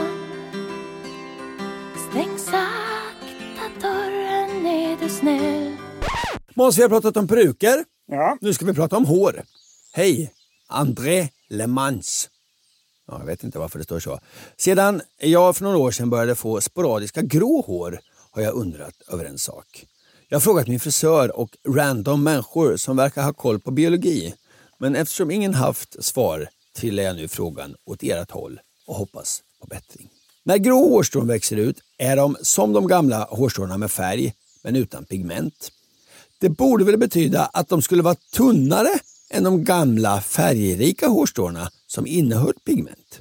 Stäng 2.11 2.39
sakta 2.39 3.81
dörren, 3.81 4.67
är 4.67 4.97
du 5.01 5.09
snäll. 5.09 5.77
Måns, 6.55 6.79
vi 6.79 6.83
har 6.83 6.89
pratat 6.89 7.17
om 7.17 7.29
peruker. 7.29 7.85
Ja. 8.07 8.39
Nu 8.41 8.55
ska 8.55 8.65
vi 8.65 8.75
prata 8.75 8.97
om 8.97 9.05
hår. 9.05 9.43
Hej, 9.93 10.33
André 10.69 11.29
Lemans. 11.49 12.29
Ja, 13.09 13.19
jag 13.19 13.27
vet 13.27 13.45
inte 13.45 13.59
varför 13.59 13.79
det 13.79 13.85
står 13.85 14.01
så. 14.01 14.21
Sedan 14.57 15.03
jag 15.21 15.57
för 15.57 15.65
några 15.65 15.79
år 15.79 15.91
sedan 15.91 16.11
började 16.11 16.35
få 16.35 16.61
sporadiska 16.61 17.23
grå 17.23 17.65
hår 17.67 18.01
har 18.31 18.43
jag 18.43 18.55
undrat 18.55 18.95
över 19.09 19.25
en 19.25 19.39
sak. 19.39 19.87
Jag 20.29 20.37
har 20.37 20.41
frågat 20.41 20.69
min 20.69 20.81
frisör 20.81 21.37
och 21.37 21.57
random 21.69 22.23
människor 22.23 22.77
som 22.77 22.97
verkar 22.97 23.23
ha 23.23 23.33
koll 23.33 23.61
på 23.61 23.71
biologi. 23.71 24.35
Men 24.79 24.97
eftersom 24.97 25.31
ingen 25.31 25.55
haft 25.55 26.05
svar 26.05 26.49
trillar 26.77 27.03
jag 27.03 27.17
nu 27.17 27.29
frågan 27.29 27.75
åt 27.85 28.03
ert 28.03 28.31
håll 28.31 28.61
och 28.87 28.95
hoppas 28.95 29.43
på 29.61 29.67
bättring. 29.67 30.09
När 30.45 30.59
grå 30.59 30.89
hårstrån 30.89 31.27
växer 31.27 31.57
ut 31.57 31.81
är 31.99 32.17
de 32.17 32.37
som 32.43 32.73
de 32.73 32.87
gamla 32.87 33.25
hårstråna 33.25 33.79
med 33.79 33.91
färg, 33.91 34.35
men 34.65 34.77
utan 34.77 35.05
pigment. 35.05 35.71
Det 36.39 36.49
borde 36.49 36.85
väl 36.85 36.99
betyda 36.99 37.45
att 37.45 37.69
de 37.69 37.83
skulle 37.83 38.03
vara 38.03 38.15
tunnare 38.15 38.99
än 39.31 39.45
de 39.45 39.65
gamla 39.65 40.21
färgrika 40.21 41.09
hårstråna 41.09 41.71
som 41.97 42.07
innehöll 42.07 42.53
pigment. 42.65 43.21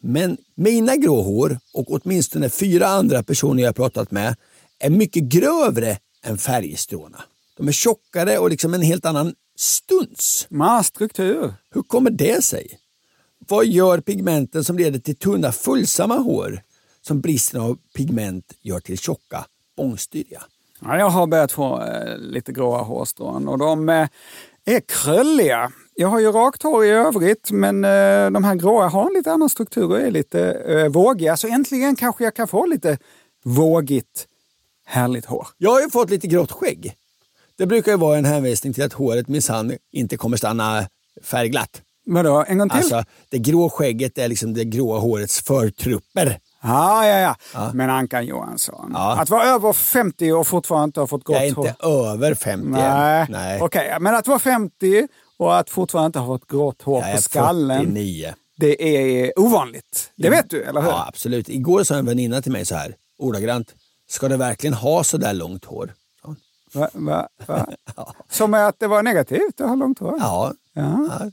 Men 0.00 0.36
mina 0.54 0.96
grå 0.96 1.22
hår 1.22 1.58
och 1.74 1.86
åtminstone 1.88 2.48
fyra 2.48 2.86
andra 2.86 3.22
personer 3.22 3.62
jag 3.62 3.76
pratat 3.76 4.10
med 4.10 4.36
är 4.78 4.90
mycket 4.90 5.22
grövre 5.22 5.98
än 6.22 6.38
färgstråna. 6.38 7.22
De 7.56 7.68
är 7.68 7.72
tjockare 7.72 8.38
och 8.38 8.50
liksom 8.50 8.74
en 8.74 8.82
helt 8.82 9.06
annan 9.06 9.34
stuns. 9.56 10.46
Man 10.48 10.84
struktur. 10.84 11.54
Hur 11.70 11.82
kommer 11.82 12.10
det 12.10 12.44
sig? 12.44 12.78
Vad 13.48 13.66
gör 13.66 14.00
pigmenten 14.00 14.64
som 14.64 14.78
leder 14.78 14.98
till 14.98 15.16
tunna 15.16 15.52
fullsamma 15.52 16.16
hår 16.16 16.62
som 17.02 17.20
bristen 17.20 17.60
av 17.60 17.78
pigment 17.94 18.52
gör 18.62 18.80
till 18.80 18.98
tjocka 18.98 19.46
bångstyriga? 19.76 20.42
Ja, 20.80 20.98
jag 20.98 21.10
har 21.10 21.26
börjat 21.26 21.52
få 21.52 21.82
eh, 21.82 22.18
lite 22.18 22.52
gråa 22.52 22.82
hårstrån 22.82 23.48
och 23.48 23.58
de 23.58 23.88
eh, 23.88 24.08
är 24.64 24.80
krulliga. 24.80 25.72
Jag 25.98 26.08
har 26.08 26.20
ju 26.20 26.32
rakt 26.32 26.62
hår 26.62 26.84
i 26.84 26.88
övrigt, 26.88 27.50
men 27.50 27.84
eh, 27.84 28.30
de 28.30 28.44
här 28.44 28.54
gråa 28.54 28.88
har 28.88 29.06
en 29.06 29.12
lite 29.12 29.32
annan 29.32 29.48
struktur 29.48 29.90
och 29.90 30.00
är 30.00 30.10
lite 30.10 30.50
eh, 30.52 30.88
vågiga. 30.88 31.36
Så 31.36 31.48
äntligen 31.48 31.96
kanske 31.96 32.24
jag 32.24 32.34
kan 32.34 32.48
få 32.48 32.66
lite 32.66 32.98
vågigt, 33.44 34.26
härligt 34.86 35.24
hår. 35.26 35.46
Jag 35.58 35.70
har 35.70 35.80
ju 35.80 35.90
fått 35.90 36.10
lite 36.10 36.26
grått 36.26 36.52
skägg. 36.52 36.94
Det 37.58 37.66
brukar 37.66 37.92
ju 37.92 37.98
vara 37.98 38.18
en 38.18 38.24
hänvisning 38.24 38.72
till 38.74 38.84
att 38.84 38.92
håret 38.92 39.28
minsann 39.28 39.72
inte 39.92 40.16
kommer 40.16 40.36
stanna 40.36 40.88
färgglatt. 41.22 41.82
Vadå, 42.06 42.44
en 42.48 42.58
gång 42.58 42.68
till? 42.68 42.78
Alltså, 42.78 43.04
det 43.30 43.38
grå 43.38 43.70
skägget 43.70 44.18
är 44.18 44.28
liksom 44.28 44.54
det 44.54 44.64
gråa 44.64 44.98
hårets 44.98 45.40
förtrupper. 45.42 46.38
Ja, 46.62 47.06
ja, 47.06 47.34
ja. 47.54 47.70
Men 47.74 47.90
Ankan 47.90 48.26
Johansson, 48.26 48.90
Ja. 48.94 49.16
att 49.20 49.30
vara 49.30 49.44
över 49.44 49.72
50 49.72 50.32
och 50.32 50.46
fortfarande 50.46 50.84
inte 50.84 51.00
ha 51.00 51.06
fått 51.06 51.24
grått 51.24 51.36
Jag 51.36 51.44
är 51.44 51.48
inte 51.48 51.74
hår. 51.80 52.06
över 52.12 52.34
50 52.34 52.68
Nej, 52.68 53.20
än. 53.20 53.26
Nej. 53.32 53.60
okej. 53.62 53.96
Men 54.00 54.14
att 54.14 54.26
vara 54.28 54.38
50 54.38 55.08
och 55.36 55.58
att 55.58 55.70
fortfarande 55.70 56.06
inte 56.06 56.18
ha 56.18 56.26
fått 56.26 56.48
grått 56.48 56.82
hår 56.82 57.02
Jag 57.02 57.16
på 57.16 57.22
skallen, 57.22 57.78
49. 57.78 58.34
det 58.56 58.96
är 58.96 59.38
ovanligt. 59.38 60.10
Det 60.16 60.30
vet 60.30 60.50
du, 60.50 60.62
eller 60.62 60.80
hur? 60.80 60.88
Ja, 60.88 61.04
absolut. 61.08 61.48
Igår 61.48 61.84
sa 61.84 61.94
en 61.94 62.06
väninna 62.06 62.42
till 62.42 62.52
mig 62.52 62.64
så 62.64 62.74
här, 62.74 62.94
ordagrant. 63.18 63.74
Ska 64.08 64.28
du 64.28 64.36
verkligen 64.36 64.74
ha 64.74 65.04
så 65.04 65.16
där 65.16 65.34
långt 65.34 65.64
hår? 65.64 65.94
Va, 66.74 66.88
va, 66.92 67.28
va? 67.46 67.66
Som 68.30 68.54
att 68.54 68.78
det 68.78 68.86
var 68.86 69.02
negativt 69.02 69.60
att 69.60 69.68
ha 69.68 69.74
långt 69.74 69.98
hår? 69.98 70.16
Ja. 70.20 70.52
Ja. 70.72 71.08
ja. 71.10 71.30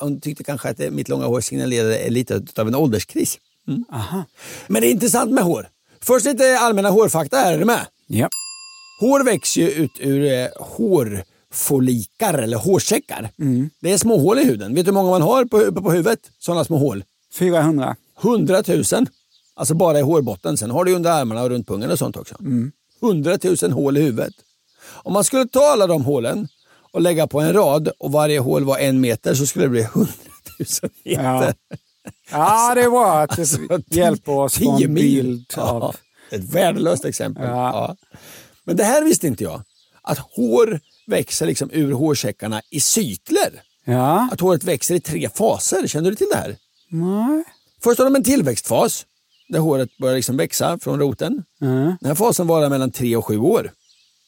Hon 0.00 0.20
tyckte 0.20 0.44
kanske 0.44 0.68
att 0.68 0.78
mitt 0.78 1.08
långa 1.08 1.26
hår 1.26 1.40
signalerade 1.40 2.10
lite 2.10 2.42
av 2.56 2.68
en 2.68 2.74
ålderskris. 2.74 3.38
Mm. 3.68 3.84
Men 4.66 4.82
det 4.82 4.88
är 4.88 4.92
intressant 4.92 5.30
med 5.30 5.44
hår. 5.44 5.68
Först 6.00 6.26
lite 6.26 6.58
allmänna 6.58 6.90
hårfakta 6.90 7.36
här, 7.36 7.54
är 7.54 7.58
du 7.58 7.64
med? 7.64 7.86
Ja. 8.06 8.28
Hår 9.00 9.24
växer 9.24 9.60
ju 9.60 9.70
ut 9.70 9.90
ur 9.98 10.32
eh, 10.32 10.48
hårfollikar 11.52 12.34
eller 12.38 12.56
hårsäckar. 12.56 13.30
Mm. 13.38 13.70
Det 13.80 13.92
är 13.92 13.98
små 13.98 14.18
hål 14.18 14.38
i 14.38 14.44
huden. 14.44 14.74
Vet 14.74 14.84
du 14.84 14.90
hur 14.90 14.94
många 14.94 15.10
man 15.10 15.22
har 15.22 15.44
på, 15.44 15.58
uppe 15.60 15.80
på 15.80 15.90
huvudet? 15.90 16.18
Sådana 16.38 16.64
små 16.64 16.76
hål. 16.76 17.04
400. 17.38 17.96
100 18.22 18.62
000. 18.68 18.84
Alltså 19.54 19.74
bara 19.74 19.98
i 19.98 20.02
hårbotten. 20.02 20.56
Sen 20.56 20.70
har 20.70 20.84
du 20.84 20.94
under 20.94 21.10
armarna 21.10 21.42
och 21.42 21.50
runt 21.50 21.66
pungen 21.68 21.90
och 21.90 21.98
sånt 21.98 22.16
också. 22.16 22.34
Mm. 22.40 22.72
100 23.02 23.38
000 23.62 23.70
hål 23.72 23.96
i 23.96 24.02
huvudet. 24.02 24.34
Om 25.04 25.12
man 25.12 25.24
skulle 25.24 25.46
ta 25.48 25.64
alla 25.72 25.86
de 25.86 26.04
hålen 26.04 26.48
och 26.92 27.00
lägga 27.00 27.26
på 27.26 27.40
en 27.40 27.52
rad 27.52 27.88
och 27.98 28.12
varje 28.12 28.38
hål 28.38 28.64
var 28.64 28.78
en 28.78 29.00
meter 29.00 29.34
så 29.34 29.46
skulle 29.46 29.64
det 29.64 29.68
bli 29.68 29.80
100 29.94 30.12
000 30.82 30.90
meter. 31.04 31.22
Ja. 31.22 31.52
Ja, 32.30 32.72
det 32.74 32.80
är 32.82 32.90
bra 32.90 33.18
att 33.20 33.36
det 33.90 33.96
hjälper 33.96 34.32
oss 34.32 34.58
få 34.58 34.70
Alltså, 34.72 34.84
en 34.84 34.92
mil. 34.92 35.02
bild 35.24 35.44
Ja, 35.56 35.62
av... 35.62 35.96
ett 36.30 36.44
värdelöst 36.54 37.04
exempel. 37.04 37.44
Ja. 37.44 37.50
Ja. 37.50 37.96
Men 38.64 38.76
det 38.76 38.84
här 38.84 39.04
visste 39.04 39.26
inte 39.26 39.44
jag. 39.44 39.62
Att 40.02 40.18
hår 40.18 40.80
växer 41.06 41.46
liksom 41.46 41.70
ur 41.72 41.92
hårsäckarna 41.92 42.62
i 42.70 42.80
cykler. 42.80 43.62
Ja. 43.84 44.28
Att 44.32 44.40
håret 44.40 44.64
växer 44.64 44.94
i 44.94 45.00
tre 45.00 45.28
faser. 45.28 45.86
Känner 45.86 46.10
du 46.10 46.16
till 46.16 46.26
det 46.32 46.38
här? 46.38 46.56
Nej. 46.90 47.44
Först 47.82 47.98
har 47.98 48.04
de 48.04 48.16
en 48.16 48.24
tillväxtfas 48.24 49.06
där 49.48 49.58
håret 49.58 49.98
börjar 49.98 50.16
liksom 50.16 50.36
växa 50.36 50.78
från 50.78 51.00
roten. 51.00 51.44
Mm. 51.62 51.96
Den 52.00 52.08
här 52.08 52.14
fasen 52.14 52.46
varar 52.46 52.68
mellan 52.68 52.90
tre 52.90 53.16
och 53.16 53.26
sju 53.26 53.38
år. 53.38 53.72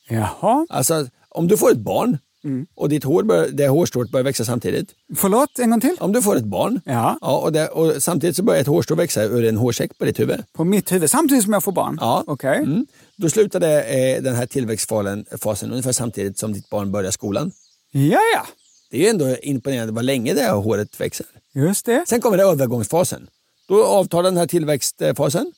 Jaha. 0.09 0.67
Alltså, 0.69 1.07
om 1.29 1.49
du 1.49 1.57
får 1.57 1.71
ett 1.71 1.79
barn 1.79 2.19
Mm. 2.45 2.67
och 2.75 2.89
ditt 2.89 3.05
hår 3.05 3.23
bör, 3.23 3.49
det 3.53 3.69
hårstrået 3.69 4.11
börjar 4.11 4.25
växa 4.25 4.45
samtidigt. 4.45 4.89
Förlåt, 5.17 5.59
en 5.59 5.71
gång 5.71 5.81
till? 5.81 5.97
Om 6.01 6.13
du 6.13 6.23
får 6.23 6.37
ett 6.37 6.45
barn 6.45 6.81
Ja. 6.85 7.19
och, 7.21 7.53
det, 7.53 7.69
och 7.69 8.03
samtidigt 8.03 8.37
så 8.37 8.43
börjar 8.43 8.61
ett 8.61 8.67
hårstrå 8.67 8.97
växa 8.97 9.23
ur 9.25 9.45
en 9.45 9.57
hårsäck 9.57 9.99
på 9.99 10.05
ditt 10.05 10.21
huvud. 10.21 10.43
På 10.53 10.65
mitt 10.65 10.93
huvud, 10.93 11.11
samtidigt 11.11 11.45
som 11.45 11.53
jag 11.53 11.65
får 11.65 11.73
barn? 11.73 11.99
Ja. 12.01 12.25
Okej. 12.27 12.59
Mm. 12.59 12.87
Då 13.17 13.31
slutade 13.31 13.83
eh, 13.83 14.23
den 14.23 14.35
här 14.35 14.47
tillväxtfasen 14.47 15.25
fasen 15.41 15.71
ungefär 15.71 15.93
samtidigt 15.93 16.39
som 16.39 16.53
ditt 16.53 16.71
barn 16.71 16.93
börjar 16.93 17.11
skolan. 17.11 17.53
Ja, 17.91 18.21
ja. 18.35 18.47
Det 18.91 18.97
är 18.97 19.01
ju 19.03 19.09
ändå 19.09 19.37
imponerande 19.37 19.93
vad 19.93 20.05
länge 20.05 20.35
det 20.35 20.41
här 20.41 20.55
håret 20.55 21.01
växer. 21.01 21.27
Just 21.55 21.87
det. 21.87 22.05
Sen 22.09 22.21
kommer 22.21 22.37
det 22.37 22.43
övergångsfasen. 22.43 23.27
Då 23.69 23.85
avtar 23.85 24.23
den 24.23 24.37
här 24.37 24.47
tillväxtfasen 24.47 25.53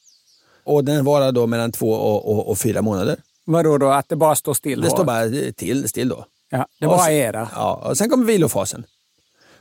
och 0.65 0.85
den 0.85 1.05
varar 1.05 1.33
då 1.33 1.47
mellan 1.47 1.73
två 1.73 1.91
och, 1.93 2.33
och, 2.33 2.49
och 2.49 2.59
fyra 2.59 2.83
månader. 2.83 3.17
Vadå 3.45 3.79
då? 3.79 3.87
Att 3.89 4.09
det 4.09 4.17
bara 4.17 4.35
står 4.35 4.55
still? 4.55 4.81
Det 4.81 4.89
hår? 4.89 4.97
står 4.97 5.05
bara 5.05 5.53
till, 5.53 5.89
still 5.89 6.09
då. 6.09 6.25
Ja, 6.51 6.67
det 6.81 6.87
bara 6.87 6.99
sen- 7.05 7.33
där. 7.33 7.49
Ja, 7.55 7.75
och 7.89 7.99
sen 7.99 8.11
kommer 8.11 8.25
vilofasen. 8.25 8.85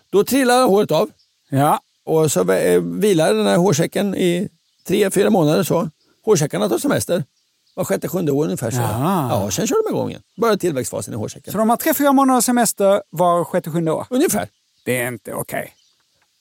Då 0.10 0.24
trillar 0.24 0.68
håret 0.68 0.92
av 0.92 1.10
Ja. 1.50 1.80
och 2.06 2.32
så 2.32 2.52
eh, 2.52 2.82
vilar 2.82 3.34
den 3.34 3.46
här 3.48 3.58
hårsäcken 3.58 4.16
i 4.16 4.50
tre, 4.88 5.12
fyra 5.12 5.30
månader. 5.30 5.64
så. 5.64 5.90
Hårsäckarna 6.26 6.70
tar 6.70 6.78
semester. 6.78 7.24
Var 7.76 7.84
sjätte, 7.86 8.08
sjunde 8.08 8.32
år 8.32 8.46
ungefär. 8.46 8.72
Så. 8.72 8.78
Jaha. 8.78 9.28
Ja, 9.44 9.52
sen 9.52 9.68
kör 9.68 9.84
de 9.84 9.96
igång 9.96 10.10
igen. 10.10 10.22
Börjar 10.42 10.56
tillväxtfasen 10.58 11.14
i 11.14 11.18
hårsäcken. 11.18 11.52
Så 11.52 11.58
de 11.58 11.70
har 11.70 11.78
tre, 11.78 11.94
fyra 11.94 12.12
månaders 12.14 12.46
semester 12.46 13.02
var 13.10 13.44
sjätte, 13.44 13.72
sjunde 13.72 13.92
år? 13.92 14.08
Ungefär. 14.10 14.48
Det 14.86 14.98
är 15.02 15.08
inte 15.08 15.34
okej. 15.34 15.74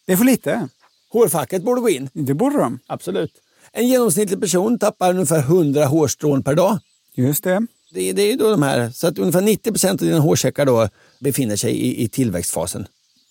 Det 0.07 0.12
är 0.12 0.16
för 0.16 0.24
lite. 0.24 0.68
Hårfacket 1.12 1.62
borde 1.62 1.80
gå 1.80 1.88
in. 1.90 2.09
Det 2.12 2.34
borde 2.34 2.59
de. 2.59 2.78
Absolut. 2.86 3.32
En 3.72 3.88
genomsnittlig 3.88 4.40
person 4.40 4.78
tappar 4.78 5.11
ungefär 5.11 5.38
100 5.38 5.86
hårstrån 5.86 6.42
per 6.42 6.55
dag. 6.55 6.78
Just 7.14 7.45
det. 7.45 7.66
Det, 7.95 8.12
det 8.12 8.22
är 8.32 8.36
då 8.36 8.51
de 8.51 8.62
här, 8.62 8.90
så 8.90 9.07
att 9.07 9.18
ungefär 9.18 9.40
90 9.40 9.70
procent 9.72 10.03
av 10.03 10.09
dina 10.09 10.20
hårsäckar 10.20 10.66
då 10.66 10.88
befinner 11.20 11.57
sig 11.57 11.70
i, 11.76 12.05
i 12.05 12.09
tillväxtfasen. 12.09 12.86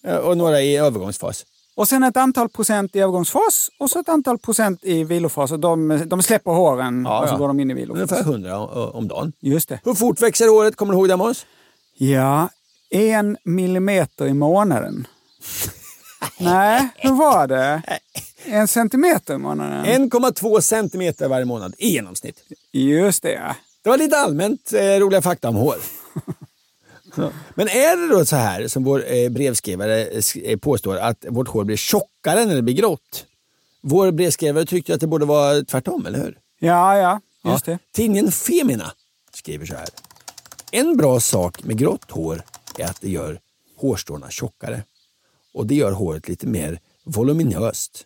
Eh, 0.08 0.16
Och 0.16 0.38
några 0.38 0.62
i 0.62 0.78
övergångsfas. 0.78 1.46
Och 1.76 1.88
sen 1.88 2.04
ett 2.04 2.18
antal 2.18 2.50
procent 2.50 2.96
i 2.96 3.00
övergångsfas 3.00 3.70
och 3.80 3.90
så 3.90 4.00
ett 4.00 4.10
antal 4.10 4.38
procent 4.40 4.80
i 4.84 5.04
vilofas. 5.04 5.52
Och 5.52 5.60
de, 5.60 6.04
de 6.08 6.24
släpper 6.24 6.52
håren 6.52 7.06
och 7.08 7.30
så 7.30 7.38
går 7.38 7.48
de 7.48 7.60
in 7.60 7.72
i 7.72 7.74
vilofas. 7.74 7.98
Ungefär 8.12 8.22
100 8.32 8.60
o- 8.62 8.92
om 8.94 9.08
dagen. 9.08 9.34
Just 9.40 9.70
det. 9.70 9.80
Hur 9.84 9.94
fort 9.94 10.22
växer 10.22 10.48
håret? 10.48 10.76
Kommer 10.76 10.94
du 10.94 11.00
ihåg 11.00 11.08
det 11.10 11.16
Måns? 11.18 11.46
Ja, 11.98 12.50
en 12.90 13.38
millimeter 13.44 14.26
i 14.28 14.34
månaden. 14.34 15.08
Nej, 16.40 16.90
hur 16.96 17.12
var 17.14 17.48
det? 17.48 17.82
En 18.46 18.68
centimeter 18.68 19.34
i 19.34 19.38
månaden? 19.38 19.86
1,2 20.12 20.62
centimeter 20.62 21.28
varje 21.28 21.46
månad 21.46 21.74
i 21.78 21.90
genomsnitt. 21.90 22.36
Just 22.72 23.24
det. 23.24 23.56
Det 23.84 23.90
var 23.90 23.98
lite 23.98 24.18
allmänt 24.18 24.74
eh, 24.74 25.00
roliga 25.00 25.22
fakta 25.22 25.50
om 25.50 25.56
hår. 25.56 25.76
Men 27.56 27.68
är 27.68 27.98
det 27.98 28.16
då 28.16 28.26
så 28.26 28.36
här 28.36 28.68
som 28.68 28.84
vår 28.84 29.14
eh, 29.14 29.30
brevskrivare 29.30 30.06
eh, 30.44 30.58
påstår 30.58 30.98
att 30.98 31.26
vårt 31.30 31.48
hår 31.48 31.64
blir 31.64 31.78
tjockare 31.78 32.46
när 32.46 32.56
det 32.56 32.62
blir 32.62 32.74
grått? 32.76 33.26
Vår 33.82 34.12
brevskrivare 34.12 34.66
tyckte 34.66 34.94
att 34.94 35.02
det 35.02 35.08
borde 35.08 35.26
vara 35.26 35.64
tvärtom, 35.64 36.06
eller 36.06 36.20
hur? 36.20 36.38
Ja, 36.60 36.98
ja, 36.98 37.22
just 37.52 37.66
det. 37.66 37.80
Tidningen 37.92 38.32
Femina 38.32 38.92
skriver 39.34 39.66
så 39.66 39.76
här. 39.76 39.88
En 40.72 40.98
bra 40.98 41.20
sak 41.20 41.64
med 41.64 41.78
grått 41.78 42.12
hår 42.12 42.44
är 42.78 42.86
att 42.86 43.02
det 43.02 43.10
gör 43.10 43.40
hårstråna 43.78 44.30
tjockare. 44.30 44.84
Och 45.54 45.68
det 45.68 45.76
gör 45.76 45.92
håret 45.92 46.28
lite 46.28 46.48
mer 46.48 46.80
voluminöst. 47.04 48.06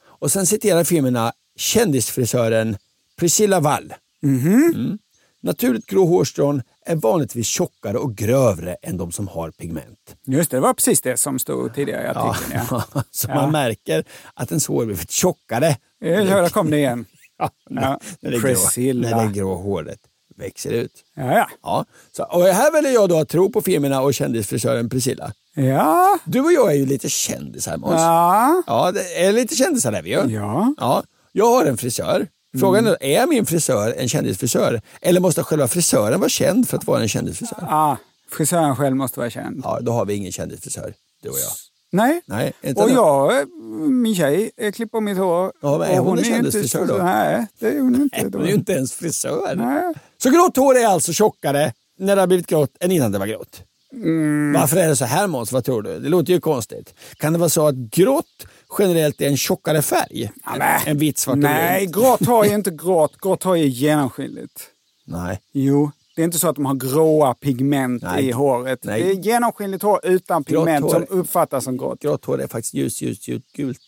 Och 0.00 0.32
sen 0.32 0.46
citerar 0.46 0.84
Femina 0.84 1.32
kändisfrisören 1.56 2.76
Priscilla 3.16 3.60
Wall. 3.60 3.94
Mm. 4.22 4.98
Naturligt 5.42 5.86
grå 5.86 6.04
hårstrån 6.06 6.62
är 6.86 6.96
vanligtvis 6.96 7.46
tjockare 7.46 7.98
och 7.98 8.14
grövre 8.16 8.76
än 8.82 8.96
de 8.96 9.12
som 9.12 9.28
har 9.28 9.50
pigment. 9.50 10.16
Just 10.26 10.50
det, 10.50 10.56
det 10.56 10.60
var 10.60 10.74
precis 10.74 11.00
det 11.00 11.16
som 11.16 11.38
stod 11.38 11.74
tidigare 11.74 12.04
i 12.04 12.06
artikeln. 12.08 12.62
Ja. 12.70 12.84
Så 13.10 13.28
Ja. 13.28 13.34
man 13.34 13.52
märker 13.52 14.04
att 14.34 14.50
ens 14.50 14.66
hår 14.66 14.84
blivit 14.86 15.10
tjockare. 15.10 15.76
Ja, 16.00 16.08
där 16.24 16.48
kom 16.48 16.70
det 16.70 16.76
igen. 16.78 17.04
Ja, 17.38 17.50
Ja. 17.70 18.00
När, 18.20 18.30
det 18.30 18.38
grå, 18.38 19.00
när 19.00 19.26
det 19.26 19.32
grå 19.32 19.54
håret 19.54 19.98
växer 20.36 20.70
ut. 20.70 20.92
Ja, 21.14 21.34
ja. 21.34 21.48
Ja, 21.62 21.84
så, 22.16 22.24
och 22.24 22.42
här 22.42 22.72
väljer 22.72 22.92
jag 22.92 23.08
då 23.08 23.18
att 23.18 23.28
tro 23.28 23.52
på 23.52 23.60
firmorna 23.62 24.00
och 24.02 24.14
kändisfrisören 24.14 24.88
Priscilla. 24.88 25.32
Ja. 25.54 26.18
Du 26.24 26.40
och 26.40 26.52
jag 26.52 26.70
är 26.72 26.76
ju 26.76 26.86
lite 26.86 27.08
kändisar 27.08 27.76
Måns. 27.76 27.94
Ja. 27.94 28.62
Ja, 28.66 28.92
det 28.92 29.24
är 29.24 29.32
lite 29.32 29.56
kändisar 29.56 29.92
är 29.92 30.02
vi 30.02 30.10
ju. 30.10 30.34
Ja. 30.34 30.74
ja. 30.78 31.02
Jag 31.32 31.46
har 31.46 31.64
en 31.64 31.76
frisör. 31.76 32.26
Frågan 32.60 32.86
Mm. 32.86 32.96
är, 33.00 33.06
är 33.22 33.26
min 33.26 33.46
frisör 33.46 33.94
en 33.98 34.08
kändisfrisör? 34.08 34.80
Eller 35.00 35.20
måste 35.20 35.42
själva 35.42 35.68
frisören 35.68 36.20
vara 36.20 36.28
känd 36.30 36.68
för 36.68 36.76
att 36.76 36.86
vara 36.86 37.00
en 37.02 37.08
kändisfrisör? 37.08 37.64
Ah, 37.68 37.96
frisören 38.30 38.76
själv 38.76 38.96
måste 38.96 39.20
vara 39.20 39.30
känd. 39.30 39.60
Ja, 39.64 39.78
då 39.82 39.92
har 39.92 40.04
vi 40.04 40.14
ingen 40.14 40.32
kändisfrisör, 40.32 40.94
du 41.22 41.28
och 41.28 41.38
jag. 41.38 41.50
Nej. 41.92 42.20
Nej, 42.26 42.52
Och 42.76 42.88
det. 42.88 42.94
jag, 42.94 43.48
min 43.90 44.14
tjej, 44.14 44.50
eh, 44.56 44.72
klipper 44.72 45.00
mitt 45.00 45.18
hår. 45.18 45.52
Ja, 45.62 45.78
men 45.78 45.88
är 45.90 46.00
och 46.00 46.06
hon 46.06 46.18
en 46.18 46.24
kändisfrisör 46.24 46.86
då? 46.86 46.94
Nej, 46.94 47.46
det 47.60 47.66
är 47.68 47.80
hon 47.80 47.94
inte. 47.94 48.38
Hon 48.38 48.42
är 48.42 48.48
ju 48.48 48.54
inte 48.54 48.72
ens 48.72 48.92
frisör. 48.92 49.54
Nej. 49.56 49.94
Så 50.22 50.30
grått 50.30 50.56
hår 50.56 50.78
är 50.78 50.86
alltså 50.86 51.12
tjockare 51.12 51.72
när 51.98 52.16
det 52.16 52.22
har 52.22 52.26
blivit 52.26 52.46
grått 52.46 52.70
än 52.80 52.90
innan 52.92 53.12
det 53.12 53.18
var 53.18 53.26
grått. 53.26 53.62
Mm. 53.92 54.52
Varför 54.52 54.76
är 54.76 54.88
det 54.88 54.96
så 54.96 55.04
här 55.04 55.26
Måns? 55.26 55.52
Vad 55.52 55.64
tror 55.64 55.82
du? 55.82 55.98
Det 55.98 56.08
låter 56.08 56.32
ju 56.32 56.40
konstigt. 56.40 56.94
Kan 57.16 57.32
det 57.32 57.38
vara 57.38 57.48
så 57.48 57.66
att 57.66 57.74
grått 57.74 58.46
generellt 58.78 59.20
är 59.20 59.28
en 59.28 59.36
tjockare 59.36 59.82
färg? 59.82 60.30
en, 60.54 60.62
en 60.86 60.98
vit, 60.98 61.18
svart 61.18 61.32
och 61.32 61.38
Nej, 61.38 61.86
brunt? 61.86 61.96
grått 62.04 62.26
hår 62.26 62.46
är 62.46 62.54
inte 62.54 62.70
grått. 62.70 63.20
Grått 63.20 63.42
hår 63.42 63.56
är 63.56 63.64
genomskinligt. 63.64 64.70
Nej. 65.06 65.40
Jo, 65.52 65.90
det 66.16 66.22
är 66.22 66.24
inte 66.24 66.38
så 66.38 66.48
att 66.48 66.56
de 66.56 66.66
har 66.66 66.74
gråa 66.74 67.34
pigment 67.34 68.02
Nej. 68.02 68.28
i 68.28 68.32
håret. 68.32 68.84
Nej. 68.84 69.02
Det 69.02 69.10
är 69.10 69.14
genomskinligt 69.14 69.82
hår 69.82 70.00
utan 70.02 70.44
pigment 70.44 70.84
hår- 70.84 70.90
som 70.90 71.06
uppfattas 71.08 71.64
som 71.64 71.76
grått. 71.76 72.00
Grått 72.00 72.24
hår 72.24 72.40
är 72.42 72.46
faktiskt 72.46 72.74
ljus, 72.74 73.02
ljus, 73.02 73.28
ljus 73.28 73.42
gult. 73.56 73.80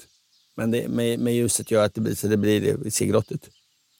Men 0.56 0.70
det, 0.70 0.88
med, 0.88 1.18
med 1.18 1.34
ljuset 1.34 1.70
gör 1.70 1.84
att 1.84 1.94
det 1.94 2.00
blir, 2.00 2.14
så 2.14 2.26
det, 2.26 2.36
blir, 2.36 2.76
det 2.84 2.90
ser 2.90 3.06
grått 3.06 3.32
ut. 3.32 3.48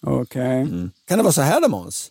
Okej. 0.07 0.61
Mm. 0.61 0.91
Kan 1.05 1.19
det 1.19 1.25
vara 1.25 1.33
så 1.33 1.43
här 1.43 1.61
då 1.61 1.69
Måns? 1.69 2.11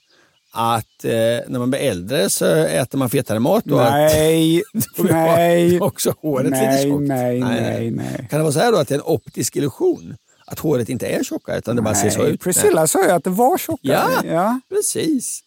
Att 0.52 1.06
eh, 1.06 1.12
när 1.48 1.60
man 1.60 1.70
blir 1.70 1.80
äldre 1.80 2.30
så 2.30 2.46
äter 2.46 2.98
man 2.98 3.10
fetare 3.10 3.40
mat? 3.40 3.64
Och 3.64 3.78
Nej, 3.78 4.62
att, 4.98 5.04
nej. 5.10 5.80
också 5.82 6.14
håret 6.22 6.52
nej, 6.52 6.72
lite 6.72 6.90
tjockt? 6.90 7.08
nej, 7.08 7.40
nej, 7.40 7.92
nej. 7.92 8.28
Kan 8.30 8.40
det 8.40 8.44
vara 8.44 8.54
så 8.54 8.60
här 8.60 8.72
då 8.72 8.78
att 8.78 8.88
det 8.88 8.96
är 8.96 9.00
en 9.00 9.06
optisk 9.06 9.56
illusion? 9.56 10.16
Att 10.46 10.60
håret 10.60 10.90
inte 10.90 11.08
är 11.08 11.24
tjockare 11.24 11.58
utan 11.58 11.76
det 11.76 11.82
bara 11.82 11.96
ser 11.96 12.10
så 12.10 12.22
Nej, 12.22 12.32
ut? 12.32 12.42
Priscilla 12.42 12.88
sa 12.88 13.06
ju 13.06 13.12
att 13.12 13.24
det 13.24 13.30
var 13.30 13.58
tjockare. 13.58 14.12
Ja, 14.24 14.26
ja. 14.26 14.60
precis. 14.70 15.42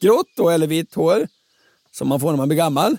Grått 0.00 0.26
då 0.36 0.50
eller 0.50 0.66
vitt 0.66 0.94
hår 0.94 1.28
som 1.92 2.08
man 2.08 2.20
får 2.20 2.30
när 2.30 2.36
man 2.36 2.48
blir 2.48 2.58
gammal. 2.58 2.96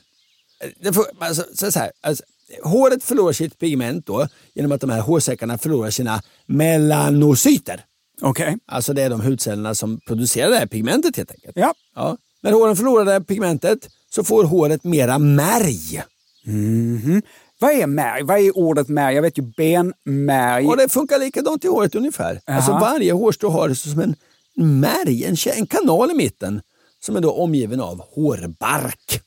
Det 0.80 0.94
får, 0.94 1.06
alltså, 1.20 1.44
så 1.54 1.72
så 1.72 1.80
här, 1.80 1.92
alltså, 2.02 2.24
håret 2.64 3.04
förlorar 3.04 3.34
sitt 3.34 3.60
pigment 3.60 4.06
då 4.06 4.28
genom 4.54 4.72
att 4.72 4.82
de 4.82 4.90
här 4.90 5.02
hårsäckarna 5.02 5.58
förlorar 5.58 5.90
sina 5.90 6.22
melanocyter. 6.46 7.86
Okej. 8.22 8.58
Alltså 8.68 8.94
det 8.94 9.02
är 9.02 9.10
de 9.10 9.22
hudcellerna 9.22 9.76
som 9.76 10.00
producerar 10.08 10.50
det 10.50 10.58
här 10.58 10.66
pigmentet 10.68 11.18
helt 11.18 11.32
enkelt. 11.32 11.54
Ja. 11.56 11.74
Ja. 11.96 12.18
När 12.44 12.52
håren 12.52 12.76
förlorar 12.76 13.06
det 13.06 13.12
här 13.12 13.20
pigmentet 13.20 13.90
så 14.10 14.24
får 14.24 14.44
håret 14.44 14.84
mera 14.84 15.20
märg. 15.20 16.04
Mhm. 16.46 17.22
Vad 17.60 17.72
är 17.72 17.88
märg? 17.88 18.24
Vad 18.24 18.40
är 18.40 18.58
ordet 18.58 18.88
märg? 18.88 19.16
Jag 19.16 19.22
vet 19.22 19.38
ju 19.38 19.44
benmärg. 19.58 20.66
Och 20.66 20.78
det 20.78 20.90
funkar 20.90 21.20
likadant 21.20 21.66
i 21.66 21.68
håret 21.68 21.96
ungefär. 21.96 22.42
Alltså 22.46 22.72
Jaha. 22.72 22.80
varje 22.80 23.14
hårstrå 23.14 23.50
har 23.50 23.74
som 23.74 24.00
en 24.00 24.16
märg, 24.56 25.26
en 25.26 25.66
kanal 25.68 26.12
i 26.12 26.14
mitten 26.14 26.62
som 27.00 27.16
är 27.16 27.22
då 27.22 27.32
omgiven 27.32 27.82
av 27.82 28.02
hårbark. 28.16 29.22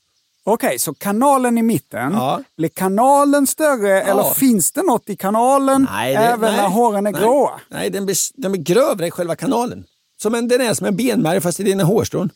Okej, 0.53 0.79
så 0.79 0.93
kanalen 0.93 1.57
i 1.57 1.61
mitten. 1.61 2.11
Ja. 2.13 2.41
Blir 2.57 2.69
kanalen 2.69 3.47
större 3.47 4.01
eller 4.01 4.23
finns 4.33 4.71
det 4.71 4.83
något 4.83 5.09
i 5.09 5.15
kanalen 5.15 5.87
Nej, 5.91 6.13
det- 6.13 6.19
även 6.19 6.51
nej, 6.51 6.61
när 6.61 6.67
håren 6.69 7.07
är 7.07 7.11
nej. 7.11 7.21
gråa? 7.21 7.51
Nej, 7.69 7.89
den 7.89 8.05
blir, 8.05 8.17
den 8.41 8.51
blir 8.51 8.61
grövre 8.61 9.07
i 9.07 9.11
själva 9.11 9.35
kanalen. 9.35 9.83
Som 10.21 10.35
en, 10.35 10.47
den 10.47 10.61
är 10.61 10.73
som 10.73 10.87
en 10.87 10.95
benmärg 10.95 11.41
fast 11.41 11.59
i 11.59 11.63
dina 11.63 11.83
hårstrån. 11.83 12.29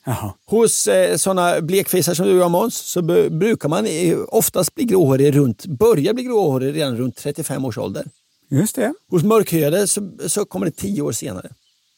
Hos 0.45 0.87
eh, 0.87 1.15
sådana 1.17 1.61
blekfisar 1.61 2.13
som 2.13 2.25
du 2.25 2.43
och 2.43 2.51
Måns 2.51 2.75
så 2.75 3.01
bu- 3.01 3.29
brukar 3.39 3.69
man 3.69 3.85
eh, 3.85 4.17
oftast 4.27 4.75
bli 4.75 4.83
gråhårig 4.85 5.35
runt, 5.35 5.65
börja 5.65 6.13
bli 6.13 6.23
gråhårig 6.23 6.75
redan 6.75 6.97
runt 6.97 7.15
35 7.15 7.65
års 7.65 7.77
ålder. 7.77 8.05
Just 8.49 8.75
det. 8.75 8.93
Hos 9.11 9.23
mörkhyade 9.23 9.87
så, 9.87 10.11
så 10.27 10.45
kommer 10.45 10.65
det 10.65 10.71
10 10.71 11.01
år 11.01 11.11
senare. 11.11 11.49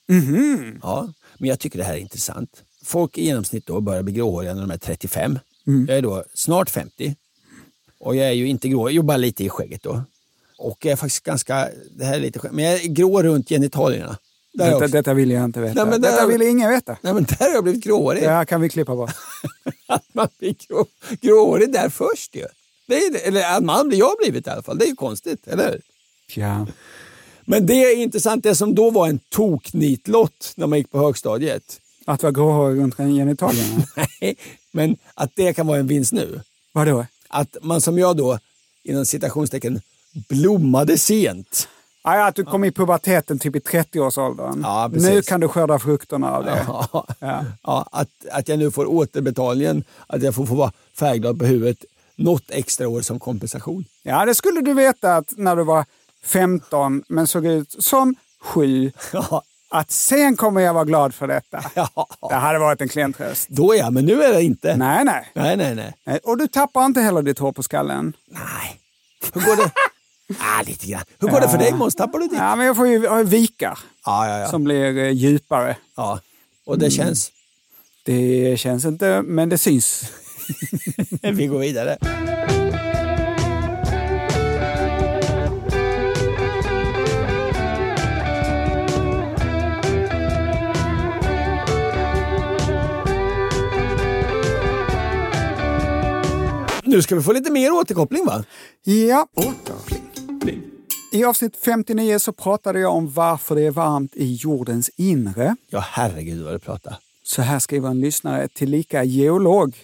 Mhm. 0.10 0.80
Ja, 0.84 1.08
men 1.38 1.50
jag 1.50 1.60
tycker 1.60 1.78
det 1.80 1.86
här 1.86 1.94
är 1.94 1.98
intressant. 2.00 2.50
Folk 2.86 3.18
i 3.18 3.26
genomsnitt 3.26 3.66
då 3.66 3.82
börjar 3.82 4.04
bli 4.04 4.14
gråhåriga 4.14 4.54
när 4.54 4.62
de 4.62 4.72
är 4.72 4.78
35. 4.78 5.40
Mm. 5.68 5.86
Jag 5.90 5.98
är 5.98 6.02
då 6.02 6.24
snart 6.34 6.70
50. 6.70 7.16
Och 8.00 8.16
jag 8.16 8.28
är 8.28 8.32
ju 8.32 8.48
inte 8.48 8.68
grå, 8.70 8.90
jag 8.92 9.06
bara 9.06 9.18
lite 9.18 9.44
i 9.44 9.50
skägget 9.50 9.84
då. 9.84 10.04
Och 10.58 10.86
jag 10.86 10.92
är 10.92 10.96
faktiskt 10.96 11.24
ganska, 11.24 11.70
det 11.92 12.06
här 12.06 12.16
är 12.16 12.20
lite 12.20 12.40
skägg, 12.40 12.52
men 12.52 12.66
jag 12.66 12.74
är 12.74 12.88
grå 12.88 13.24
runt 13.24 13.50
genitalierna. 13.50 14.18
Där 14.54 14.72
Detta, 14.72 14.88
detta 14.88 15.14
vill 15.14 15.32
jag 15.32 15.44
inte 15.46 15.60
veta. 15.62 15.86
Nej, 15.86 15.92
där 16.00 16.00
detta 16.10 16.22
har- 16.22 16.28
vill 16.28 16.42
ingen 16.42 16.70
veta. 16.70 16.98
Nej 17.02 17.14
men 17.14 17.24
där 17.24 17.36
har 17.40 17.54
jag 17.54 17.64
blivit 17.64 17.84
gråhårig. 17.84 18.24
Det 18.24 18.30
här 18.30 18.46
kan 18.46 18.62
vi 18.62 18.70
klippa 18.70 18.96
bort. 18.96 19.12
Att 19.88 20.04
man 20.14 20.28
blir 20.40 20.56
grå, 20.68 20.86
gråhårig 21.22 21.72
där 21.74 21.90
först 21.90 22.36
ju. 22.36 22.46
Det 22.88 22.96
är, 22.96 23.28
eller 23.28 23.58
att 23.58 23.64
man 23.64 23.88
blir, 23.88 24.00
jag 24.00 24.06
har 24.06 24.18
blivit 24.24 24.48
i 24.48 24.50
alla 24.50 24.62
fall. 24.64 24.78
Det 24.78 24.86
är 24.86 24.90
ju 24.90 24.96
konstigt, 24.96 25.48
eller 25.48 25.72
hur? 25.72 25.82
Ja. 26.36 26.68
Men 27.46 27.66
det 27.66 27.74
är 27.74 27.96
intressant, 27.98 28.44
det 28.44 28.56
som 28.56 28.76
då 28.76 28.90
var 28.90 29.08
en 29.08 29.20
toknitlott 29.30 30.54
när 30.56 30.68
man 30.68 30.78
gick 30.78 30.92
på 30.92 30.98
högstadiet. 31.00 31.82
Att 32.06 32.24
vara 32.24 32.32
gråhårig 32.32 32.80
runt 32.82 32.98
genitalierna? 32.98 33.84
Nej, 34.22 34.36
men 34.72 34.98
att 35.14 35.32
det 35.36 35.54
kan 35.54 35.68
vara 35.68 35.80
en 35.80 35.88
vinst 35.88 36.14
nu. 36.14 36.42
Vadå? 36.72 37.06
Att 37.30 37.58
man 37.62 37.82
som 37.82 37.98
jag 38.00 38.18
då, 38.18 38.40
inom 38.84 39.06
citationstecken, 39.06 39.82
blommade 40.30 40.98
sent. 40.98 41.68
Ja, 42.04 42.18
ja, 42.18 42.28
att 42.28 42.36
du 42.36 42.44
kom 42.46 42.64
i 42.64 42.72
puberteten 42.72 43.40
typ 43.40 43.56
i 43.56 43.60
30-årsåldern. 43.60 44.62
Ja, 44.64 44.90
nu 44.94 45.22
kan 45.22 45.40
du 45.40 45.48
skörda 45.48 45.80
frukterna 45.80 46.32
av 46.32 46.46
det. 46.46 46.66
Ja, 46.68 47.08
Ja. 47.20 47.46
ja, 47.64 47.88
att, 47.92 48.10
att 48.32 48.48
jag 48.48 48.60
nu 48.60 48.72
får 48.72 48.86
återbetalningen, 48.86 49.84
att 50.08 50.24
jag 50.24 50.36
får, 50.36 50.46
får 50.46 50.56
vara 50.56 50.72
färgglad 51.00 51.40
på 51.40 51.46
huvudet 51.46 51.78
något 52.16 52.44
extra 52.50 52.88
år 52.88 53.02
som 53.02 53.20
kompensation. 53.20 53.86
Ja, 54.04 54.26
det 54.26 54.36
skulle 54.36 54.62
du 54.62 54.74
veta 54.74 55.16
att 55.16 55.34
när 55.38 55.56
du 55.56 55.64
var 55.64 55.86
15 56.26 57.04
men 57.08 57.28
såg 57.28 57.46
ut 57.46 57.76
som 57.84 58.16
7. 58.42 58.92
Att 59.76 59.92
sen 59.92 60.36
kommer 60.36 60.62
jag 60.62 60.74
vara 60.74 60.86
glad 60.86 61.14
för 61.14 61.28
detta. 61.28 61.64
Det 62.30 62.36
hade 62.36 62.60
varit 62.60 62.82
en 62.82 62.90
klen 62.90 63.14
tröst. 63.14 63.48
Då 63.50 63.76
ja, 63.76 63.90
men 63.90 64.06
nu 64.06 64.24
är 64.24 64.34
det 64.34 64.44
inte. 64.44 64.76
Nej, 64.78 65.06
nej. 65.06 65.32
Nej, 65.34 65.58
nej, 65.58 65.76
nej. 65.76 65.94
nej. 66.06 66.20
Och 66.24 66.38
du 66.38 66.48
tappar 66.48 66.86
inte 66.86 67.02
heller 67.02 67.22
ditt 67.22 67.40
hår 67.40 67.52
på 67.52 67.64
skallen. 67.64 68.14
Hur 69.34 69.42
går 69.42 69.56
det? 69.56 69.72
ah, 70.40 70.62
lite 70.66 70.88
grann. 70.88 71.04
Hur 71.20 71.28
går 71.28 71.42
det 71.42 71.50
för 71.50 71.58
dig 71.58 71.74
Måns? 71.74 71.96
Tappar 71.96 72.20
du 72.20 72.28
ditt? 72.28 72.38
Ja, 72.38 72.56
men 72.56 72.66
jag 72.68 72.76
får 72.76 72.88
ju 72.88 73.24
vikar 73.24 73.80
Ja, 74.06 74.28
ja, 74.28 74.40
ja. 74.40 74.48
som 74.48 74.64
blir 74.64 74.98
eh, 74.98 75.10
djupare. 75.10 75.78
ja. 75.96 76.20
Och 76.66 76.80
det 76.80 76.92
känns? 76.92 77.32
Det 78.06 78.60
känns 78.60 78.86
inte, 78.86 79.22
men 79.22 79.50
det 79.50 79.58
syns. 79.58 80.04
Vi 81.22 81.48
går 81.48 81.60
vidare. 81.60 81.98
Nu 96.96 97.02
ska 97.02 97.16
vi 97.16 97.22
få 97.22 97.34
lite 97.34 97.52
mer 97.52 97.72
återkoppling 97.72 98.26
va? 98.26 98.44
Ja. 98.84 99.28
I 101.12 101.24
avsnitt 101.24 101.58
59 101.66 102.20
så 102.20 102.32
pratade 102.32 102.80
jag 102.80 102.94
om 102.94 103.12
varför 103.12 103.56
det 103.56 103.62
är 103.62 103.72
varmt 103.72 104.16
i 104.16 104.34
jordens 104.34 104.90
inre. 104.90 105.56
Ja, 105.70 105.80
herregud 105.80 106.44
vad 106.44 106.54
du 106.54 106.60
pratar. 106.60 106.98
Så 107.24 107.42
här 107.42 107.60
skriver 107.60 107.90
en 107.90 108.02
lyssnare, 108.02 108.48
tillika 108.48 109.04
geolog. 109.04 109.76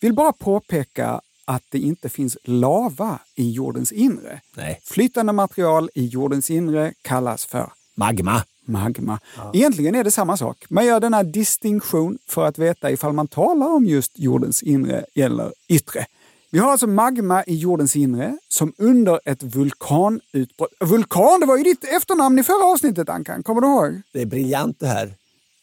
Vill 0.00 0.14
bara 0.14 0.32
påpeka 0.32 1.20
att 1.44 1.62
det 1.68 1.78
inte 1.78 2.08
finns 2.08 2.36
lava 2.44 3.18
i 3.34 3.50
jordens 3.50 3.92
inre. 3.92 4.40
Nej. 4.56 4.80
Flytande 4.84 5.32
material 5.32 5.90
i 5.94 6.06
jordens 6.06 6.50
inre 6.50 6.92
kallas 7.02 7.46
för 7.46 7.72
Magma. 7.94 8.42
magma. 8.64 9.18
Egentligen 9.54 9.94
är 9.94 10.04
det 10.04 10.10
samma 10.10 10.36
sak. 10.36 10.64
Man 10.68 10.86
gör 10.86 11.00
denna 11.00 11.22
distinktion 11.22 12.18
för 12.26 12.46
att 12.46 12.58
veta 12.58 12.90
ifall 12.90 13.12
man 13.12 13.28
talar 13.28 13.66
om 13.66 13.84
just 13.86 14.18
jordens 14.18 14.62
inre 14.62 15.04
eller 15.14 15.52
yttre. 15.68 16.06
Vi 16.50 16.58
har 16.58 16.70
alltså 16.70 16.86
magma 16.86 17.44
i 17.44 17.54
jordens 17.56 17.96
inre 17.96 18.38
som 18.48 18.72
under 18.78 19.20
ett 19.24 19.42
vulkanutbrott... 19.42 20.72
Vulkan, 20.80 21.40
det 21.40 21.46
var 21.46 21.56
ju 21.56 21.62
ditt 21.62 21.84
efternamn 21.84 22.38
i 22.38 22.42
förra 22.42 22.64
avsnittet 22.72 23.08
Ankan, 23.08 23.42
kommer 23.42 23.60
du 23.60 23.66
ihåg? 23.66 24.02
Det 24.12 24.20
är 24.22 24.26
briljant 24.26 24.80
det 24.80 24.86
här. 24.86 25.14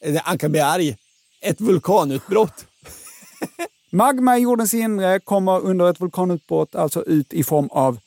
Det- 0.05 0.19
Ankan 0.25 0.51
blir 0.51 0.63
arg. 0.63 0.97
Ett 1.41 1.61
vulkanutbrott. 1.61 2.65
Magma 3.91 4.37
i 4.37 4.41
jordens 4.41 4.73
inre 4.73 5.19
kommer 5.19 5.59
under 5.61 5.89
ett 5.89 6.01
vulkanutbrott 6.01 6.75
alltså 6.75 7.03
ut 7.03 7.33
i 7.33 7.43
form 7.43 7.67
av 7.71 7.97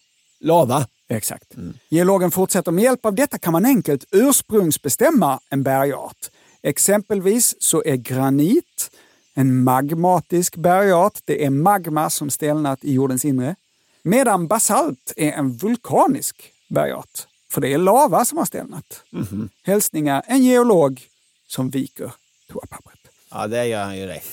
Lava. 0.41 0.87
Exakt. 1.09 1.55
Geologen 1.89 2.31
fortsätter. 2.31 2.73
Med 2.73 2.85
hjälp 2.85 3.07
av 3.07 3.15
detta 3.15 3.39
kan 3.39 3.53
man 3.53 3.65
enkelt 3.67 4.05
ursprungsbestämma 4.11 5.41
en 5.51 5.63
bergart. 5.63 6.31
Exempelvis 6.63 7.55
så 7.59 7.83
är 7.87 7.97
granit 7.97 8.91
en 9.39 9.65
magmatisk 9.65 10.57
bergart. 10.57 11.19
Det 11.25 11.45
är 11.45 11.51
magma 11.51 12.11
som 12.11 12.31
stelnat 12.31 12.85
i 12.85 12.93
jordens 12.93 13.25
inre. 13.25 13.57
Medan 14.03 14.47
basalt 14.47 15.13
är 15.17 15.33
en 15.33 15.57
vulkanisk 15.57 16.53
bergart. 16.69 17.27
För 17.51 17.61
det 17.61 17.73
är 17.73 17.79
lava 17.79 18.25
som 18.25 18.39
har 18.39 18.45
stelnat. 18.45 19.03
Mhm. 19.11 19.49
Hälsningar 19.63 20.23
en 20.27 20.45
geolog 20.45 21.03
som 21.47 21.71
viker 21.71 22.13
toapappret. 22.53 22.99
Ja, 23.31 23.47
det 23.47 23.67
gör 23.67 23.85
han 23.85 23.99
ju 23.99 24.07
rätt. 24.07 24.25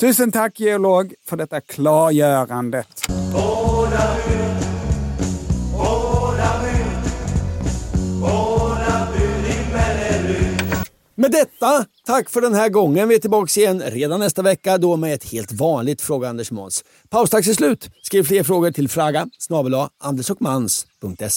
Tusen 0.00 0.32
tack 0.32 0.60
geolog 0.60 1.14
för 1.24 1.36
detta 1.36 1.60
klargörandet. 1.60 3.02
Med 11.22 11.30
detta, 11.30 11.86
tack 12.06 12.30
för 12.30 12.40
den 12.40 12.54
här 12.54 12.68
gången. 12.68 13.08
Vi 13.08 13.14
är 13.14 13.18
tillbaka 13.18 13.60
igen 13.60 13.82
redan 13.86 14.20
nästa 14.20 14.42
vecka, 14.42 14.78
då 14.78 14.96
med 14.96 15.14
ett 15.14 15.24
helt 15.24 15.52
vanligt 15.52 16.02
Fråga 16.02 16.28
Anders 16.28 16.50
Måns. 16.50 16.84
Paustax 17.10 17.48
är 17.48 17.54
slut. 17.54 17.90
Skriv 18.02 18.22
fler 18.22 18.42
frågor 18.42 18.70
till 18.70 18.88
fraga 18.88 19.28
snabel. 19.38 19.74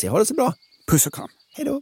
Ha 0.09 0.19
det 0.19 0.25
så 0.25 0.33
bra. 0.33 0.53
Puss 0.87 1.07
och 1.07 1.13
kram. 1.13 1.27
Hej 1.55 1.65
då. 1.65 1.81